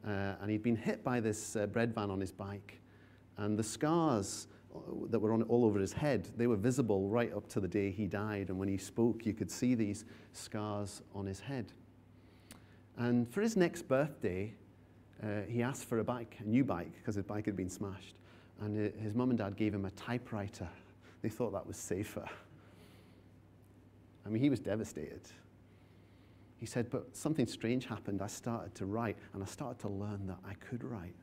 Uh, 0.07 0.37
and 0.41 0.53
he'd 0.53 0.63
been 0.63 0.77
hit 0.77 1.03
by 1.03 1.19
this 1.19 1.57
uh, 1.57 1.67
bread 1.67 1.93
van 1.93 2.13
on 2.13 2.21
his 2.21 2.31
bike. 2.31 2.81
And 3.37 3.59
the 3.59 3.65
scars 3.65 4.47
uh, 4.73 4.79
that 5.09 5.19
were 5.19 5.33
on, 5.33 5.43
all 5.43 5.65
over 5.65 5.81
his 5.81 5.93
head, 5.93 6.29
they 6.37 6.47
were 6.47 6.55
visible 6.55 7.09
right 7.09 7.33
up 7.35 7.49
to 7.49 7.61
the 7.61 7.67
day 7.67 7.91
he 7.91 8.07
died. 8.07 8.51
And 8.51 8.59
when 8.61 8.69
he 8.69 8.79
spoke, 8.79 9.27
you 9.27 9.35
could 9.35 9.51
see 9.51 9.75
these 9.75 10.05
scars 10.33 11.03
on 11.13 11.27
his 11.27 11.41
head. 11.41 11.73
And 12.97 13.29
for 13.29 13.41
his 13.41 13.57
next 13.57 13.89
birthday, 13.89 14.55
uh, 15.23 15.43
he 15.49 15.63
asked 15.63 15.85
for 15.85 15.99
a 15.99 16.05
bike, 16.05 16.37
a 16.41 16.45
new 16.45 16.65
bike, 16.65 16.93
because 16.95 17.15
his 17.15 17.25
bike 17.25 17.47
had 17.47 17.57
been 17.57 17.69
smashed. 17.69 18.17
And 18.61 18.93
his 19.01 19.15
mum 19.15 19.31
and 19.31 19.39
dad 19.39 19.57
gave 19.57 19.75
him 19.75 19.85
a 19.85 19.91
typewriter. 19.93 20.69
They 21.23 21.29
thought 21.29 21.53
that 21.53 21.67
was 21.67 21.77
safer. 21.77 22.25
I 24.25 24.31
mean, 24.31 24.43
he 24.43 24.49
was 24.49 24.59
devastated. 24.59 25.21
He 26.57 26.65
said, 26.65 26.89
but 26.89 27.15
something 27.15 27.47
strange 27.47 27.85
happened. 27.85 28.23
I 28.23 28.27
started 28.27 28.75
to 28.77 28.87
write, 28.87 29.19
and 29.35 29.43
I 29.43 29.47
started 29.47 29.79
to 29.81 29.89
learn 29.89 30.27
that 30.29 30.39
I 30.49 30.55
could 30.55 30.83
write. 30.83 31.15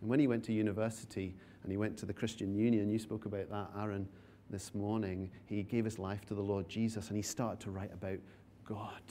And 0.00 0.10
when 0.10 0.18
he 0.18 0.26
went 0.26 0.42
to 0.46 0.52
university 0.52 1.36
and 1.62 1.70
he 1.70 1.78
went 1.78 1.96
to 1.98 2.06
the 2.06 2.12
Christian 2.12 2.56
Union, 2.56 2.90
you 2.90 2.98
spoke 2.98 3.24
about 3.24 3.48
that, 3.50 3.70
Aaron, 3.78 4.08
this 4.50 4.74
morning, 4.74 5.30
he 5.46 5.62
gave 5.62 5.84
his 5.84 5.98
life 5.98 6.24
to 6.26 6.34
the 6.34 6.42
Lord 6.42 6.68
Jesus 6.68 7.08
and 7.08 7.16
he 7.16 7.22
started 7.22 7.60
to 7.60 7.70
write 7.70 7.92
about 7.92 8.18
God. 8.64 9.02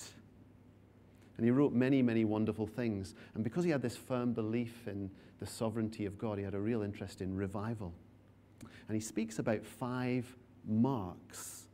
And 1.40 1.46
he 1.46 1.52
wrote 1.52 1.72
many, 1.72 2.02
many 2.02 2.26
wonderful 2.26 2.68
things. 2.68 3.16
And 3.34 3.46
because 3.46 3.64
he 3.64 3.70
had 3.70 3.82
this 3.82 3.96
firm 3.96 4.34
belief 4.34 4.90
in 4.90 5.10
the 5.40 5.46
sovereignty 5.46 6.06
of 6.06 6.18
God, 6.18 6.38
he 6.38 6.44
had 6.44 6.54
a 6.54 6.60
real 6.60 6.82
interest 6.82 7.22
in 7.22 7.34
revival. 7.34 7.94
And 8.62 8.94
he 8.94 9.00
speaks 9.00 9.40
about 9.40 9.66
five 9.66 10.36
marks 10.68 11.68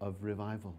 of 0.00 0.14
revival. 0.22 0.74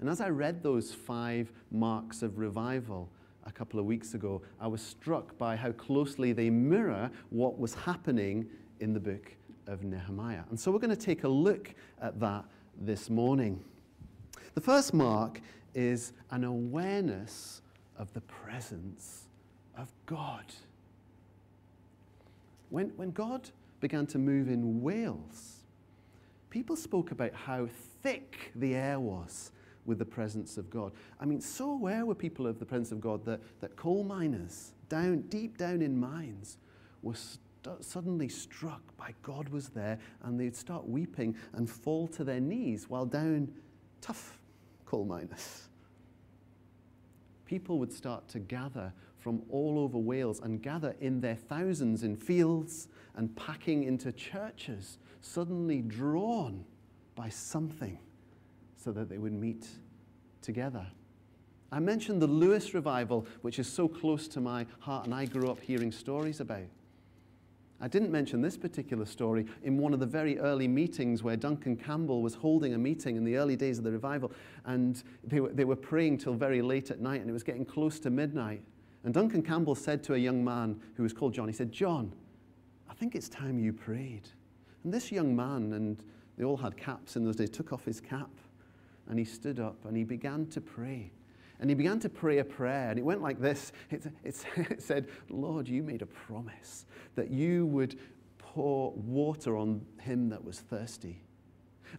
And 0.00 0.08
as 0.08 0.20
I 0.20 0.30
read 0.30 0.60
those 0.60 0.92
five 0.92 1.52
marks 1.70 2.20
of 2.20 2.36
revival 2.36 3.08
a 3.46 3.52
couple 3.52 3.78
of 3.78 3.86
weeks 3.86 4.14
ago, 4.14 4.42
I 4.60 4.66
was 4.66 4.82
struck 4.82 5.38
by 5.38 5.54
how 5.54 5.70
closely 5.70 6.32
they 6.32 6.50
mirror 6.50 7.12
what 7.28 7.60
was 7.60 7.74
happening 7.74 8.48
in 8.80 8.92
the 8.92 8.98
book 8.98 9.36
of 9.68 9.84
Nehemiah. 9.84 10.42
And 10.50 10.58
so 10.58 10.72
we're 10.72 10.80
going 10.80 10.90
to 10.90 10.96
take 10.96 11.22
a 11.22 11.28
look 11.28 11.72
at 12.02 12.18
that 12.18 12.44
this 12.76 13.08
morning. 13.08 13.62
The 14.54 14.60
first 14.60 14.92
mark 14.92 15.40
is 15.74 16.12
an 16.30 16.44
awareness 16.44 17.62
of 17.96 18.12
the 18.12 18.20
presence 18.22 19.26
of 19.76 19.88
God. 20.06 20.44
When, 22.70 22.88
when 22.96 23.10
God 23.10 23.50
began 23.80 24.06
to 24.08 24.18
move 24.18 24.48
in 24.48 24.80
Wales, 24.80 25.60
people 26.50 26.76
spoke 26.76 27.10
about 27.10 27.34
how 27.34 27.68
thick 28.02 28.52
the 28.54 28.74
air 28.74 29.00
was 29.00 29.52
with 29.86 29.98
the 29.98 30.04
presence 30.04 30.56
of 30.56 30.70
God. 30.70 30.92
I 31.18 31.24
mean, 31.24 31.40
so 31.40 31.70
aware 31.70 32.04
were 32.04 32.14
people 32.14 32.46
of 32.46 32.58
the 32.58 32.66
presence 32.66 32.92
of 32.92 33.00
God 33.00 33.24
that, 33.24 33.40
that 33.60 33.76
coal 33.76 34.04
miners, 34.04 34.72
down, 34.88 35.22
deep 35.22 35.56
down 35.56 35.82
in 35.82 35.98
mines, 35.98 36.58
were 37.02 37.14
st- 37.14 37.38
suddenly 37.80 38.28
struck 38.28 38.82
by 38.96 39.14
God 39.22 39.48
was 39.48 39.68
there 39.68 39.98
and 40.22 40.38
they'd 40.38 40.56
start 40.56 40.88
weeping 40.88 41.34
and 41.54 41.68
fall 41.68 42.06
to 42.08 42.24
their 42.24 42.40
knees 42.40 42.88
while 42.88 43.06
down 43.06 43.52
tough 44.00 44.39
coal 44.90 45.04
miners. 45.04 45.68
People 47.44 47.78
would 47.78 47.92
start 47.92 48.26
to 48.28 48.40
gather 48.40 48.92
from 49.18 49.42
all 49.48 49.78
over 49.78 49.98
Wales 49.98 50.40
and 50.40 50.60
gather 50.60 50.96
in 51.00 51.20
their 51.20 51.36
thousands 51.36 52.02
in 52.02 52.16
fields 52.16 52.88
and 53.14 53.34
packing 53.36 53.84
into 53.84 54.10
churches, 54.10 54.98
suddenly 55.20 55.80
drawn 55.80 56.64
by 57.14 57.28
something 57.28 57.98
so 58.76 58.90
that 58.90 59.08
they 59.08 59.18
would 59.18 59.32
meet 59.32 59.68
together. 60.42 60.84
I 61.70 61.78
mentioned 61.78 62.20
the 62.20 62.26
Lewis 62.26 62.74
revival, 62.74 63.28
which 63.42 63.60
is 63.60 63.72
so 63.72 63.86
close 63.86 64.26
to 64.26 64.40
my 64.40 64.66
heart, 64.80 65.04
and 65.04 65.14
I 65.14 65.24
grew 65.24 65.50
up 65.50 65.60
hearing 65.60 65.92
stories 65.92 66.40
about. 66.40 66.66
I 67.80 67.88
didn't 67.88 68.10
mention 68.10 68.42
this 68.42 68.58
particular 68.58 69.06
story 69.06 69.46
in 69.62 69.78
one 69.78 69.94
of 69.94 70.00
the 70.00 70.06
very 70.06 70.38
early 70.38 70.68
meetings 70.68 71.22
where 71.22 71.36
Duncan 71.36 71.76
Campbell 71.76 72.20
was 72.20 72.34
holding 72.34 72.74
a 72.74 72.78
meeting 72.78 73.16
in 73.16 73.24
the 73.24 73.36
early 73.36 73.56
days 73.56 73.78
of 73.78 73.84
the 73.84 73.92
revival, 73.92 74.32
and 74.66 75.02
they 75.24 75.40
were, 75.40 75.48
they 75.48 75.64
were 75.64 75.76
praying 75.76 76.18
till 76.18 76.34
very 76.34 76.60
late 76.60 76.90
at 76.90 77.00
night, 77.00 77.22
and 77.22 77.30
it 77.30 77.32
was 77.32 77.42
getting 77.42 77.64
close 77.64 77.98
to 78.00 78.10
midnight. 78.10 78.62
And 79.04 79.14
Duncan 79.14 79.42
Campbell 79.42 79.74
said 79.74 80.02
to 80.04 80.14
a 80.14 80.18
young 80.18 80.44
man 80.44 80.78
who 80.94 81.02
was 81.02 81.14
called 81.14 81.32
John, 81.32 81.48
he 81.48 81.54
said, 81.54 81.72
John, 81.72 82.12
I 82.88 82.92
think 82.92 83.14
it's 83.14 83.30
time 83.30 83.58
you 83.58 83.72
prayed. 83.72 84.28
And 84.84 84.92
this 84.92 85.10
young 85.10 85.34
man, 85.34 85.72
and 85.72 86.02
they 86.36 86.44
all 86.44 86.58
had 86.58 86.76
caps 86.76 87.16
in 87.16 87.24
those 87.24 87.36
days, 87.36 87.48
took 87.48 87.72
off 87.72 87.84
his 87.86 88.00
cap, 88.00 88.30
and 89.08 89.18
he 89.18 89.24
stood 89.24 89.58
up 89.58 89.84
and 89.86 89.96
he 89.96 90.04
began 90.04 90.46
to 90.48 90.60
pray. 90.60 91.10
And 91.60 91.68
he 91.68 91.74
began 91.74 92.00
to 92.00 92.08
pray 92.08 92.38
a 92.38 92.44
prayer, 92.44 92.88
and 92.88 92.98
it 92.98 93.02
went 93.02 93.20
like 93.20 93.38
this 93.38 93.72
it, 93.90 94.06
it, 94.24 94.44
it, 94.56 94.82
said, 94.82 95.08
Lord, 95.28 95.68
you 95.68 95.82
made 95.82 96.02
a 96.02 96.06
promise 96.06 96.86
that 97.14 97.30
you 97.30 97.66
would 97.66 97.98
pour 98.38 98.92
water 98.92 99.56
on 99.56 99.84
him 100.00 100.30
that 100.30 100.42
was 100.42 100.60
thirsty, 100.60 101.22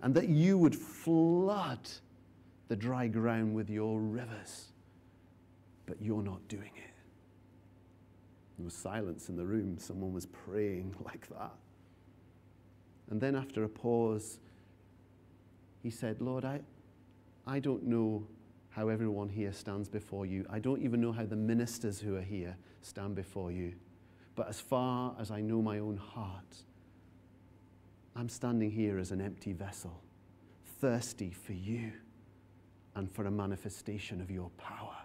and 0.01 0.13
that 0.15 0.29
you 0.29 0.57
would 0.57 0.75
flood 0.75 1.89
the 2.67 2.75
dry 2.75 3.07
ground 3.07 3.53
with 3.53 3.69
your 3.69 3.99
rivers. 3.99 4.69
But 5.85 6.01
you're 6.01 6.23
not 6.23 6.47
doing 6.47 6.71
it. 6.75 6.93
There 8.57 8.65
was 8.65 8.73
silence 8.73 9.29
in 9.29 9.35
the 9.35 9.45
room. 9.45 9.77
Someone 9.77 10.13
was 10.13 10.25
praying 10.25 10.95
like 11.05 11.27
that. 11.29 11.53
And 13.09 13.19
then, 13.19 13.35
after 13.35 13.63
a 13.63 13.69
pause, 13.69 14.39
he 15.83 15.89
said, 15.89 16.21
Lord, 16.21 16.45
I, 16.45 16.61
I 17.45 17.59
don't 17.59 17.83
know 17.83 18.25
how 18.71 18.87
everyone 18.87 19.29
here 19.29 19.51
stands 19.51 19.89
before 19.89 20.25
you. 20.25 20.45
I 20.49 20.59
don't 20.59 20.81
even 20.81 21.01
know 21.01 21.11
how 21.11 21.25
the 21.25 21.35
ministers 21.35 21.99
who 21.99 22.15
are 22.15 22.21
here 22.21 22.55
stand 22.81 23.15
before 23.15 23.51
you. 23.51 23.73
But 24.35 24.47
as 24.47 24.59
far 24.61 25.13
as 25.19 25.29
I 25.29 25.41
know 25.41 25.61
my 25.61 25.79
own 25.79 25.97
heart, 25.97 26.55
I'm 28.15 28.29
standing 28.29 28.71
here 28.71 28.97
as 28.97 29.11
an 29.11 29.21
empty 29.21 29.51
vessel, 29.51 30.01
thirsty 30.79 31.31
for 31.31 31.53
you 31.53 31.91
and 32.95 33.11
for 33.11 33.25
a 33.25 33.31
manifestation 33.31 34.21
of 34.21 34.31
your 34.31 34.49
power. 34.57 34.97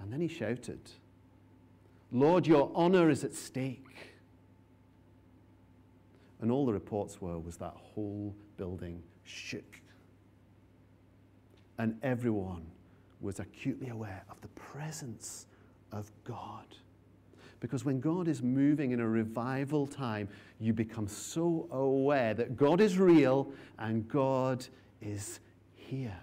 And 0.00 0.12
then 0.12 0.20
he 0.20 0.28
shouted, 0.28 0.90
Lord, 2.10 2.46
your 2.46 2.70
honor 2.74 3.08
is 3.08 3.22
at 3.24 3.34
stake. 3.34 4.14
And 6.40 6.50
all 6.50 6.66
the 6.66 6.72
reports 6.72 7.20
were 7.20 7.38
was 7.38 7.56
that 7.58 7.74
whole 7.74 8.34
building 8.56 9.02
shook 9.22 9.80
and 11.78 11.98
everyone 12.02 12.66
was 13.20 13.40
acutely 13.40 13.88
aware 13.88 14.24
of 14.30 14.40
the 14.40 14.48
presence 14.48 15.46
of 15.92 16.10
God. 16.24 16.66
Because 17.60 17.84
when 17.84 17.98
God 17.98 18.28
is 18.28 18.42
moving 18.42 18.90
in 18.90 19.00
a 19.00 19.08
revival 19.08 19.86
time, 19.86 20.28
you 20.60 20.72
become 20.72 21.08
so 21.08 21.66
aware 21.70 22.34
that 22.34 22.56
God 22.56 22.80
is 22.80 22.98
real 22.98 23.50
and 23.78 24.06
God 24.08 24.66
is 25.00 25.40
here. 25.74 26.18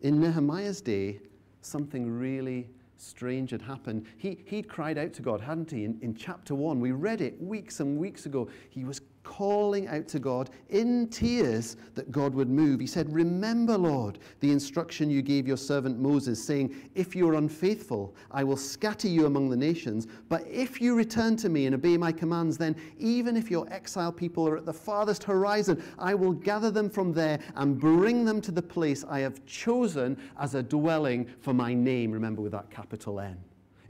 In 0.00 0.20
Nehemiah's 0.20 0.80
day, 0.80 1.20
something 1.60 2.10
really 2.10 2.68
strange 2.96 3.50
had 3.50 3.62
happened. 3.62 4.06
He, 4.16 4.38
he'd 4.46 4.68
cried 4.68 4.98
out 4.98 5.12
to 5.14 5.22
God, 5.22 5.40
hadn't 5.40 5.70
he? 5.70 5.84
In, 5.84 5.98
in 6.00 6.14
chapter 6.14 6.54
1, 6.54 6.80
we 6.80 6.92
read 6.92 7.20
it 7.20 7.40
weeks 7.40 7.80
and 7.80 7.98
weeks 7.98 8.26
ago. 8.26 8.48
He 8.70 8.84
was 8.84 9.00
calling 9.36 9.86
out 9.88 10.08
to 10.08 10.18
God 10.18 10.48
in 10.70 11.08
tears 11.08 11.76
that 11.94 12.10
God 12.10 12.34
would 12.34 12.48
move. 12.48 12.80
He 12.80 12.86
said, 12.86 13.12
Remember, 13.12 13.76
Lord, 13.76 14.18
the 14.40 14.50
instruction 14.50 15.10
you 15.10 15.20
gave 15.20 15.46
your 15.46 15.58
servant 15.58 15.98
Moses, 15.98 16.42
saying, 16.42 16.74
If 16.94 17.14
you 17.14 17.28
are 17.28 17.34
unfaithful, 17.34 18.14
I 18.30 18.44
will 18.44 18.56
scatter 18.56 19.08
you 19.08 19.26
among 19.26 19.50
the 19.50 19.56
nations. 19.56 20.06
But 20.30 20.46
if 20.48 20.80
you 20.80 20.94
return 20.94 21.36
to 21.36 21.50
me 21.50 21.66
and 21.66 21.74
obey 21.74 21.98
my 21.98 22.12
commands, 22.12 22.56
then 22.56 22.76
even 22.98 23.36
if 23.36 23.50
your 23.50 23.70
exiled 23.70 24.16
people 24.16 24.48
are 24.48 24.56
at 24.56 24.64
the 24.64 24.72
farthest 24.72 25.22
horizon, 25.22 25.84
I 25.98 26.14
will 26.14 26.32
gather 26.32 26.70
them 26.70 26.88
from 26.88 27.12
there 27.12 27.38
and 27.56 27.78
bring 27.78 28.24
them 28.24 28.40
to 28.40 28.50
the 28.50 28.62
place 28.62 29.04
I 29.06 29.18
have 29.20 29.44
chosen 29.44 30.16
as 30.40 30.54
a 30.54 30.62
dwelling 30.62 31.26
for 31.40 31.52
my 31.52 31.74
name. 31.74 32.10
Remember, 32.10 32.40
with 32.40 32.52
that 32.52 32.70
capital 32.70 33.20
N. 33.20 33.36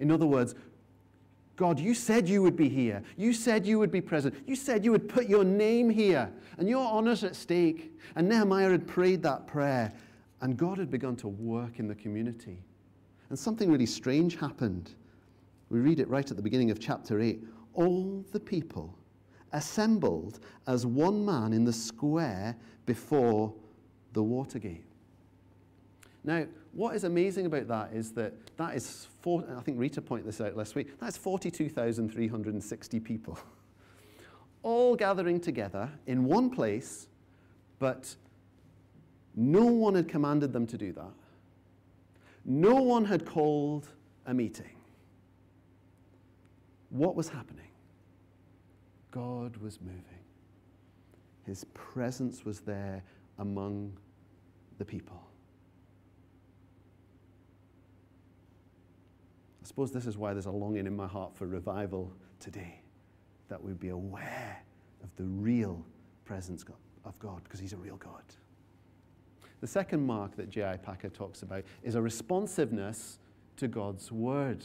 In 0.01 0.11
other 0.11 0.27
words, 0.27 0.57
God, 1.57 1.81
you 1.81 1.95
said 1.95 2.29
you 2.29 2.43
would 2.43 2.57
be 2.57 2.69
here. 2.69 3.03
You 3.17 3.33
said 3.33 3.67
you 3.67 3.79
would 3.79 3.91
be 3.91 4.03
present. 4.03 4.35
You 4.47 4.55
said 4.55 4.85
you 4.85 4.93
would 4.93 5.09
put 5.09 5.27
your 5.27 5.43
name 5.43 5.89
here. 5.89 6.31
And 6.59 6.69
your 6.69 6.87
honor's 6.87 7.25
at 7.25 7.35
stake. 7.35 7.99
And 8.15 8.29
Nehemiah 8.29 8.71
had 8.71 8.87
prayed 8.87 9.23
that 9.23 9.47
prayer. 9.47 9.93
And 10.43 10.59
God 10.59 10.77
had 10.77 10.91
begun 10.91 11.17
to 11.17 11.29
work 11.29 11.79
in 11.79 11.89
the 11.89 11.95
community. 11.95 12.63
And 13.31 13.39
something 13.39 13.71
really 13.71 13.87
strange 13.87 14.37
happened. 14.37 14.95
We 15.71 15.81
read 15.81 15.99
it 15.99 16.09
right 16.09 16.31
at 16.31 16.37
the 16.37 16.43
beginning 16.43 16.71
of 16.71 16.79
chapter 16.79 17.21
8. 17.21 17.43
All 17.73 18.25
the 18.33 18.41
people 18.41 18.95
assembled 19.53 20.41
as 20.67 20.85
one 20.85 21.25
man 21.25 21.55
in 21.55 21.65
the 21.65 21.73
square 21.73 22.55
before 22.85 23.53
the 24.13 24.23
Watergate. 24.23 24.85
Now, 26.27 26.45
what 26.73 26.97
is 26.97 27.05
amazing 27.05 27.47
about 27.47 27.69
that 27.69 27.93
is 27.95 28.13
that 28.13 28.35
that 28.57 28.75
is, 28.75 29.07
four, 29.21 29.45
I 29.57 29.61
think 29.61 29.79
Rita 29.79 30.03
pointed 30.03 30.27
this 30.27 30.41
out 30.41 30.57
last 30.57 30.75
week, 30.75 30.99
that's 30.99 31.17
42,360 31.17 33.01
people. 33.01 33.39
All 34.63 34.97
gathering 34.97 35.41
together 35.41 35.89
in 36.09 36.25
one 36.25 36.51
place, 36.51 37.07
but 37.79 38.17
no 39.37 39.67
one 39.67 39.95
had 39.95 40.09
commanded 40.09 40.53
them 40.53 40.67
to 40.67 40.77
do 40.77 40.93
that. 40.95 41.13
No 42.45 42.75
one 42.75 43.05
had 43.05 43.25
called 43.25 43.89
a 44.27 44.35
meeting. 44.35 44.75
What 46.91 47.15
was 47.15 47.29
happening? 47.29 47.71
God 49.13 49.57
was 49.59 49.81
moving. 49.81 50.03
His 51.45 51.65
presence 51.75 52.45
was 52.45 52.61
there 52.61 53.05
among 53.39 53.93
the 54.79 54.85
people. 54.85 55.26
I 59.67 59.69
suppose 59.69 59.91
this 59.91 60.07
is 60.07 60.17
why 60.17 60.33
there's 60.33 60.47
a 60.47 60.51
longing 60.53 60.87
in 60.87 60.95
my 60.95 61.09
heart 61.09 61.35
for 61.35 61.49
revival 61.49 62.13
today, 62.39 62.83
that 63.49 63.61
we 63.61 63.73
be 63.73 63.89
aware 63.89 64.63
of 65.03 65.09
the 65.17 65.25
real 65.25 65.85
presence 66.25 66.65
of 67.05 67.19
God, 67.19 67.43
because 67.43 67.59
He's 67.59 67.73
a 67.73 67.77
real 67.77 67.97
God. 67.97 68.23
The 69.61 69.67
second 69.67 70.07
mark 70.07 70.37
that 70.37 70.51
J.I. 70.51 70.77
Packer 70.77 71.09
talks 71.09 71.43
about 71.43 71.65
is 71.83 71.97
a 71.97 72.01
responsiveness 72.01 73.19
to 73.57 73.67
God's 73.67 74.13
word. 74.13 74.65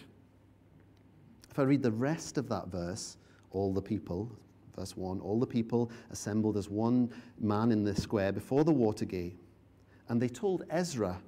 If 1.49 1.58
I 1.58 1.64
read 1.64 1.82
the 1.82 1.91
rest 1.91 2.38
of 2.38 2.47
that 2.49 2.68
verse, 2.68 3.18
all 3.49 3.74
the 3.74 3.82
people, 3.82 4.32
verse 4.76 4.95
1, 4.95 5.20
all 5.20 5.39
the 5.39 5.47
people 5.47 5.89
assembled 6.12 6.58
as 6.58 6.70
one 6.70 7.12
man 7.39 7.72
in 7.72 7.84
the 7.84 7.99
square 7.99 8.32
before 8.32 8.64
the 8.64 8.72
water 8.72 9.06
gate, 9.06 9.39
and 10.10 10.22
they 10.22 10.30
told 10.30 10.64
Ezra, 10.70 11.20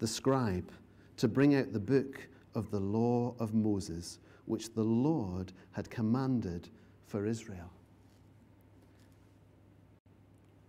the 0.00 0.06
scribe, 0.08 0.72
to 1.16 1.28
bring 1.28 1.54
out 1.54 1.72
the 1.72 1.78
book 1.78 2.26
of 2.54 2.70
the 2.70 2.80
law 2.80 3.34
of 3.38 3.54
Moses, 3.54 4.18
which 4.46 4.74
the 4.74 4.82
Lord 4.82 5.52
had 5.72 5.90
commanded 5.90 6.68
for 7.06 7.26
Israel. 7.26 7.70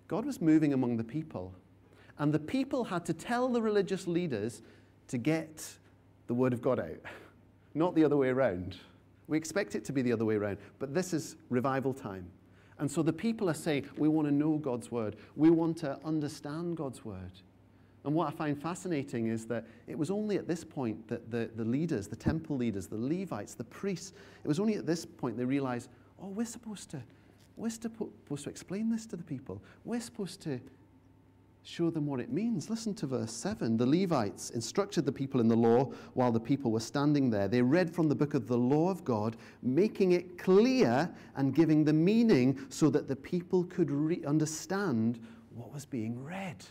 God 0.07 0.25
was 0.25 0.41
moving 0.41 0.73
among 0.73 0.97
the 0.97 1.03
people, 1.03 1.53
and 2.19 2.33
the 2.33 2.39
people 2.39 2.83
had 2.83 3.05
to 3.05 3.13
tell 3.13 3.47
the 3.47 3.61
religious 3.61 4.07
leaders 4.07 4.61
to 5.07 5.17
get 5.17 5.65
the 6.27 6.33
word 6.33 6.53
of 6.53 6.61
God 6.61 6.79
out, 6.79 6.99
not 7.73 7.95
the 7.95 8.03
other 8.03 8.17
way 8.17 8.29
around. 8.29 8.77
We 9.27 9.37
expect 9.37 9.75
it 9.75 9.85
to 9.85 9.93
be 9.93 10.01
the 10.01 10.11
other 10.11 10.25
way 10.25 10.35
around, 10.35 10.57
but 10.79 10.93
this 10.93 11.13
is 11.13 11.37
revival 11.49 11.93
time. 11.93 12.29
And 12.79 12.89
so 12.89 13.01
the 13.03 13.13
people 13.13 13.49
are 13.49 13.53
saying, 13.53 13.87
We 13.97 14.07
want 14.07 14.27
to 14.27 14.33
know 14.33 14.57
God's 14.57 14.91
word, 14.91 15.15
we 15.35 15.49
want 15.49 15.77
to 15.77 15.97
understand 16.03 16.77
God's 16.77 17.05
word. 17.05 17.31
And 18.03 18.15
what 18.15 18.27
I 18.27 18.31
find 18.31 18.59
fascinating 18.59 19.27
is 19.27 19.45
that 19.47 19.65
it 19.87 19.97
was 19.97 20.09
only 20.09 20.37
at 20.37 20.47
this 20.47 20.63
point 20.63 21.07
that 21.07 21.29
the, 21.29 21.49
the 21.55 21.63
leaders, 21.63 22.07
the 22.07 22.15
temple 22.15 22.57
leaders, 22.57 22.87
the 22.87 22.97
Levites, 22.97 23.53
the 23.53 23.63
priests, 23.63 24.13
it 24.43 24.47
was 24.47 24.59
only 24.59 24.75
at 24.75 24.87
this 24.87 25.05
point 25.05 25.37
they 25.37 25.45
realized, 25.45 25.89
oh, 26.21 26.29
we're 26.29 26.45
supposed 26.45 26.89
to, 26.91 27.01
we're 27.57 27.69
supposed 27.69 28.43
to 28.43 28.49
explain 28.49 28.89
this 28.89 29.05
to 29.07 29.15
the 29.15 29.23
people. 29.23 29.61
We're 29.85 29.99
supposed 29.99 30.41
to 30.41 30.59
show 31.63 31.91
them 31.91 32.07
what 32.07 32.19
it 32.19 32.31
means. 32.31 32.71
Listen 32.71 32.93
to 32.95 33.05
verse 33.05 33.31
7. 33.31 33.77
The 33.77 33.85
Levites 33.85 34.49
instructed 34.49 35.05
the 35.05 35.11
people 35.11 35.39
in 35.39 35.47
the 35.47 35.55
law 35.55 35.91
while 36.15 36.31
the 36.31 36.39
people 36.39 36.71
were 36.71 36.79
standing 36.79 37.29
there. 37.29 37.47
They 37.47 37.61
read 37.61 37.93
from 37.93 38.09
the 38.09 38.15
book 38.15 38.33
of 38.33 38.47
the 38.47 38.57
law 38.57 38.89
of 38.89 39.03
God, 39.03 39.37
making 39.61 40.13
it 40.13 40.39
clear 40.39 41.07
and 41.35 41.53
giving 41.53 41.83
the 41.83 41.93
meaning 41.93 42.59
so 42.69 42.89
that 42.89 43.07
the 43.07 43.15
people 43.15 43.63
could 43.65 43.91
understand 44.25 45.19
what 45.53 45.71
was 45.71 45.85
being 45.85 46.23
read. 46.23 46.65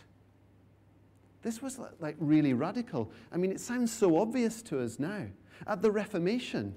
This 1.41 1.61
was 1.61 1.79
like 1.99 2.15
really 2.19 2.53
radical. 2.53 3.11
I 3.31 3.37
mean, 3.37 3.51
it 3.51 3.59
sounds 3.59 3.91
so 3.91 4.17
obvious 4.17 4.61
to 4.63 4.79
us 4.79 4.99
now. 4.99 5.25
At 5.67 5.81
the 5.81 5.91
Reformation, 5.91 6.75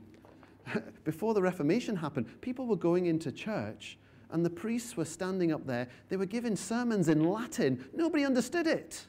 before 1.04 1.34
the 1.34 1.42
Reformation 1.42 1.96
happened, 1.96 2.40
people 2.40 2.66
were 2.66 2.76
going 2.76 3.06
into 3.06 3.30
church 3.30 3.98
and 4.30 4.44
the 4.44 4.50
priests 4.50 4.96
were 4.96 5.04
standing 5.04 5.52
up 5.52 5.66
there. 5.66 5.88
They 6.08 6.16
were 6.16 6.26
giving 6.26 6.56
sermons 6.56 7.08
in 7.08 7.24
Latin. 7.24 7.84
Nobody 7.94 8.24
understood 8.24 8.66
it. 8.66 9.06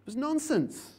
It 0.00 0.06
was 0.06 0.16
nonsense. 0.16 0.94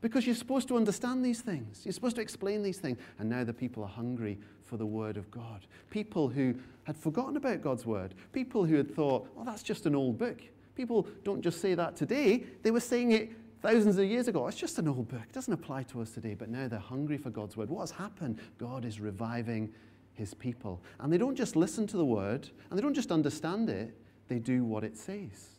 Because 0.00 0.26
you're 0.26 0.36
supposed 0.36 0.68
to 0.68 0.76
understand 0.76 1.24
these 1.24 1.40
things. 1.40 1.82
You're 1.84 1.92
supposed 1.92 2.16
to 2.16 2.22
explain 2.22 2.62
these 2.62 2.78
things. 2.78 2.98
And 3.18 3.28
now 3.28 3.42
the 3.42 3.52
people 3.52 3.82
are 3.82 3.88
hungry 3.88 4.38
for 4.62 4.76
the 4.76 4.86
Word 4.86 5.16
of 5.16 5.30
God. 5.30 5.66
People 5.90 6.28
who 6.28 6.54
had 6.84 6.96
forgotten 6.96 7.36
about 7.36 7.62
God's 7.62 7.84
Word. 7.84 8.14
People 8.32 8.64
who 8.64 8.76
had 8.76 8.94
thought, 8.94 9.28
oh, 9.36 9.44
that's 9.44 9.62
just 9.62 9.86
an 9.86 9.94
old 9.94 10.18
book. 10.18 10.40
People 10.76 11.08
don't 11.24 11.40
just 11.40 11.60
say 11.60 11.74
that 11.74 11.96
today, 11.96 12.44
they 12.62 12.70
were 12.70 12.80
saying 12.80 13.12
it 13.12 13.32
thousands 13.62 13.98
of 13.98 14.04
years 14.04 14.28
ago. 14.28 14.46
It's 14.46 14.56
just 14.56 14.78
an 14.78 14.86
old 14.86 15.08
book, 15.08 15.22
it 15.22 15.32
doesn't 15.32 15.52
apply 15.52 15.84
to 15.84 16.02
us 16.02 16.10
today, 16.10 16.34
but 16.34 16.48
now 16.48 16.68
they're 16.68 16.78
hungry 16.78 17.16
for 17.16 17.30
God's 17.30 17.56
word. 17.56 17.70
What 17.70 17.80
has 17.80 17.90
happened? 17.90 18.40
God 18.58 18.84
is 18.84 19.00
reviving 19.00 19.72
his 20.12 20.34
people. 20.34 20.80
And 21.00 21.12
they 21.12 21.18
don't 21.18 21.34
just 21.34 21.56
listen 21.56 21.86
to 21.88 21.96
the 21.96 22.04
word, 22.04 22.50
and 22.70 22.78
they 22.78 22.82
don't 22.82 22.94
just 22.94 23.10
understand 23.10 23.70
it, 23.70 23.96
they 24.28 24.38
do 24.38 24.64
what 24.64 24.84
it 24.84 24.96
says. 24.96 25.56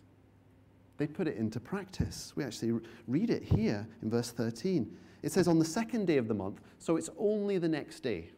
They 0.97 1.07
put 1.07 1.27
it 1.27 1.37
into 1.37 1.59
practice. 1.59 2.33
We 2.35 2.43
actually 2.43 2.79
read 3.07 3.29
it 3.29 3.43
here 3.43 3.87
in 4.01 4.09
verse 4.09 4.31
13. 4.31 4.95
It 5.23 5.31
says, 5.31 5.47
On 5.47 5.59
the 5.59 5.65
second 5.65 6.05
day 6.05 6.17
of 6.17 6.27
the 6.27 6.33
month, 6.33 6.61
so 6.79 6.95
it's 6.95 7.09
only 7.17 7.57
the 7.57 7.67
next 7.67 8.01
day. 8.01 8.29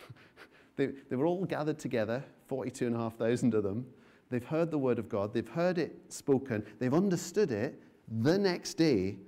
they, 0.76 0.86
they 1.08 1.16
were 1.16 1.26
all 1.26 1.44
gathered 1.44 1.78
together, 1.78 2.24
42,500 2.46 3.56
of 3.56 3.62
them, 3.64 3.86
They've 4.30 4.44
heard 4.44 4.70
the 4.70 4.78
word 4.78 4.98
of 4.98 5.08
God, 5.08 5.32
they've 5.32 5.48
heard 5.48 5.78
it 5.78 5.96
spoken, 6.08 6.64
they've 6.78 6.94
understood 6.94 7.50
it. 7.50 7.82
The 8.20 8.38
next 8.38 8.74
day, 8.74 9.18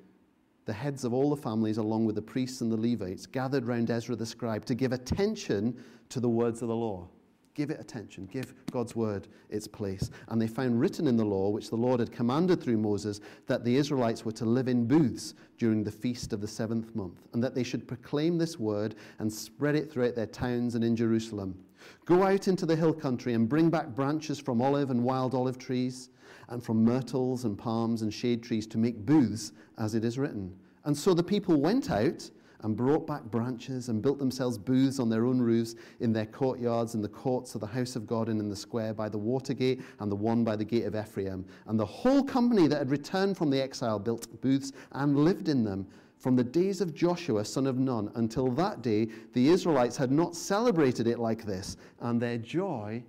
the 0.67 0.73
heads 0.73 1.05
of 1.05 1.13
all 1.13 1.31
the 1.31 1.41
families, 1.41 1.79
along 1.79 2.05
with 2.05 2.15
the 2.15 2.23
priests 2.23 2.61
and 2.61 2.71
the 2.71 2.77
Levites, 2.77 3.27
gathered 3.27 3.67
round 3.67 3.91
Ezra 3.91 4.15
the 4.15 4.27
scribe 4.27 4.65
to 4.67 4.75
give 4.75 4.93
attention 4.93 5.77
to 6.11 6.21
the 6.21 6.29
words 6.29 6.63
of 6.63 6.69
the 6.69 6.77
law. 6.77 7.09
Give 7.55 7.71
it 7.71 7.81
attention. 7.81 8.27
Give 8.27 8.55
God's 8.71 8.95
word 8.95 9.27
its 9.49 9.67
place. 9.67 10.11
And 10.29 10.41
they 10.41 10.47
found 10.47 10.81
written 10.81 11.07
in 11.07 11.17
the 11.17 11.25
law, 11.25 11.51
which 11.51 11.69
the 11.69 11.77
Lord 11.77 12.01
had 12.01 12.13
commanded 12.13 12.63
through 12.63 12.79
Moses, 12.79 13.21
that 13.49 13.65
the 13.65 13.77
Israelites 13.77 14.25
were 14.25 14.33
to 14.33 14.45
live 14.45 14.69
in 14.69 14.87
booths 14.87 15.35
during 15.59 15.83
the 15.83 15.91
feast 15.91 16.33
of 16.33 16.41
the 16.41 16.49
seventh 16.49 16.95
month, 16.95 17.27
and 17.33 17.43
that 17.43 17.55
they 17.55 17.65
should 17.65 17.89
proclaim 17.89 18.39
this 18.39 18.59
word 18.59 18.95
and 19.19 19.33
spread 19.33 19.75
it 19.75 19.91
throughout 19.91 20.15
their 20.15 20.27
towns 20.27 20.75
and 20.75 20.85
in 20.85 20.95
Jerusalem. 20.95 21.59
Go 22.05 22.23
out 22.23 22.49
into 22.49 22.67
the 22.67 22.77
hill 22.77 22.93
country 22.93 23.35
and 23.35 23.49
bring 23.49 23.71
back 23.71 23.89
branches 23.89 24.39
from 24.39 24.61
olive 24.61 24.91
and 24.91 25.05
wild 25.05 25.35
olive 25.35 25.59
trees, 25.59 26.11
and 26.49 26.63
from 26.63 26.85
myrtles 26.85 27.45
and 27.45 27.57
palms 27.57 28.03
and 28.03 28.13
shade 28.13 28.43
trees 28.43 28.67
to 28.69 28.79
make 28.79 29.07
booths, 29.07 29.53
as 29.79 29.95
it 29.95 30.05
is 30.05 30.19
written. 30.19 30.55
And 30.85 30.97
so 30.97 31.15
the 31.15 31.23
people 31.23 31.61
went 31.61 31.91
out 31.91 32.31
and 32.63 32.77
brought 32.77 33.07
back 33.07 33.23
branches 33.25 33.89
and 33.89 34.03
built 34.03 34.19
themselves 34.19 34.59
booths 34.59 34.99
on 34.99 35.09
their 35.09 35.25
own 35.25 35.41
roofs 35.41 35.77
in 36.01 36.13
their 36.13 36.27
courtyards, 36.27 36.95
in 36.95 37.01
the 37.01 37.09
courts 37.09 37.55
of 37.55 37.61
the 37.61 37.67
house 37.67 37.97
of 37.97 38.07
God, 38.07 38.29
and 38.29 38.41
in 38.41 38.49
the 38.49 38.57
square 38.57 38.93
by 38.93 39.09
the 39.09 39.19
water 39.19 39.55
gate, 39.55 39.81
and 40.01 40.11
the 40.11 40.17
one 40.17 40.45
by 40.45 40.57
the 40.57 40.65
gate 40.65 40.85
of 40.85 40.95
Ephraim. 40.95 41.45
And 41.67 41.79
the 41.79 41.87
whole 41.87 42.23
company 42.23 42.67
that 42.67 42.79
had 42.79 42.91
returned 42.91 43.37
from 43.37 43.51
the 43.51 43.63
exile 43.63 43.99
built 43.99 44.41
booths 44.41 44.73
and 44.93 45.25
lived 45.25 45.49
in 45.49 45.65
them. 45.65 45.87
From 46.21 46.37
the 46.37 46.45
days 46.45 46.83
of 46.83 46.95
Joshua, 46.95 47.47
son 47.47 47.67
of 47.67 47.79
Nun, 47.79 48.13
until 48.15 48.49
that 48.51 48.83
day, 48.83 49.09
the 49.33 49.49
Israelites 49.49 49.97
had 49.97 50.13
not 50.13 50.37
celebrated 50.37 51.07
it 51.07 51.19
like 51.19 51.47
this, 51.47 51.79
and 52.01 52.21
their 52.21 52.37
joy 52.37 53.03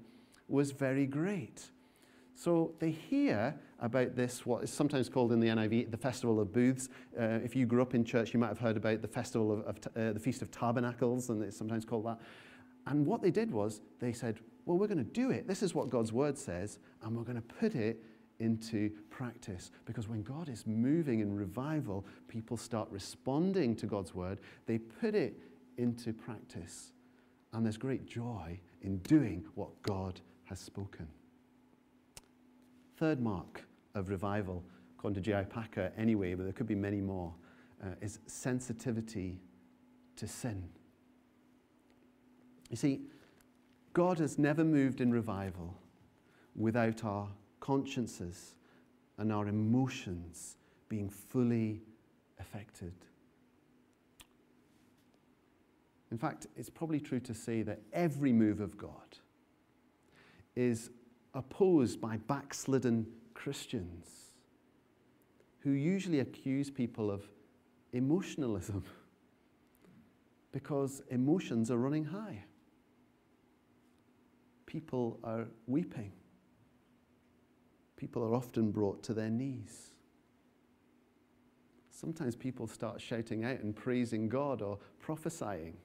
was 0.47 0.72
very 0.72 1.05
great. 1.05 1.62
So 2.36 2.74
they 2.80 2.91
hear 2.91 3.53
about 3.82 4.16
this, 4.16 4.45
what 4.45 4.64
is 4.64 4.72
sometimes 4.72 5.09
called 5.09 5.34
in 5.34 5.41
the 5.41 5.49
NIV 5.49 5.91
the 5.91 5.97
Festival 5.97 6.39
of 6.39 6.53
Booths. 6.53 6.88
Uh, 7.20 7.39
if 7.43 7.53
you 7.53 7.66
grew 7.66 7.82
up 7.82 7.95
in 7.95 8.05
church, 8.05 8.34
you 8.34 8.39
might 8.39 8.47
have 8.47 8.59
heard 8.59 8.78
about 8.78 9.01
the 9.01 9.09
Festival 9.09 9.51
of, 9.51 9.59
of 9.66 9.76
uh, 9.97 10.14
the 10.14 10.20
Feast 10.20 10.41
of 10.41 10.49
Tabernacles, 10.49 11.30
and 11.30 11.43
it's 11.43 11.57
sometimes 11.57 11.84
called 11.84 12.05
that. 12.05 12.20
And 12.88 13.05
what 13.05 13.22
they 13.22 13.30
did 13.30 13.51
was 13.51 13.82
they 13.99 14.14
said, 14.14 14.39
well, 14.66 14.78
we're 14.78 14.88
going 14.88 14.97
to 14.99 15.03
do 15.03 15.32
it. 15.32 15.49
This 15.49 15.62
is 15.62 15.76
what 15.76 15.89
God's 15.89 16.14
word 16.14 16.38
says, 16.38 16.80
and 17.03 17.18
we're 17.18 17.24
going 17.24 17.41
to 17.41 17.41
put 17.41 17.76
it 17.76 18.01
into 18.42 18.92
practice. 19.10 19.72
Because 19.86 20.10
when 20.10 20.24
God 20.24 20.50
is 20.50 20.66
moving 20.68 21.20
in 21.20 21.34
revival, 21.36 22.06
people 22.28 22.58
start 22.58 22.89
responding 22.92 23.76
to 23.78 23.86
God's 23.86 24.14
word, 24.14 24.39
they 24.66 24.78
put 24.78 25.16
it 25.16 25.39
into 25.78 26.12
practice. 26.12 26.92
And 27.54 27.66
there's 27.66 27.78
great 27.78 28.06
joy 28.06 28.60
in 28.82 28.98
doing 29.00 29.46
what 29.56 29.70
God 29.84 30.20
has 30.46 30.60
spoken. 30.60 31.08
Third 32.98 33.22
mark 33.22 33.64
of 33.96 34.10
revival, 34.10 34.64
according 34.98 35.16
to 35.16 35.22
J.I. 35.22 35.44
Packer 35.44 35.92
anyway, 35.98 36.34
but 36.34 36.44
there 36.44 36.54
could 36.54 36.68
be 36.68 36.76
many 36.76 37.02
more, 37.02 37.34
uh, 37.84 37.89
is 38.02 38.20
sensitivity 38.26 39.39
to 40.16 40.28
sin. 40.28 40.70
You 42.70 42.78
see, 42.78 43.02
God 43.94 44.20
has 44.20 44.38
never 44.38 44.64
moved 44.64 45.02
in 45.02 45.12
revival 45.12 45.76
without 46.56 47.04
our 47.04 47.28
consciences 47.62 48.55
and 49.18 49.32
our 49.32 49.47
emotions 49.47 50.57
being 50.89 51.09
fully 51.09 51.82
affected. 52.39 52.93
In 56.12 56.18
fact, 56.18 56.47
it's 56.57 56.70
probably 56.70 56.99
true 56.99 57.22
to 57.22 57.34
say 57.34 57.62
that 57.62 57.80
every 57.93 58.34
move 58.34 58.59
of 58.59 58.78
God 58.78 59.18
is 60.55 60.89
opposed 61.34 62.01
by 62.01 62.18
backslidden 62.18 63.07
Christians 63.34 64.34
who 65.59 65.72
usually 65.72 66.20
accuse 66.20 66.70
people 66.70 67.09
of 67.09 67.24
emotionalism 67.93 68.84
because 70.51 71.01
emotions 71.09 71.72
are 71.72 71.78
running 71.78 72.03
high. 72.03 72.43
People 74.66 75.20
are 75.24 75.47
weeping. 75.68 76.12
People 78.02 78.24
are 78.24 78.34
often 78.34 78.72
brought 78.72 79.04
to 79.04 79.14
their 79.14 79.30
knees. 79.30 79.91
Sometimes 81.91 82.36
people 82.36 82.66
start 82.66 82.99
shouting 82.99 83.45
out 83.45 83.60
and 83.60 83.76
praising 83.76 84.28
God 84.28 84.64
or 84.64 84.80
prophesying. 84.99 85.78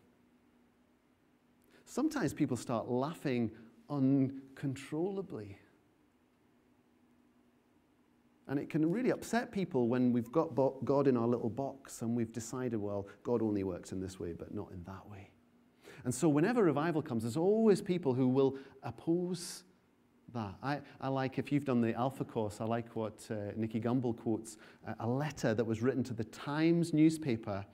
Sometimes 1.84 2.32
people 2.32 2.56
start 2.56 2.88
laughing 2.88 3.50
uncontrollably. 3.90 5.58
And 8.48 8.58
it 8.58 8.70
can 8.70 8.90
really 8.90 9.10
upset 9.10 9.52
people 9.52 9.86
when 9.86 10.10
we've 10.10 10.32
got 10.32 10.54
God 10.86 11.08
in 11.08 11.18
our 11.18 11.28
little 11.28 11.50
box 11.50 12.00
and 12.00 12.16
we've 12.16 12.32
decided, 12.32 12.80
well, 12.80 13.06
God 13.24 13.42
only 13.42 13.62
works 13.62 13.92
in 13.92 14.00
this 14.00 14.18
way, 14.18 14.32
but 14.32 14.54
not 14.54 14.70
in 14.72 14.82
that 14.84 15.06
way. 15.10 15.28
And 16.04 16.14
so, 16.14 16.30
whenever 16.30 16.62
revival 16.62 17.02
comes, 17.02 17.24
there's 17.24 17.36
always 17.36 17.82
people 17.82 18.14
who 18.14 18.26
will 18.26 18.56
oppose 18.82 19.64
that. 20.34 20.54
I, 20.62 20.80
I 21.00 21.08
like, 21.08 21.38
if 21.38 21.50
you've 21.52 21.64
done 21.64 21.80
the 21.80 21.94
Alpha 21.94 22.24
course, 22.24 22.60
I 22.60 22.64
like 22.64 22.94
what 22.94 23.26
uh, 23.30 23.52
Nicky 23.56 23.80
Gumbel 23.80 24.16
quotes 24.16 24.56
uh, 24.86 24.94
a 25.00 25.06
letter 25.06 25.54
that 25.54 25.64
was 25.64 25.82
written 25.82 26.04
to 26.04 26.14
the 26.14 26.24
Times 26.24 26.92
newspaper 26.92 27.64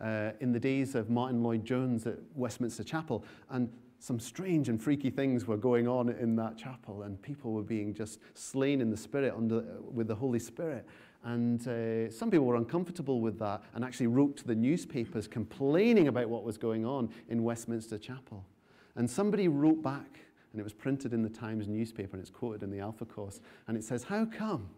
uh, 0.00 0.30
in 0.40 0.52
the 0.52 0.60
days 0.60 0.94
of 0.94 1.10
Martyn 1.10 1.42
Lloyd-Jones 1.42 2.06
at 2.06 2.18
Westminster 2.34 2.84
Chapel. 2.84 3.24
And 3.50 3.70
some 3.98 4.20
strange 4.20 4.68
and 4.68 4.80
freaky 4.80 5.10
things 5.10 5.46
were 5.46 5.56
going 5.56 5.88
on 5.88 6.10
in 6.10 6.36
that 6.36 6.56
chapel, 6.56 7.02
and 7.02 7.20
people 7.22 7.52
were 7.52 7.62
being 7.62 7.94
just 7.94 8.20
slain 8.34 8.80
in 8.80 8.90
the 8.90 8.96
Spirit 8.96 9.34
under, 9.36 9.64
with 9.80 10.06
the 10.06 10.14
Holy 10.14 10.38
Spirit. 10.38 10.86
And 11.24 11.66
uh, 11.66 12.10
some 12.10 12.30
people 12.30 12.46
were 12.46 12.56
uncomfortable 12.56 13.20
with 13.20 13.38
that 13.40 13.62
and 13.74 13.84
actually 13.84 14.06
wrote 14.06 14.36
to 14.36 14.46
the 14.46 14.54
newspapers 14.54 15.26
complaining 15.26 16.08
about 16.08 16.28
what 16.28 16.44
was 16.44 16.56
going 16.56 16.84
on 16.84 17.08
in 17.28 17.42
Westminster 17.42 17.98
Chapel. 17.98 18.44
And 18.94 19.10
somebody 19.10 19.48
wrote 19.48 19.82
back, 19.82 20.20
and 20.56 20.60
it 20.62 20.64
was 20.64 20.72
printed 20.72 21.12
in 21.12 21.22
the 21.22 21.28
Times 21.28 21.68
newspaper, 21.68 22.16
and 22.16 22.20
it's 22.22 22.30
quoted 22.30 22.62
in 22.62 22.70
the 22.70 22.80
Alpha 22.80 23.04
Course, 23.04 23.42
and 23.68 23.76
it 23.76 23.84
says, 23.84 24.04
How 24.04 24.24
come 24.24 24.70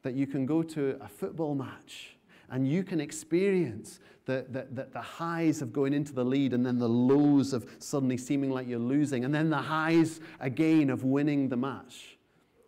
that 0.00 0.14
you 0.14 0.26
can 0.26 0.46
go 0.46 0.62
to 0.62 0.96
a 1.02 1.06
football 1.06 1.54
match 1.54 2.16
and 2.48 2.66
you 2.66 2.82
can 2.82 2.98
experience 2.98 4.00
the, 4.24 4.46
the, 4.48 4.86
the, 4.90 5.02
highs 5.02 5.60
of 5.60 5.70
going 5.70 5.92
into 5.92 6.14
the 6.14 6.24
lead 6.24 6.54
and 6.54 6.64
then 6.64 6.78
the 6.78 6.88
lows 6.88 7.52
of 7.52 7.68
suddenly 7.78 8.16
seeming 8.16 8.50
like 8.50 8.66
you're 8.66 8.78
losing, 8.78 9.26
and 9.26 9.34
then 9.34 9.50
the 9.50 9.56
highs 9.56 10.20
again 10.40 10.88
of 10.88 11.04
winning 11.04 11.50
the 11.50 11.56
match, 11.58 12.16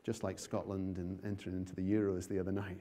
just 0.05 0.23
like 0.23 0.39
Scotland 0.39 0.99
in 0.99 1.19
entering 1.25 1.57
into 1.57 1.75
the 1.75 1.81
Euros 1.81 2.29
the 2.29 2.39
other 2.39 2.53
night. 2.53 2.81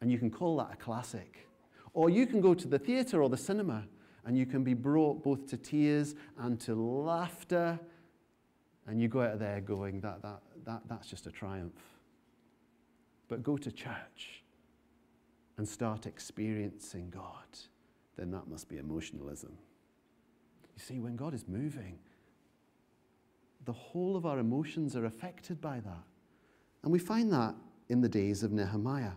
And 0.00 0.12
you 0.12 0.18
can 0.18 0.30
call 0.30 0.58
that 0.58 0.70
a 0.72 0.76
classic. 0.76 1.48
Or 1.92 2.08
you 2.08 2.24
can 2.24 2.40
go 2.40 2.54
to 2.54 2.68
the 2.68 2.78
theatre 2.78 3.20
or 3.20 3.28
the 3.28 3.36
cinema 3.36 3.84
and 4.26 4.36
you 4.36 4.46
can 4.46 4.64
be 4.64 4.74
brought 4.74 5.22
both 5.22 5.46
to 5.48 5.56
tears 5.56 6.14
and 6.38 6.58
to 6.60 6.74
laughter, 6.74 7.78
and 8.86 9.00
you 9.00 9.08
go 9.08 9.22
out 9.22 9.32
of 9.32 9.38
there 9.38 9.60
going, 9.60 10.00
that, 10.00 10.22
that, 10.22 10.40
that, 10.64 10.82
that's 10.88 11.08
just 11.08 11.26
a 11.26 11.30
triumph. 11.30 11.80
But 13.28 13.42
go 13.42 13.56
to 13.56 13.70
church 13.70 14.42
and 15.56 15.68
start 15.68 16.06
experiencing 16.06 17.10
God, 17.10 17.58
then 18.16 18.30
that 18.32 18.48
must 18.48 18.68
be 18.68 18.78
emotionalism. 18.78 19.52
You 20.76 20.82
see, 20.82 21.00
when 21.00 21.16
God 21.16 21.34
is 21.34 21.46
moving, 21.46 21.98
the 23.64 23.72
whole 23.72 24.16
of 24.16 24.26
our 24.26 24.38
emotions 24.38 24.96
are 24.96 25.06
affected 25.06 25.60
by 25.60 25.80
that. 25.80 26.04
And 26.82 26.92
we 26.92 26.98
find 26.98 27.32
that 27.32 27.54
in 27.88 28.00
the 28.00 28.08
days 28.08 28.42
of 28.42 28.52
Nehemiah. 28.52 29.12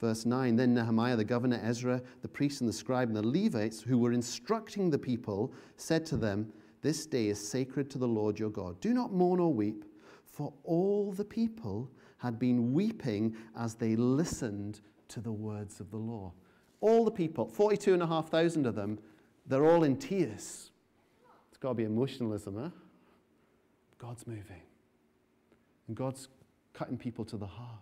Verse 0.00 0.24
9 0.24 0.56
Then 0.56 0.74
Nehemiah, 0.74 1.16
the 1.16 1.24
governor, 1.24 1.60
Ezra, 1.62 2.00
the 2.22 2.28
priest, 2.28 2.60
and 2.60 2.68
the 2.68 2.72
scribe, 2.72 3.08
and 3.08 3.16
the 3.16 3.26
Levites, 3.26 3.82
who 3.82 3.98
were 3.98 4.12
instructing 4.12 4.90
the 4.90 4.98
people, 4.98 5.52
said 5.76 6.06
to 6.06 6.16
them, 6.16 6.52
This 6.80 7.06
day 7.06 7.28
is 7.28 7.46
sacred 7.46 7.90
to 7.90 7.98
the 7.98 8.08
Lord 8.08 8.38
your 8.38 8.50
God. 8.50 8.80
Do 8.80 8.94
not 8.94 9.12
mourn 9.12 9.40
or 9.40 9.52
weep, 9.52 9.84
for 10.24 10.52
all 10.64 11.12
the 11.12 11.24
people 11.24 11.90
had 12.18 12.38
been 12.38 12.72
weeping 12.72 13.36
as 13.56 13.74
they 13.74 13.94
listened 13.96 14.80
to 15.08 15.20
the 15.20 15.32
words 15.32 15.80
of 15.80 15.90
the 15.90 15.96
law. 15.96 16.32
All 16.80 17.04
the 17.04 17.10
people, 17.10 17.46
42,500 17.46 18.66
of 18.66 18.74
them, 18.74 18.98
they're 19.46 19.66
all 19.66 19.84
in 19.84 19.96
tears. 19.96 20.70
It's 21.50 21.58
got 21.58 21.70
to 21.70 21.74
be 21.74 21.84
emotionalism, 21.84 22.56
huh? 22.56 22.70
God's 23.98 24.26
moving. 24.26 24.62
And 25.88 25.96
God's 25.96 26.28
cutting 26.72 26.96
people 26.96 27.24
to 27.26 27.36
the 27.36 27.46
heart. 27.46 27.80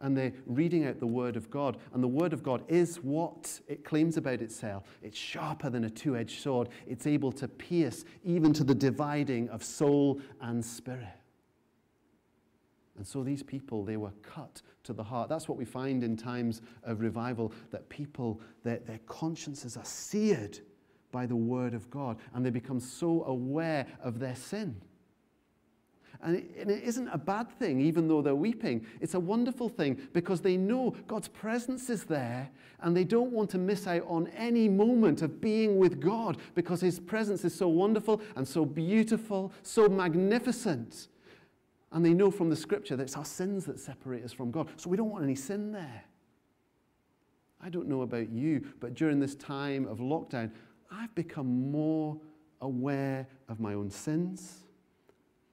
And 0.00 0.16
they're 0.16 0.32
reading 0.46 0.86
out 0.86 0.98
the 0.98 1.06
Word 1.06 1.36
of 1.36 1.50
God. 1.50 1.76
And 1.92 2.02
the 2.02 2.08
Word 2.08 2.32
of 2.32 2.42
God 2.42 2.62
is 2.68 2.96
what 2.96 3.60
it 3.68 3.84
claims 3.84 4.16
about 4.16 4.40
itself. 4.40 4.84
It's 5.02 5.18
sharper 5.18 5.68
than 5.68 5.84
a 5.84 5.90
two 5.90 6.16
edged 6.16 6.40
sword, 6.40 6.68
it's 6.86 7.06
able 7.06 7.32
to 7.32 7.48
pierce 7.48 8.04
even 8.24 8.52
to 8.54 8.64
the 8.64 8.74
dividing 8.74 9.48
of 9.50 9.62
soul 9.62 10.20
and 10.40 10.64
spirit. 10.64 11.08
And 12.96 13.06
so 13.06 13.22
these 13.22 13.42
people, 13.42 13.82
they 13.82 13.96
were 13.96 14.12
cut 14.22 14.60
to 14.84 14.92
the 14.92 15.02
heart. 15.02 15.28
That's 15.28 15.48
what 15.48 15.56
we 15.56 15.64
find 15.64 16.04
in 16.04 16.16
times 16.16 16.60
of 16.84 17.00
revival, 17.00 17.52
that 17.70 17.88
people, 17.88 18.40
their, 18.62 18.78
their 18.80 19.00
consciences 19.06 19.76
are 19.76 19.84
seared 19.84 20.58
by 21.10 21.26
the 21.26 21.36
word 21.36 21.74
of 21.74 21.90
God, 21.90 22.18
and 22.34 22.44
they 22.44 22.50
become 22.50 22.78
so 22.78 23.24
aware 23.24 23.86
of 24.02 24.18
their 24.18 24.36
sin. 24.36 24.80
And 26.22 26.36
it, 26.36 26.50
and 26.58 26.70
it 26.70 26.82
isn't 26.84 27.08
a 27.08 27.18
bad 27.18 27.50
thing, 27.58 27.80
even 27.80 28.06
though 28.06 28.20
they're 28.20 28.34
weeping. 28.34 28.86
It's 29.00 29.14
a 29.14 29.20
wonderful 29.20 29.68
thing 29.68 30.08
because 30.12 30.40
they 30.40 30.56
know 30.56 30.94
God's 31.06 31.28
presence 31.28 31.88
is 31.88 32.04
there 32.04 32.50
and 32.82 32.94
they 32.94 33.04
don't 33.04 33.32
want 33.32 33.50
to 33.50 33.58
miss 33.58 33.86
out 33.86 34.04
on 34.06 34.28
any 34.36 34.68
moment 34.68 35.22
of 35.22 35.40
being 35.40 35.78
with 35.78 36.00
God 36.00 36.36
because 36.54 36.80
His 36.80 37.00
presence 37.00 37.44
is 37.44 37.54
so 37.54 37.68
wonderful 37.68 38.20
and 38.36 38.46
so 38.46 38.66
beautiful, 38.66 39.52
so 39.62 39.88
magnificent. 39.88 41.08
And 41.92 42.04
they 42.04 42.12
know 42.12 42.30
from 42.30 42.50
the 42.50 42.56
scripture 42.56 42.96
that 42.96 43.04
it's 43.04 43.16
our 43.16 43.24
sins 43.24 43.64
that 43.64 43.80
separate 43.80 44.24
us 44.24 44.32
from 44.32 44.50
God. 44.50 44.68
So 44.76 44.90
we 44.90 44.96
don't 44.96 45.10
want 45.10 45.24
any 45.24 45.34
sin 45.34 45.72
there. 45.72 46.04
I 47.62 47.70
don't 47.70 47.88
know 47.88 48.02
about 48.02 48.30
you, 48.30 48.66
but 48.78 48.94
during 48.94 49.20
this 49.20 49.34
time 49.34 49.86
of 49.86 49.98
lockdown, 49.98 50.50
I've 50.90 51.14
become 51.14 51.70
more 51.70 52.18
aware 52.60 53.26
of 53.48 53.58
my 53.58 53.74
own 53.74 53.90
sins 53.90 54.64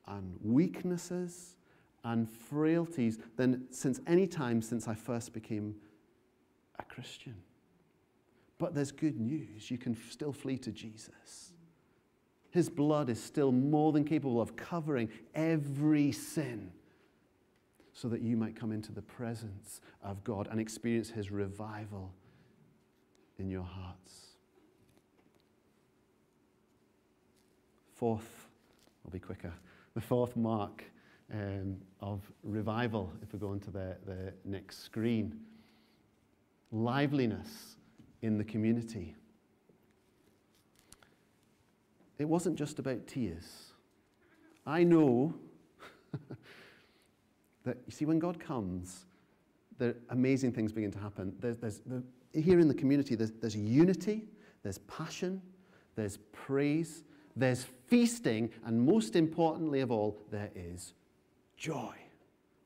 and 0.08 0.38
weaknesses 0.42 1.56
and 2.04 2.30
frailties 2.30 3.20
than 3.36 3.66
since 3.72 4.00
any 4.08 4.28
time 4.28 4.62
since 4.62 4.88
I 4.88 4.96
first 4.96 5.34
became 5.34 5.76
a 6.80 6.84
Christian. 6.84 7.36
But 8.58 8.74
there's 8.74 8.92
good 8.92 9.20
news. 9.20 9.70
You 9.70 9.78
can 9.78 9.96
still 10.10 10.32
flee 10.32 10.58
to 10.60 10.72
Jesus. 10.72 11.52
His 12.52 12.70
blood 12.70 13.10
is 13.10 13.22
still 13.22 13.52
more 13.52 13.92
than 13.92 14.04
capable 14.04 14.42
of 14.42 14.56
covering 14.56 15.10
every 15.36 16.12
sin 16.12 16.72
so 17.94 18.08
that 18.08 18.22
you 18.22 18.38
might 18.38 18.56
come 18.56 18.72
into 18.72 18.92
the 18.92 19.02
presence 19.02 19.82
of 20.04 20.24
God 20.24 20.48
and 20.50 20.60
experience 20.60 21.10
His 21.10 21.32
revival 21.32 22.14
in 23.38 23.50
your 23.50 23.64
hearts. 23.64 24.28
Fourth, 27.96 28.48
I'll 29.04 29.12
be 29.12 29.20
quicker. 29.20 29.54
The 29.98 30.02
fourth 30.02 30.36
mark 30.36 30.84
um, 31.34 31.76
of 32.02 32.22
revival, 32.44 33.12
if 33.24 33.34
we 33.34 33.40
go 33.40 33.54
into 33.54 33.72
the, 33.72 33.98
the 34.06 34.32
next 34.46 34.84
screen 34.84 35.40
liveliness 36.72 37.78
in 38.22 38.38
the 38.38 38.44
community. 38.44 39.16
it 42.20 42.26
wasn't 42.26 42.60
just 42.60 42.78
about 42.78 43.08
tears. 43.08 43.74
I 44.68 44.84
know 44.84 45.34
that, 47.66 47.78
you 47.88 47.92
see, 47.92 48.06
when 48.06 48.20
God 48.20 48.40
comes, 48.40 49.08
the 49.80 49.96
amazing 50.12 50.52
things 50.52 50.72
begin 50.72 50.92
to 50.92 51.00
happen. 51.00 51.34
There's, 51.40 51.58
there's, 51.58 51.82
here 52.36 52.60
in 52.60 52.68
the 52.68 52.76
community, 52.76 53.16
there's, 53.16 53.32
there's 53.32 53.56
unity, 53.56 54.26
there's 54.62 54.78
passion, 54.78 55.42
there's 55.96 56.18
praise, 56.34 57.04
there's 57.40 57.66
feasting, 57.88 58.50
and 58.66 58.82
most 58.82 59.16
importantly 59.16 59.82
of 59.82 59.92
all, 59.92 60.18
there 60.32 60.50
is 60.56 60.94
joy. 61.56 61.94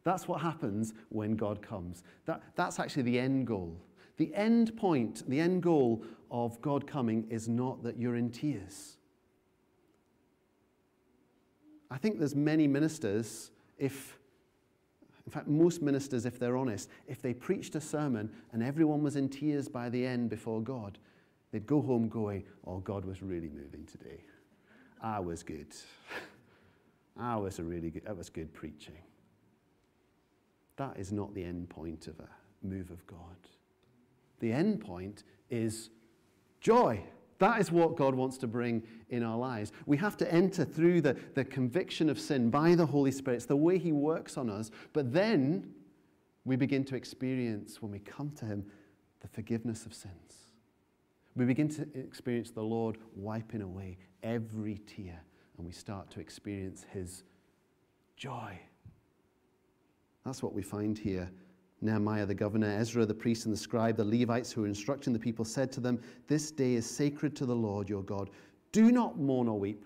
That's 0.03 0.27
what 0.27 0.41
happens 0.41 0.93
when 1.09 1.35
God 1.35 1.61
comes. 1.61 2.03
That, 2.25 2.41
that's 2.55 2.79
actually 2.79 3.03
the 3.03 3.19
end 3.19 3.47
goal. 3.47 3.77
The 4.17 4.33
end 4.35 4.75
point, 4.75 5.27
the 5.29 5.39
end 5.39 5.63
goal 5.63 6.03
of 6.29 6.59
God 6.61 6.87
coming 6.87 7.27
is 7.29 7.47
not 7.47 7.83
that 7.83 7.97
you're 7.97 8.15
in 8.15 8.29
tears. 8.31 8.97
I 11.89 11.97
think 11.97 12.19
there's 12.19 12.35
many 12.35 12.67
ministers, 12.67 13.51
if, 13.77 14.17
in 15.25 15.31
fact, 15.31 15.47
most 15.47 15.81
ministers, 15.81 16.25
if 16.25 16.39
they're 16.39 16.57
honest, 16.57 16.89
if 17.07 17.21
they 17.21 17.33
preached 17.33 17.75
a 17.75 17.81
sermon 17.81 18.31
and 18.53 18.63
everyone 18.63 19.03
was 19.03 19.17
in 19.17 19.27
tears 19.27 19.67
by 19.67 19.89
the 19.89 20.05
end 20.05 20.29
before 20.29 20.61
God, 20.61 20.97
they'd 21.51 21.67
go 21.67 21.81
home 21.81 22.07
going, 22.07 22.43
Oh, 22.65 22.77
God 22.79 23.05
was 23.05 23.21
really 23.21 23.49
moving 23.49 23.85
today. 23.85 24.23
I 25.01 25.19
was 25.19 25.43
good. 25.43 25.73
I 27.19 27.35
was 27.35 27.59
a 27.59 27.63
really 27.63 27.89
good, 27.89 28.05
that 28.05 28.15
was 28.15 28.29
good 28.29 28.53
preaching. 28.53 28.97
That 30.77 30.97
is 30.97 31.11
not 31.11 31.33
the 31.33 31.43
end 31.43 31.69
point 31.69 32.07
of 32.07 32.19
a 32.19 32.29
move 32.65 32.91
of 32.91 33.05
God. 33.07 33.17
The 34.39 34.51
end 34.51 34.79
point 34.81 35.23
is 35.49 35.89
joy. 36.59 37.01
That 37.39 37.59
is 37.59 37.71
what 37.71 37.95
God 37.95 38.13
wants 38.13 38.37
to 38.39 38.47
bring 38.47 38.83
in 39.09 39.23
our 39.23 39.37
lives. 39.37 39.71
We 39.87 39.97
have 39.97 40.15
to 40.17 40.31
enter 40.31 40.63
through 40.63 41.01
the, 41.01 41.17
the 41.33 41.43
conviction 41.43 42.09
of 42.09 42.19
sin 42.19 42.51
by 42.51 42.75
the 42.75 42.85
Holy 42.85 43.11
Spirit. 43.11 43.37
It's 43.37 43.45
the 43.45 43.55
way 43.55 43.79
He 43.79 43.91
works 43.91 44.37
on 44.37 44.49
us. 44.49 44.69
But 44.93 45.11
then 45.11 45.73
we 46.45 46.55
begin 46.55 46.83
to 46.85 46.95
experience, 46.95 47.81
when 47.81 47.91
we 47.91 47.99
come 47.99 48.31
to 48.37 48.45
Him, 48.45 48.65
the 49.21 49.27
forgiveness 49.27 49.85
of 49.85 49.93
sins. 49.93 50.40
We 51.35 51.45
begin 51.45 51.69
to 51.69 51.87
experience 51.93 52.51
the 52.51 52.61
Lord 52.61 52.97
wiping 53.15 53.61
away 53.61 53.97
every 54.23 54.81
tear, 54.85 55.19
and 55.57 55.65
we 55.65 55.71
start 55.71 56.09
to 56.11 56.19
experience 56.19 56.85
His 56.91 57.23
joy. 58.17 58.59
That's 60.25 60.43
what 60.43 60.53
we 60.53 60.61
find 60.61 60.97
here 60.97 61.31
Nehemiah 61.81 62.27
the 62.27 62.35
governor, 62.35 62.67
Ezra 62.67 63.05
the 63.05 63.13
priest, 63.13 63.45
and 63.45 63.53
the 63.53 63.57
scribe, 63.57 63.97
the 63.97 64.05
Levites 64.05 64.51
who 64.51 64.61
were 64.61 64.67
instructing 64.67 65.13
the 65.13 65.19
people, 65.19 65.43
said 65.43 65.71
to 65.71 65.79
them, 65.79 65.99
This 66.27 66.51
day 66.51 66.75
is 66.75 66.87
sacred 66.87 67.35
to 67.37 67.45
the 67.45 67.55
Lord 67.55 67.89
your 67.89 68.03
God. 68.03 68.29
Do 68.71 68.91
not 68.91 69.17
mourn 69.17 69.47
or 69.47 69.59
weep, 69.59 69.85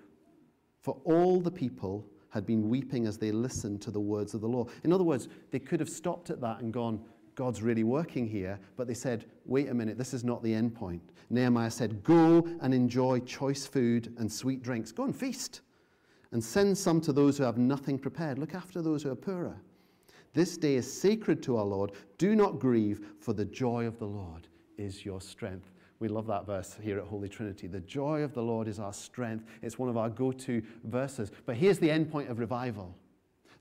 for 0.81 0.99
all 1.05 1.39
the 1.39 1.51
people 1.51 2.05
had 2.29 2.45
been 2.45 2.69
weeping 2.69 3.07
as 3.07 3.17
they 3.17 3.31
listened 3.31 3.81
to 3.81 3.91
the 3.91 3.99
words 3.99 4.33
of 4.33 4.41
the 4.41 4.47
law. 4.47 4.65
In 4.83 4.91
other 4.91 5.05
words, 5.05 5.29
they 5.51 5.59
could 5.59 5.79
have 5.79 5.89
stopped 5.89 6.29
at 6.29 6.41
that 6.41 6.59
and 6.59 6.73
gone, 6.73 6.99
God's 7.36 7.61
really 7.61 7.83
working 7.83 8.27
here, 8.27 8.59
but 8.77 8.88
they 8.88 8.93
said, 8.93 9.25
Wait 9.45 9.69
a 9.69 9.73
minute, 9.73 9.97
this 9.97 10.13
is 10.13 10.23
not 10.23 10.41
the 10.41 10.53
end 10.53 10.73
point. 10.73 11.01
Nehemiah 11.29 11.71
said, 11.71 12.03
Go 12.03 12.47
and 12.61 12.73
enjoy 12.73 13.19
choice 13.19 13.65
food 13.65 14.13
and 14.17 14.31
sweet 14.31 14.63
drinks. 14.63 14.91
Go 14.91 15.03
and 15.03 15.15
feast, 15.15 15.61
and 16.31 16.43
send 16.43 16.77
some 16.77 17.01
to 17.01 17.13
those 17.13 17.38
who 17.38 17.43
have 17.43 17.57
nothing 17.57 17.99
prepared. 17.99 18.39
Look 18.39 18.55
after 18.55 18.81
those 18.81 19.03
who 19.03 19.11
are 19.11 19.15
poorer. 19.15 19.57
This 20.33 20.57
day 20.57 20.75
is 20.75 20.91
sacred 20.91 21.41
to 21.43 21.57
our 21.57 21.65
Lord. 21.65 21.91
Do 22.17 22.36
not 22.36 22.59
grieve, 22.59 23.05
for 23.19 23.33
the 23.33 23.45
joy 23.45 23.86
of 23.86 23.99
the 23.99 24.07
Lord 24.07 24.47
is 24.77 25.05
your 25.05 25.21
strength. 25.21 25.71
We 25.99 26.09
love 26.09 26.27
that 26.27 26.45
verse 26.45 26.77
here 26.81 26.99
at 26.99 27.05
Holy 27.05 27.29
Trinity. 27.29 27.67
The 27.67 27.79
joy 27.79 28.21
of 28.21 28.33
the 28.33 28.41
Lord 28.41 28.67
is 28.67 28.79
our 28.79 28.91
strength. 28.91 29.45
It's 29.61 29.79
one 29.79 29.89
of 29.89 29.97
our 29.97 30.09
go 30.09 30.31
to 30.33 30.61
verses. 30.83 31.31
But 31.45 31.55
here's 31.55 31.79
the 31.79 31.89
end 31.89 32.11
point 32.11 32.29
of 32.29 32.39
revival 32.39 32.95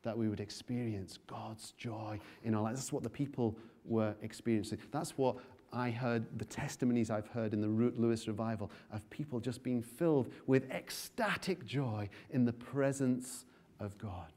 that 0.05 0.17
we 0.17 0.29
would 0.29 0.41
experience 0.41 1.19
God's 1.27 1.73
joy 1.73 2.21
in 2.45 2.55
our 2.55 2.63
lives. 2.63 2.79
That's 2.79 2.93
what 2.93 3.03
the 3.03 3.11
people 3.11 3.57
were 3.85 4.15
experiencing. 4.23 4.79
That's 4.91 5.19
what 5.19 5.37
I 5.73 5.91
heard, 5.91 6.25
the 6.39 6.45
testimonies 6.45 7.11
I've 7.11 7.27
heard 7.29 7.53
in 7.53 7.61
the 7.61 7.69
Root 7.69 7.99
Lewis 7.99 8.29
revival 8.29 8.71
of 8.93 9.09
people 9.11 9.41
just 9.41 9.63
being 9.63 9.83
filled 9.83 10.31
with 10.47 10.71
ecstatic 10.71 11.67
joy 11.67 12.09
in 12.31 12.45
the 12.45 12.53
presence 12.53 13.45
of 13.81 13.99
God. 13.99 14.31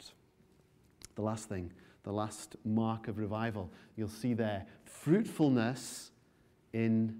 The 1.16 1.22
last 1.22 1.48
thing 1.48 1.72
the 2.08 2.14
last 2.14 2.56
mark 2.64 3.10
of 3.10 3.18
revival. 3.18 3.70
You'll 3.98 4.08
see 4.08 4.34
there 4.34 4.66
fruitfulness 4.86 6.12
in 6.72 7.20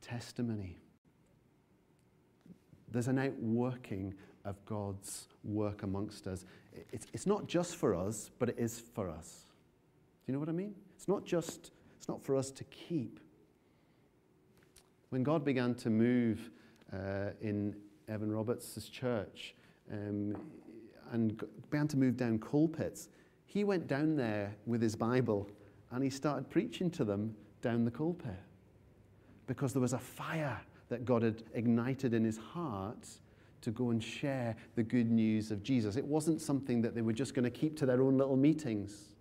testimony. 0.00 0.78
There's 2.90 3.08
an 3.08 3.18
outworking 3.18 4.14
of 4.44 4.64
God's 4.64 5.28
work 5.44 5.82
amongst 5.82 6.26
us. 6.26 6.44
It's, 6.92 7.06
it's 7.12 7.26
not 7.26 7.46
just 7.46 7.76
for 7.76 7.94
us, 7.94 8.30
but 8.38 8.48
it 8.48 8.56
is 8.58 8.80
for 8.80 9.08
us. 9.08 9.44
Do 10.24 10.32
you 10.32 10.34
know 10.34 10.40
what 10.40 10.48
I 10.48 10.52
mean? 10.52 10.74
It's 10.96 11.08
not 11.08 11.24
just, 11.24 11.70
it's 11.96 12.08
not 12.08 12.22
for 12.22 12.36
us 12.36 12.50
to 12.52 12.64
keep. 12.64 13.20
When 15.10 15.22
God 15.22 15.44
began 15.44 15.74
to 15.76 15.90
move 15.90 16.50
uh, 16.92 17.30
in 17.40 17.76
Evan 18.08 18.30
Roberts' 18.30 18.88
church 18.88 19.54
um, 19.92 20.36
and 21.12 21.42
began 21.70 21.88
to 21.88 21.96
move 21.96 22.16
down 22.16 22.38
coal 22.38 22.68
pits, 22.68 23.08
he 23.46 23.64
went 23.64 23.86
down 23.86 24.16
there 24.16 24.54
with 24.66 24.80
his 24.80 24.96
Bible 24.96 25.48
and 25.90 26.02
he 26.02 26.08
started 26.08 26.48
preaching 26.48 26.90
to 26.92 27.04
them 27.04 27.34
down 27.60 27.84
the 27.84 27.90
coal 27.90 28.14
pit 28.14 28.40
because 29.46 29.72
there 29.72 29.82
was 29.82 29.92
a 29.92 29.98
fire 29.98 30.58
that 30.88 31.04
God 31.04 31.22
had 31.22 31.42
ignited 31.54 32.14
in 32.14 32.24
his 32.24 32.38
heart 32.38 33.08
to 33.62 33.70
go 33.70 33.90
and 33.90 34.02
share 34.02 34.56
the 34.74 34.82
good 34.82 35.10
news 35.10 35.50
of 35.50 35.62
Jesus. 35.62 35.96
It 35.96 36.04
wasn't 36.04 36.40
something 36.40 36.82
that 36.82 36.94
they 36.94 37.02
were 37.02 37.12
just 37.12 37.34
going 37.34 37.44
to 37.44 37.50
keep 37.50 37.76
to 37.78 37.86
their 37.86 38.02
own 38.02 38.18
little 38.18 38.36
meetings, 38.36 39.14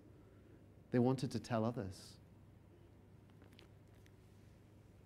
they 0.92 1.00
wanted 1.00 1.32
to 1.32 1.39
tell 1.39 1.64
others. 1.64 2.18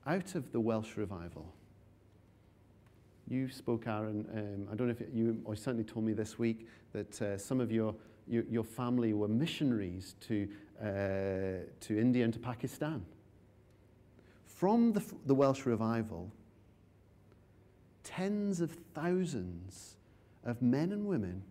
Out 0.08 0.36
of 0.36 0.52
the 0.52 0.60
Welsh 0.60 0.98
revival, 0.98 1.54
you 3.28 3.50
spoke, 3.50 3.88
Aaron. 3.88 4.28
Um, 4.34 4.68
I 4.72 4.76
don't 4.76 4.88
know 4.88 4.96
if 5.00 5.02
you, 5.14 5.42
or 5.46 5.56
certainly 5.56 5.84
told 5.84 6.06
me 6.06 6.14
this 6.14 6.38
week 6.38 6.68
that 6.94 7.22
uh, 7.22 7.38
some 7.38 7.60
of 7.60 7.72
your 7.72 7.96
you, 8.28 8.46
your 8.50 8.64
family 8.64 9.14
were 9.14 9.28
missionaries 9.28 10.16
to, 10.22 10.48
uh, 10.82 10.86
to 11.82 12.00
India 12.00 12.24
and 12.24 12.34
to 12.34 12.40
Pakistan. 12.40 13.06
From 14.46 14.94
the, 14.94 15.04
the 15.26 15.36
Welsh 15.36 15.66
revival, 15.66 16.32
tens 18.06 18.62
of 18.62 18.72
thousands 18.94 19.98
of 20.46 20.62
men 20.62 20.94
and 20.94 21.06
women 21.06 21.44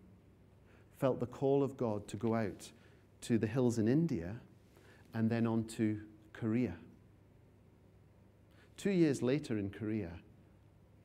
felt 0.97 1.19
the 1.19 1.27
call 1.27 1.61
of 1.61 1.77
God 1.77 2.07
to 2.07 2.17
go 2.17 2.33
out 2.33 2.71
to 3.21 3.37
the 3.37 3.45
hills 3.45 3.77
in 3.77 3.87
India 3.87 4.35
and 5.13 5.29
then 5.29 5.45
on 5.45 5.65
to 5.65 5.99
Korea. 6.33 6.73
Two 8.77 8.91
years 8.91 9.21
later 9.21 9.57
in 9.57 9.69
Korea, 9.69 10.11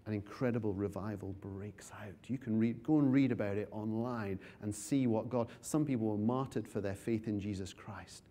an 0.07 0.14
incredible 0.14 0.72
revival 0.72 1.34
breaks 1.40 1.92
out. 2.03 2.14
You 2.26 2.38
can 2.38 2.59
read, 2.59 2.82
go 2.82 2.98
and 2.98 3.12
read 3.12 3.32
about 3.32 3.57
it 3.57 3.68
online 3.70 4.38
and 4.62 4.74
see 4.74 5.07
what 5.07 5.28
God, 5.28 5.48
some 5.61 5.84
people 5.84 6.07
were 6.07 6.18
martyred 6.18 6.66
for 6.66 6.80
their 6.80 6.94
faith 6.94 7.28
in 7.28 7.38
Jesus 7.38 7.72
Christ. 7.72 8.24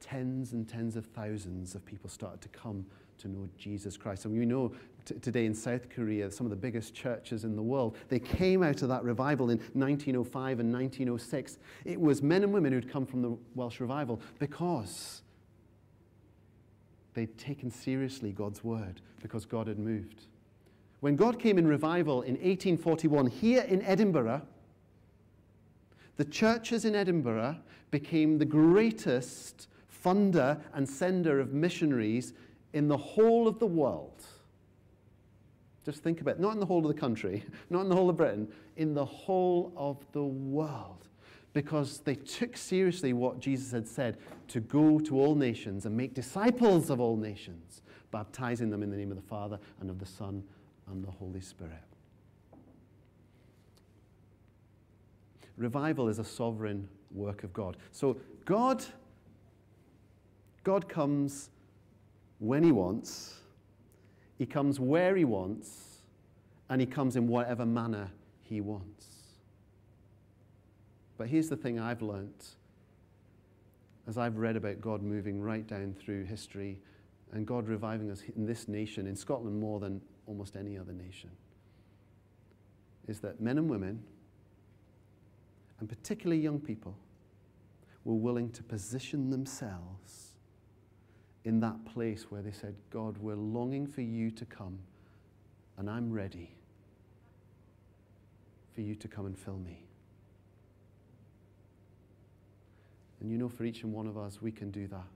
Tens 0.00 0.52
and 0.52 0.68
tens 0.68 0.96
of 0.96 1.06
thousands 1.06 1.74
of 1.74 1.84
people 1.84 2.10
started 2.10 2.40
to 2.40 2.48
come 2.48 2.84
to 3.18 3.28
know 3.28 3.48
Jesus 3.56 3.96
Christ. 3.96 4.24
And 4.24 4.36
we 4.36 4.44
know 4.44 4.72
today 5.06 5.46
in 5.46 5.54
South 5.54 5.88
Korea, 5.90 6.30
some 6.30 6.46
of 6.46 6.50
the 6.50 6.56
biggest 6.56 6.94
churches 6.94 7.44
in 7.44 7.56
the 7.56 7.62
world, 7.62 7.96
they 8.08 8.18
came 8.18 8.62
out 8.62 8.82
of 8.82 8.88
that 8.88 9.04
revival 9.04 9.50
in 9.50 9.58
1905 9.74 10.60
and 10.60 10.72
1906. 10.72 11.58
It 11.84 12.00
was 12.00 12.22
men 12.22 12.42
and 12.42 12.52
women 12.52 12.72
who'd 12.72 12.90
come 12.90 13.06
from 13.06 13.22
the 13.22 13.36
Welsh 13.54 13.80
revival 13.80 14.20
because 14.38 15.22
they'd 17.14 17.36
taken 17.38 17.70
seriously 17.70 18.32
God's 18.32 18.64
word 18.64 19.00
because 19.22 19.44
God 19.44 19.66
had 19.66 19.78
moved. 19.78 20.26
When 21.00 21.16
God 21.16 21.38
came 21.38 21.58
in 21.58 21.66
revival 21.66 22.22
in 22.22 22.34
1841 22.34 23.26
here 23.26 23.62
in 23.62 23.82
Edinburgh, 23.82 24.42
the 26.16 26.24
churches 26.24 26.84
in 26.84 26.94
Edinburgh 26.94 27.56
became 27.90 28.38
the 28.38 28.44
greatest 28.44 29.68
funder 30.04 30.60
and 30.72 30.88
sender 30.88 31.40
of 31.40 31.52
missionaries 31.52 32.32
in 32.72 32.88
the 32.88 32.96
whole 32.96 33.48
of 33.48 33.58
the 33.58 33.66
world. 33.66 34.24
Just 35.84 36.02
think 36.02 36.20
about 36.20 36.36
it. 36.36 36.40
Not 36.40 36.54
in 36.54 36.60
the 36.60 36.66
whole 36.66 36.86
of 36.86 36.94
the 36.94 37.00
country, 37.00 37.44
not 37.70 37.82
in 37.82 37.88
the 37.88 37.94
whole 37.94 38.10
of 38.10 38.16
Britain, 38.16 38.48
in 38.76 38.94
the 38.94 39.04
whole 39.04 39.72
of 39.76 40.04
the 40.12 40.24
world 40.24 41.08
because 41.52 42.00
they 42.00 42.16
took 42.16 42.56
seriously 42.56 43.12
what 43.12 43.38
Jesus 43.38 43.70
had 43.70 43.86
said 43.86 44.18
to 44.48 44.60
go 44.60 44.98
to 44.98 45.20
all 45.20 45.36
nations 45.36 45.86
and 45.86 45.96
make 45.96 46.12
disciples 46.12 46.90
of 46.90 47.00
all 47.00 47.16
nations, 47.16 47.82
baptizing 48.10 48.70
them 48.70 48.82
in 48.82 48.90
the 48.90 48.96
name 48.96 49.10
of 49.10 49.16
the 49.16 49.22
Father 49.22 49.58
and 49.80 49.88
of 49.88 50.00
the 50.00 50.06
Son 50.06 50.42
and 50.88 51.04
the 51.04 51.10
Holy 51.10 51.40
Spirit. 51.40 51.72
Revival 55.56 56.08
is 56.08 56.18
a 56.18 56.24
sovereign 56.24 56.88
work 57.12 57.44
of 57.44 57.52
God. 57.52 57.76
So 57.92 58.16
God 58.44 58.84
God 60.64 60.88
comes 60.88 61.50
when 62.38 62.64
he 62.64 62.72
wants. 62.72 63.34
He 64.36 64.46
comes 64.46 64.80
where 64.80 65.16
he 65.16 65.24
wants 65.24 66.02
and 66.68 66.80
he 66.80 66.86
comes 66.86 67.16
in 67.16 67.28
whatever 67.28 67.64
manner 67.64 68.10
he 68.42 68.60
wants. 68.60 69.06
But 71.16 71.28
here's 71.28 71.48
the 71.48 71.56
thing 71.56 71.78
I've 71.78 72.02
learnt 72.02 72.56
as 74.06 74.18
I've 74.18 74.36
read 74.36 74.56
about 74.56 74.80
God 74.80 75.02
moving 75.02 75.40
right 75.40 75.66
down 75.66 75.94
through 75.94 76.24
history 76.24 76.80
and 77.32 77.46
God 77.46 77.68
reviving 77.68 78.10
us 78.10 78.22
in 78.36 78.46
this 78.46 78.68
nation, 78.68 79.06
in 79.06 79.16
Scotland 79.16 79.58
more 79.58 79.80
than 79.80 80.00
almost 80.26 80.56
any 80.56 80.78
other 80.78 80.92
nation, 80.92 81.30
is 83.08 83.20
that 83.20 83.40
men 83.40 83.58
and 83.58 83.68
women, 83.68 84.02
and 85.80 85.88
particularly 85.88 86.40
young 86.40 86.60
people, 86.60 86.96
were 88.04 88.14
willing 88.14 88.50
to 88.50 88.62
position 88.62 89.30
themselves 89.30 90.23
in 91.44 91.60
that 91.60 91.84
place 91.84 92.26
where 92.30 92.42
they 92.42 92.52
said, 92.52 92.74
God, 92.90 93.18
we're 93.18 93.36
longing 93.36 93.86
for 93.86 94.00
you 94.00 94.30
to 94.30 94.44
come, 94.46 94.78
and 95.76 95.90
I'm 95.90 96.10
ready 96.10 96.50
for 98.74 98.80
you 98.80 98.94
to 98.94 99.08
come 99.08 99.26
and 99.26 99.38
fill 99.38 99.58
me. 99.58 99.84
And 103.20 103.30
you 103.30 103.38
know, 103.38 103.48
for 103.48 103.64
each 103.64 103.82
and 103.82 103.92
one 103.92 104.06
of 104.06 104.16
us, 104.16 104.40
we 104.42 104.50
can 104.50 104.70
do 104.70 104.86
that. 104.88 105.06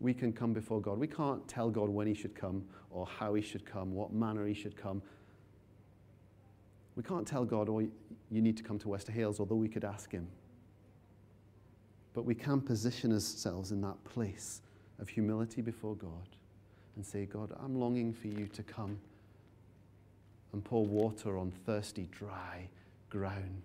We 0.00 0.12
can 0.12 0.32
come 0.32 0.52
before 0.52 0.80
God. 0.80 0.98
We 0.98 1.06
can't 1.06 1.46
tell 1.48 1.70
God 1.70 1.88
when 1.88 2.06
He 2.06 2.14
should 2.14 2.34
come 2.34 2.64
or 2.90 3.06
how 3.06 3.34
He 3.34 3.42
should 3.42 3.64
come, 3.64 3.94
what 3.94 4.12
manner 4.12 4.46
He 4.46 4.54
should 4.54 4.76
come. 4.76 5.02
We 6.96 7.02
can't 7.02 7.26
tell 7.26 7.44
God, 7.44 7.68
oh, 7.68 7.80
you 7.80 8.42
need 8.42 8.56
to 8.58 8.62
come 8.62 8.78
to 8.80 8.88
Wester 8.88 9.12
Hailes, 9.12 9.40
although 9.40 9.54
we 9.54 9.68
could 9.68 9.84
ask 9.84 10.12
Him. 10.12 10.28
But 12.12 12.24
we 12.24 12.34
can 12.34 12.60
position 12.60 13.12
ourselves 13.12 13.72
in 13.72 13.80
that 13.80 14.02
place 14.04 14.60
of 15.00 15.08
humility 15.08 15.60
before 15.60 15.94
God 15.96 16.36
and 16.96 17.04
say, 17.04 17.26
God, 17.26 17.52
I'm 17.62 17.78
longing 17.78 18.12
for 18.12 18.28
you 18.28 18.46
to 18.48 18.62
come 18.62 18.98
and 20.52 20.64
pour 20.64 20.86
water 20.86 21.36
on 21.36 21.50
thirsty, 21.66 22.08
dry 22.12 22.68
ground. 23.10 23.62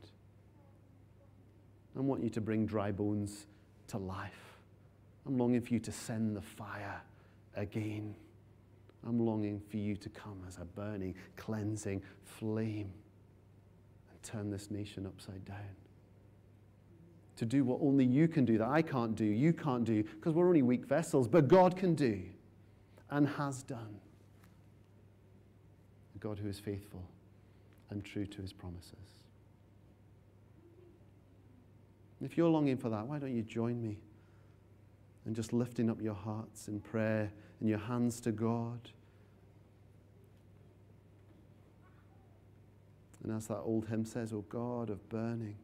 I 1.96 2.02
want 2.02 2.24
you 2.24 2.30
to 2.32 2.42
bring 2.42 2.66
dry 2.66 2.92
bones 2.92 3.46
to 3.88 3.98
life. 3.98 4.58
I'm 5.26 5.38
longing 5.38 5.62
for 5.62 5.74
you 5.74 5.80
to 5.82 5.92
send 5.92 6.36
the 6.36 6.42
fire 6.42 7.02
again. 7.56 8.16
I'm 9.08 9.20
longing 9.20 9.62
for 9.70 9.78
you 9.78 9.96
to 9.98 10.10
come 10.10 10.42
as 10.48 10.58
a 10.58 10.66
burning, 10.66 11.16
cleansing 11.36 12.02
flame 12.24 12.92
and 14.12 14.24
turn 14.24 14.50
this 14.50 14.72
nation 14.72 15.06
upside 15.06 15.46
down. 15.46 15.76
To 17.40 17.46
do 17.46 17.64
what 17.64 17.80
only 17.82 18.04
you 18.04 18.28
can 18.28 18.44
do, 18.44 18.58
that 18.58 18.68
I 18.68 18.82
can't 18.82 19.16
do, 19.16 19.24
you 19.24 19.54
can't 19.54 19.86
do, 19.86 20.04
because 20.04 20.34
we're 20.34 20.50
only 20.50 20.62
weak 20.62 20.86
vessels, 20.86 21.26
but 21.26 21.48
God 21.48 21.78
can 21.78 21.96
do 21.96 22.22
and 23.10 23.30
has 23.30 23.64
done. 23.64 24.02
A 26.18 26.20
God 26.20 26.38
who 26.38 26.50
is 26.50 26.60
faithful 26.60 27.02
and 27.92 28.04
true 28.04 28.26
to 28.26 28.42
his 28.42 28.52
promises. 28.52 28.94
If 32.22 32.36
you're 32.36 32.50
longing 32.50 32.76
for 32.76 32.90
that, 32.90 33.08
why 33.08 33.20
don't 33.20 33.34
you 33.34 33.44
join 33.44 33.82
me 33.82 34.00
in 35.26 35.34
just 35.34 35.54
lifting 35.54 35.90
up 35.90 36.02
your 36.02 36.16
hearts 36.16 36.68
in 36.68 36.82
prayer 36.82 37.32
and 37.62 37.70
your 37.70 37.80
hands 37.80 38.20
to 38.20 38.34
God? 38.34 38.90
And 43.24 43.32
as 43.32 43.48
that 43.48 43.60
old 43.60 43.88
hymn 43.88 44.04
says, 44.04 44.34
O 44.34 44.42
God 44.50 44.90
of 44.90 45.08
burning, 45.08 45.56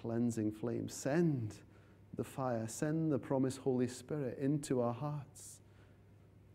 cleansing 0.00 0.52
flame, 0.52 0.88
send 0.88 1.54
the 2.16 2.24
fire, 2.24 2.66
send 2.68 3.12
the 3.12 3.18
promised 3.18 3.58
Holy 3.58 3.88
Spirit 3.88 4.38
into 4.38 4.80
our 4.80 4.94
hearts. 4.94 5.60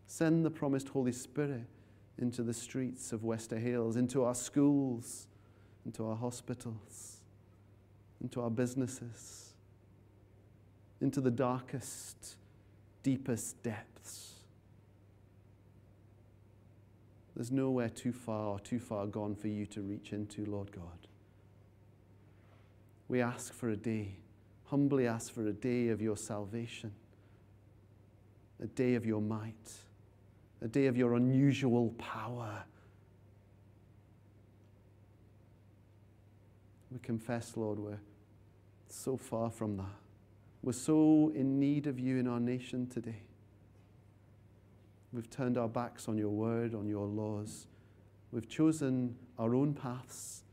Send 0.06 0.44
the 0.44 0.50
promised 0.50 0.88
Holy 0.88 1.12
Spirit 1.12 1.66
into 2.18 2.42
the 2.42 2.54
streets 2.54 3.12
of 3.12 3.24
Wester 3.24 3.58
Hailes, 3.58 3.96
into 3.96 4.24
our 4.24 4.34
schools, 4.34 5.26
into 5.84 6.06
our 6.06 6.16
hospitals 6.16 7.14
into 8.24 8.40
our 8.40 8.50
businesses, 8.50 9.52
into 11.02 11.20
the 11.20 11.30
darkest, 11.30 12.36
deepest 13.02 13.62
depths. 13.62 14.32
There's 17.36 17.50
nowhere 17.50 17.90
too 17.90 18.12
far 18.12 18.48
or 18.48 18.60
too 18.60 18.78
far 18.78 19.06
gone 19.06 19.34
for 19.34 19.48
you 19.48 19.66
to 19.66 19.82
reach 19.82 20.12
into, 20.14 20.46
Lord 20.46 20.72
God. 20.72 21.06
We 23.08 23.20
ask 23.20 23.52
for 23.52 23.70
a 23.70 23.76
day, 23.76 24.16
humbly 24.66 25.06
ask 25.06 25.32
for 25.32 25.46
a 25.46 25.52
day 25.52 25.88
of 25.88 26.00
your 26.00 26.16
salvation, 26.16 26.92
a 28.62 28.66
day 28.66 28.94
of 28.94 29.04
your 29.04 29.20
might, 29.20 29.72
a 30.62 30.68
day 30.68 30.86
of 30.86 30.96
your 30.96 31.14
unusual 31.14 31.90
power 31.98 32.64
we 36.94 37.00
confess, 37.00 37.56
Lord, 37.56 37.80
we're 37.80 38.00
so 38.88 39.16
far 39.16 39.50
from 39.50 39.76
that. 39.78 39.98
We're 40.62 40.72
so 40.72 41.32
in 41.34 41.58
need 41.58 41.88
of 41.88 41.98
you 41.98 42.18
in 42.18 42.28
our 42.28 42.38
nation 42.38 42.86
today. 42.86 43.22
We've 45.12 45.28
turned 45.28 45.58
our 45.58 45.68
backs 45.68 46.08
on 46.08 46.16
your 46.16 46.30
word, 46.30 46.72
on 46.72 46.88
your 46.88 47.06
laws. 47.06 47.66
We've 48.30 48.48
chosen 48.48 49.16
our 49.40 49.56
own 49.56 49.74
paths. 49.74 50.43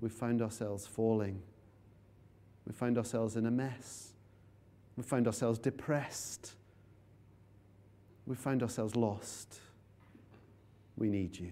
We've 0.00 0.12
found 0.12 0.42
ourselves 0.42 0.86
falling. 0.86 1.42
We 2.66 2.72
found 2.72 2.98
ourselves 2.98 3.36
in 3.36 3.46
a 3.46 3.50
mess. 3.50 4.12
We 4.96 5.02
found 5.02 5.26
ourselves 5.26 5.58
depressed. 5.58 6.54
We 8.26 8.34
found 8.34 8.62
ourselves 8.62 8.96
lost. 8.96 9.60
We 10.96 11.08
need 11.08 11.38
you. 11.38 11.50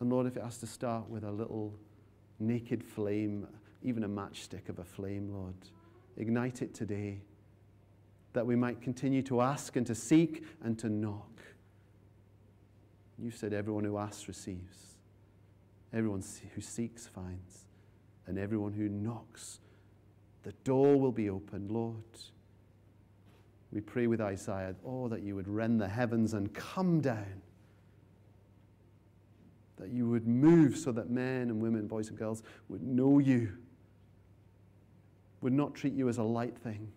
And 0.00 0.10
Lord, 0.10 0.26
if 0.26 0.36
it 0.36 0.42
has 0.42 0.58
to 0.58 0.66
start 0.66 1.08
with 1.08 1.24
a 1.24 1.30
little 1.30 1.72
naked 2.40 2.82
flame, 2.82 3.46
even 3.82 4.04
a 4.04 4.08
matchstick 4.08 4.68
of 4.68 4.78
a 4.78 4.84
flame, 4.84 5.32
Lord, 5.32 5.54
ignite 6.16 6.62
it 6.62 6.74
today 6.74 7.20
that 8.32 8.44
we 8.44 8.56
might 8.56 8.82
continue 8.82 9.22
to 9.22 9.40
ask 9.40 9.76
and 9.76 9.86
to 9.86 9.94
seek 9.94 10.44
and 10.62 10.78
to 10.80 10.88
knock. 10.88 11.30
You 13.18 13.30
said 13.30 13.52
everyone 13.52 13.84
who 13.84 13.96
asks 13.96 14.26
receives, 14.26 14.93
everyone 15.94 16.22
who 16.54 16.60
seeks 16.60 17.06
finds, 17.06 17.66
and 18.26 18.38
everyone 18.38 18.72
who 18.72 18.88
knocks, 18.88 19.60
the 20.42 20.52
door 20.64 20.98
will 20.98 21.12
be 21.12 21.30
opened, 21.30 21.70
Lord. 21.70 22.02
We 23.72 23.80
pray 23.80 24.06
with 24.06 24.20
Isaiah, 24.20 24.74
oh, 24.84 25.08
that 25.08 25.22
you 25.22 25.34
would 25.36 25.48
rend 25.48 25.80
the 25.80 25.88
heavens 25.88 26.34
and 26.34 26.52
come 26.52 27.00
down. 27.00 27.42
That 29.76 29.90
you 29.90 30.08
would 30.08 30.26
move 30.26 30.76
so 30.76 30.92
that 30.92 31.10
men 31.10 31.50
and 31.50 31.60
women, 31.60 31.86
boys 31.86 32.08
and 32.08 32.18
girls, 32.18 32.42
would 32.68 32.82
know 32.82 33.18
you, 33.18 33.52
would 35.40 35.52
not 35.52 35.74
treat 35.74 35.92
you 35.92 36.08
as 36.08 36.18
a 36.18 36.22
light 36.22 36.56
thing, 36.56 36.92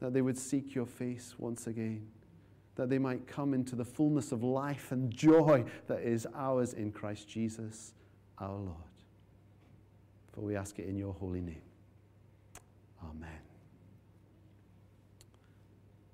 that 0.00 0.12
they 0.12 0.22
would 0.22 0.38
seek 0.38 0.74
your 0.74 0.86
face 0.86 1.34
once 1.38 1.66
again, 1.66 2.06
that 2.76 2.88
they 2.88 2.98
might 2.98 3.26
come 3.26 3.54
into 3.54 3.76
the 3.76 3.84
fullness 3.84 4.32
of 4.32 4.42
life 4.42 4.92
and 4.92 5.10
joy 5.10 5.64
that 5.86 6.00
is 6.00 6.26
ours 6.34 6.72
in 6.72 6.90
Christ 6.90 7.28
Jesus 7.28 7.94
our 8.38 8.56
Lord. 8.56 8.76
For 10.32 10.40
we 10.40 10.56
ask 10.56 10.78
it 10.78 10.88
in 10.88 10.96
your 10.96 11.12
holy 11.14 11.40
name. 11.40 11.62
Amen. 13.02 13.28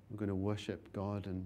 I'm 0.09 0.17
going 0.17 0.29
to 0.29 0.35
worship 0.35 0.91
God 0.93 1.25
and 1.25 1.45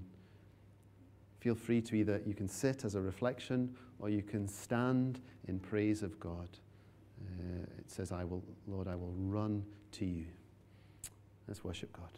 feel 1.40 1.56
free 1.56 1.82
to 1.82 1.96
either, 1.96 2.22
you 2.26 2.34
can 2.34 2.50
sit 2.50 2.84
as 2.84 2.96
a 2.96 3.02
reflection 3.02 3.76
or 4.00 4.10
you 4.10 4.24
can 4.24 4.48
stand 4.48 5.22
in 5.48 5.60
praise 5.60 6.02
of 6.02 6.20
God. 6.20 6.50
Uh, 7.22 7.64
it 7.78 7.90
says, 7.90 8.12
I 8.12 8.24
will, 8.24 8.44
Lord, 8.68 8.88
I 8.88 8.96
will 8.96 9.14
run 9.18 9.64
to 9.94 10.06
you. 10.06 10.26
Let's 11.48 11.64
worship 11.64 11.94
God. 11.94 12.10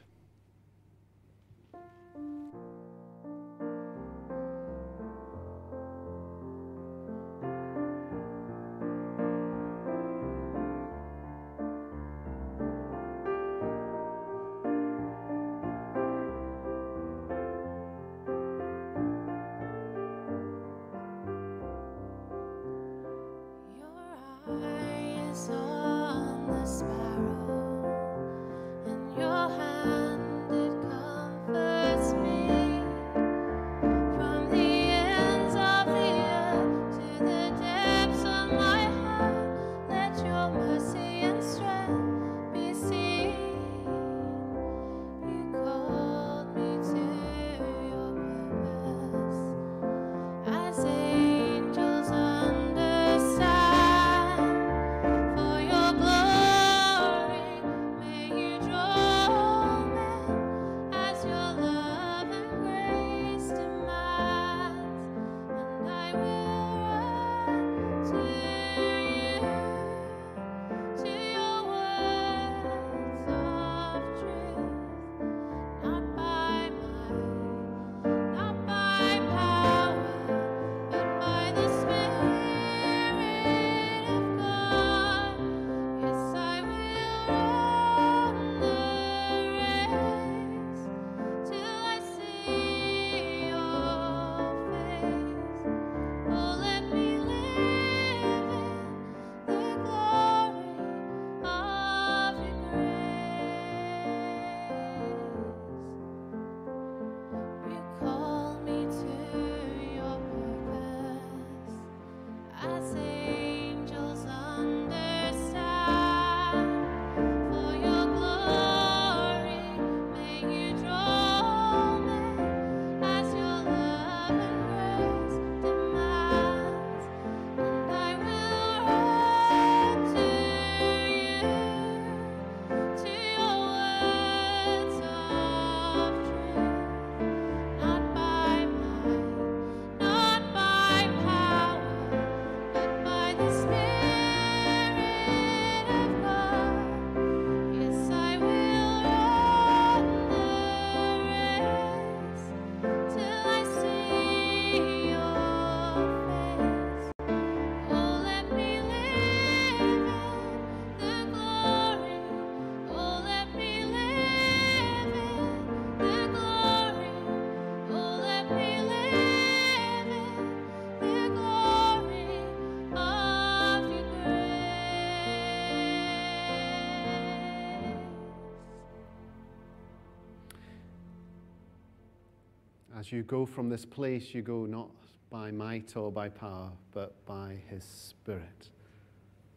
As 183.07 183.13
you 183.13 183.23
go 183.23 183.45
from 183.45 183.69
this 183.69 183.85
place, 183.85 184.33
you 184.33 184.41
go 184.41 184.65
not 184.65 184.89
by 185.29 185.49
might 185.49 185.95
or 185.95 186.11
by 186.11 186.27
power, 186.27 186.69
but 186.91 187.25
by 187.25 187.55
his 187.69 187.85
Spirit. 187.85 188.69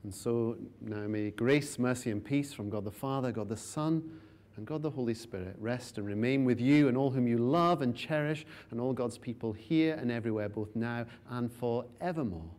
And 0.05 0.15
so 0.15 0.57
now 0.81 1.09
may 1.09 1.33
grace, 1.33 1.77
mercy, 1.77 2.13
and 2.13 2.25
peace 2.25 2.53
from 2.53 2.71
God 2.71 2.85
the 2.85 2.93
Father, 2.93 3.33
God 3.33 3.49
the 3.49 3.57
Son, 3.57 4.21
and 4.57 4.65
God 4.65 4.83
the 4.83 4.91
Holy 4.91 5.15
Spirit 5.15 5.57
rest 5.59 5.99
and 5.99 6.07
remain 6.07 6.45
with 6.45 6.61
you 6.61 6.87
and 6.87 6.97
all 6.97 7.11
whom 7.11 7.27
you 7.27 7.39
love 7.39 7.83
and 7.83 7.97
cherish, 7.97 8.47
and 8.71 8.81
all 8.81 8.93
God's 8.93 9.19
people 9.19 9.53
here 9.53 9.97
and 9.97 10.13
everywhere, 10.13 10.49
both 10.49 10.77
now 10.77 11.07
and 11.29 11.51
forevermore. 11.51 12.53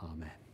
Amen. 0.00 0.45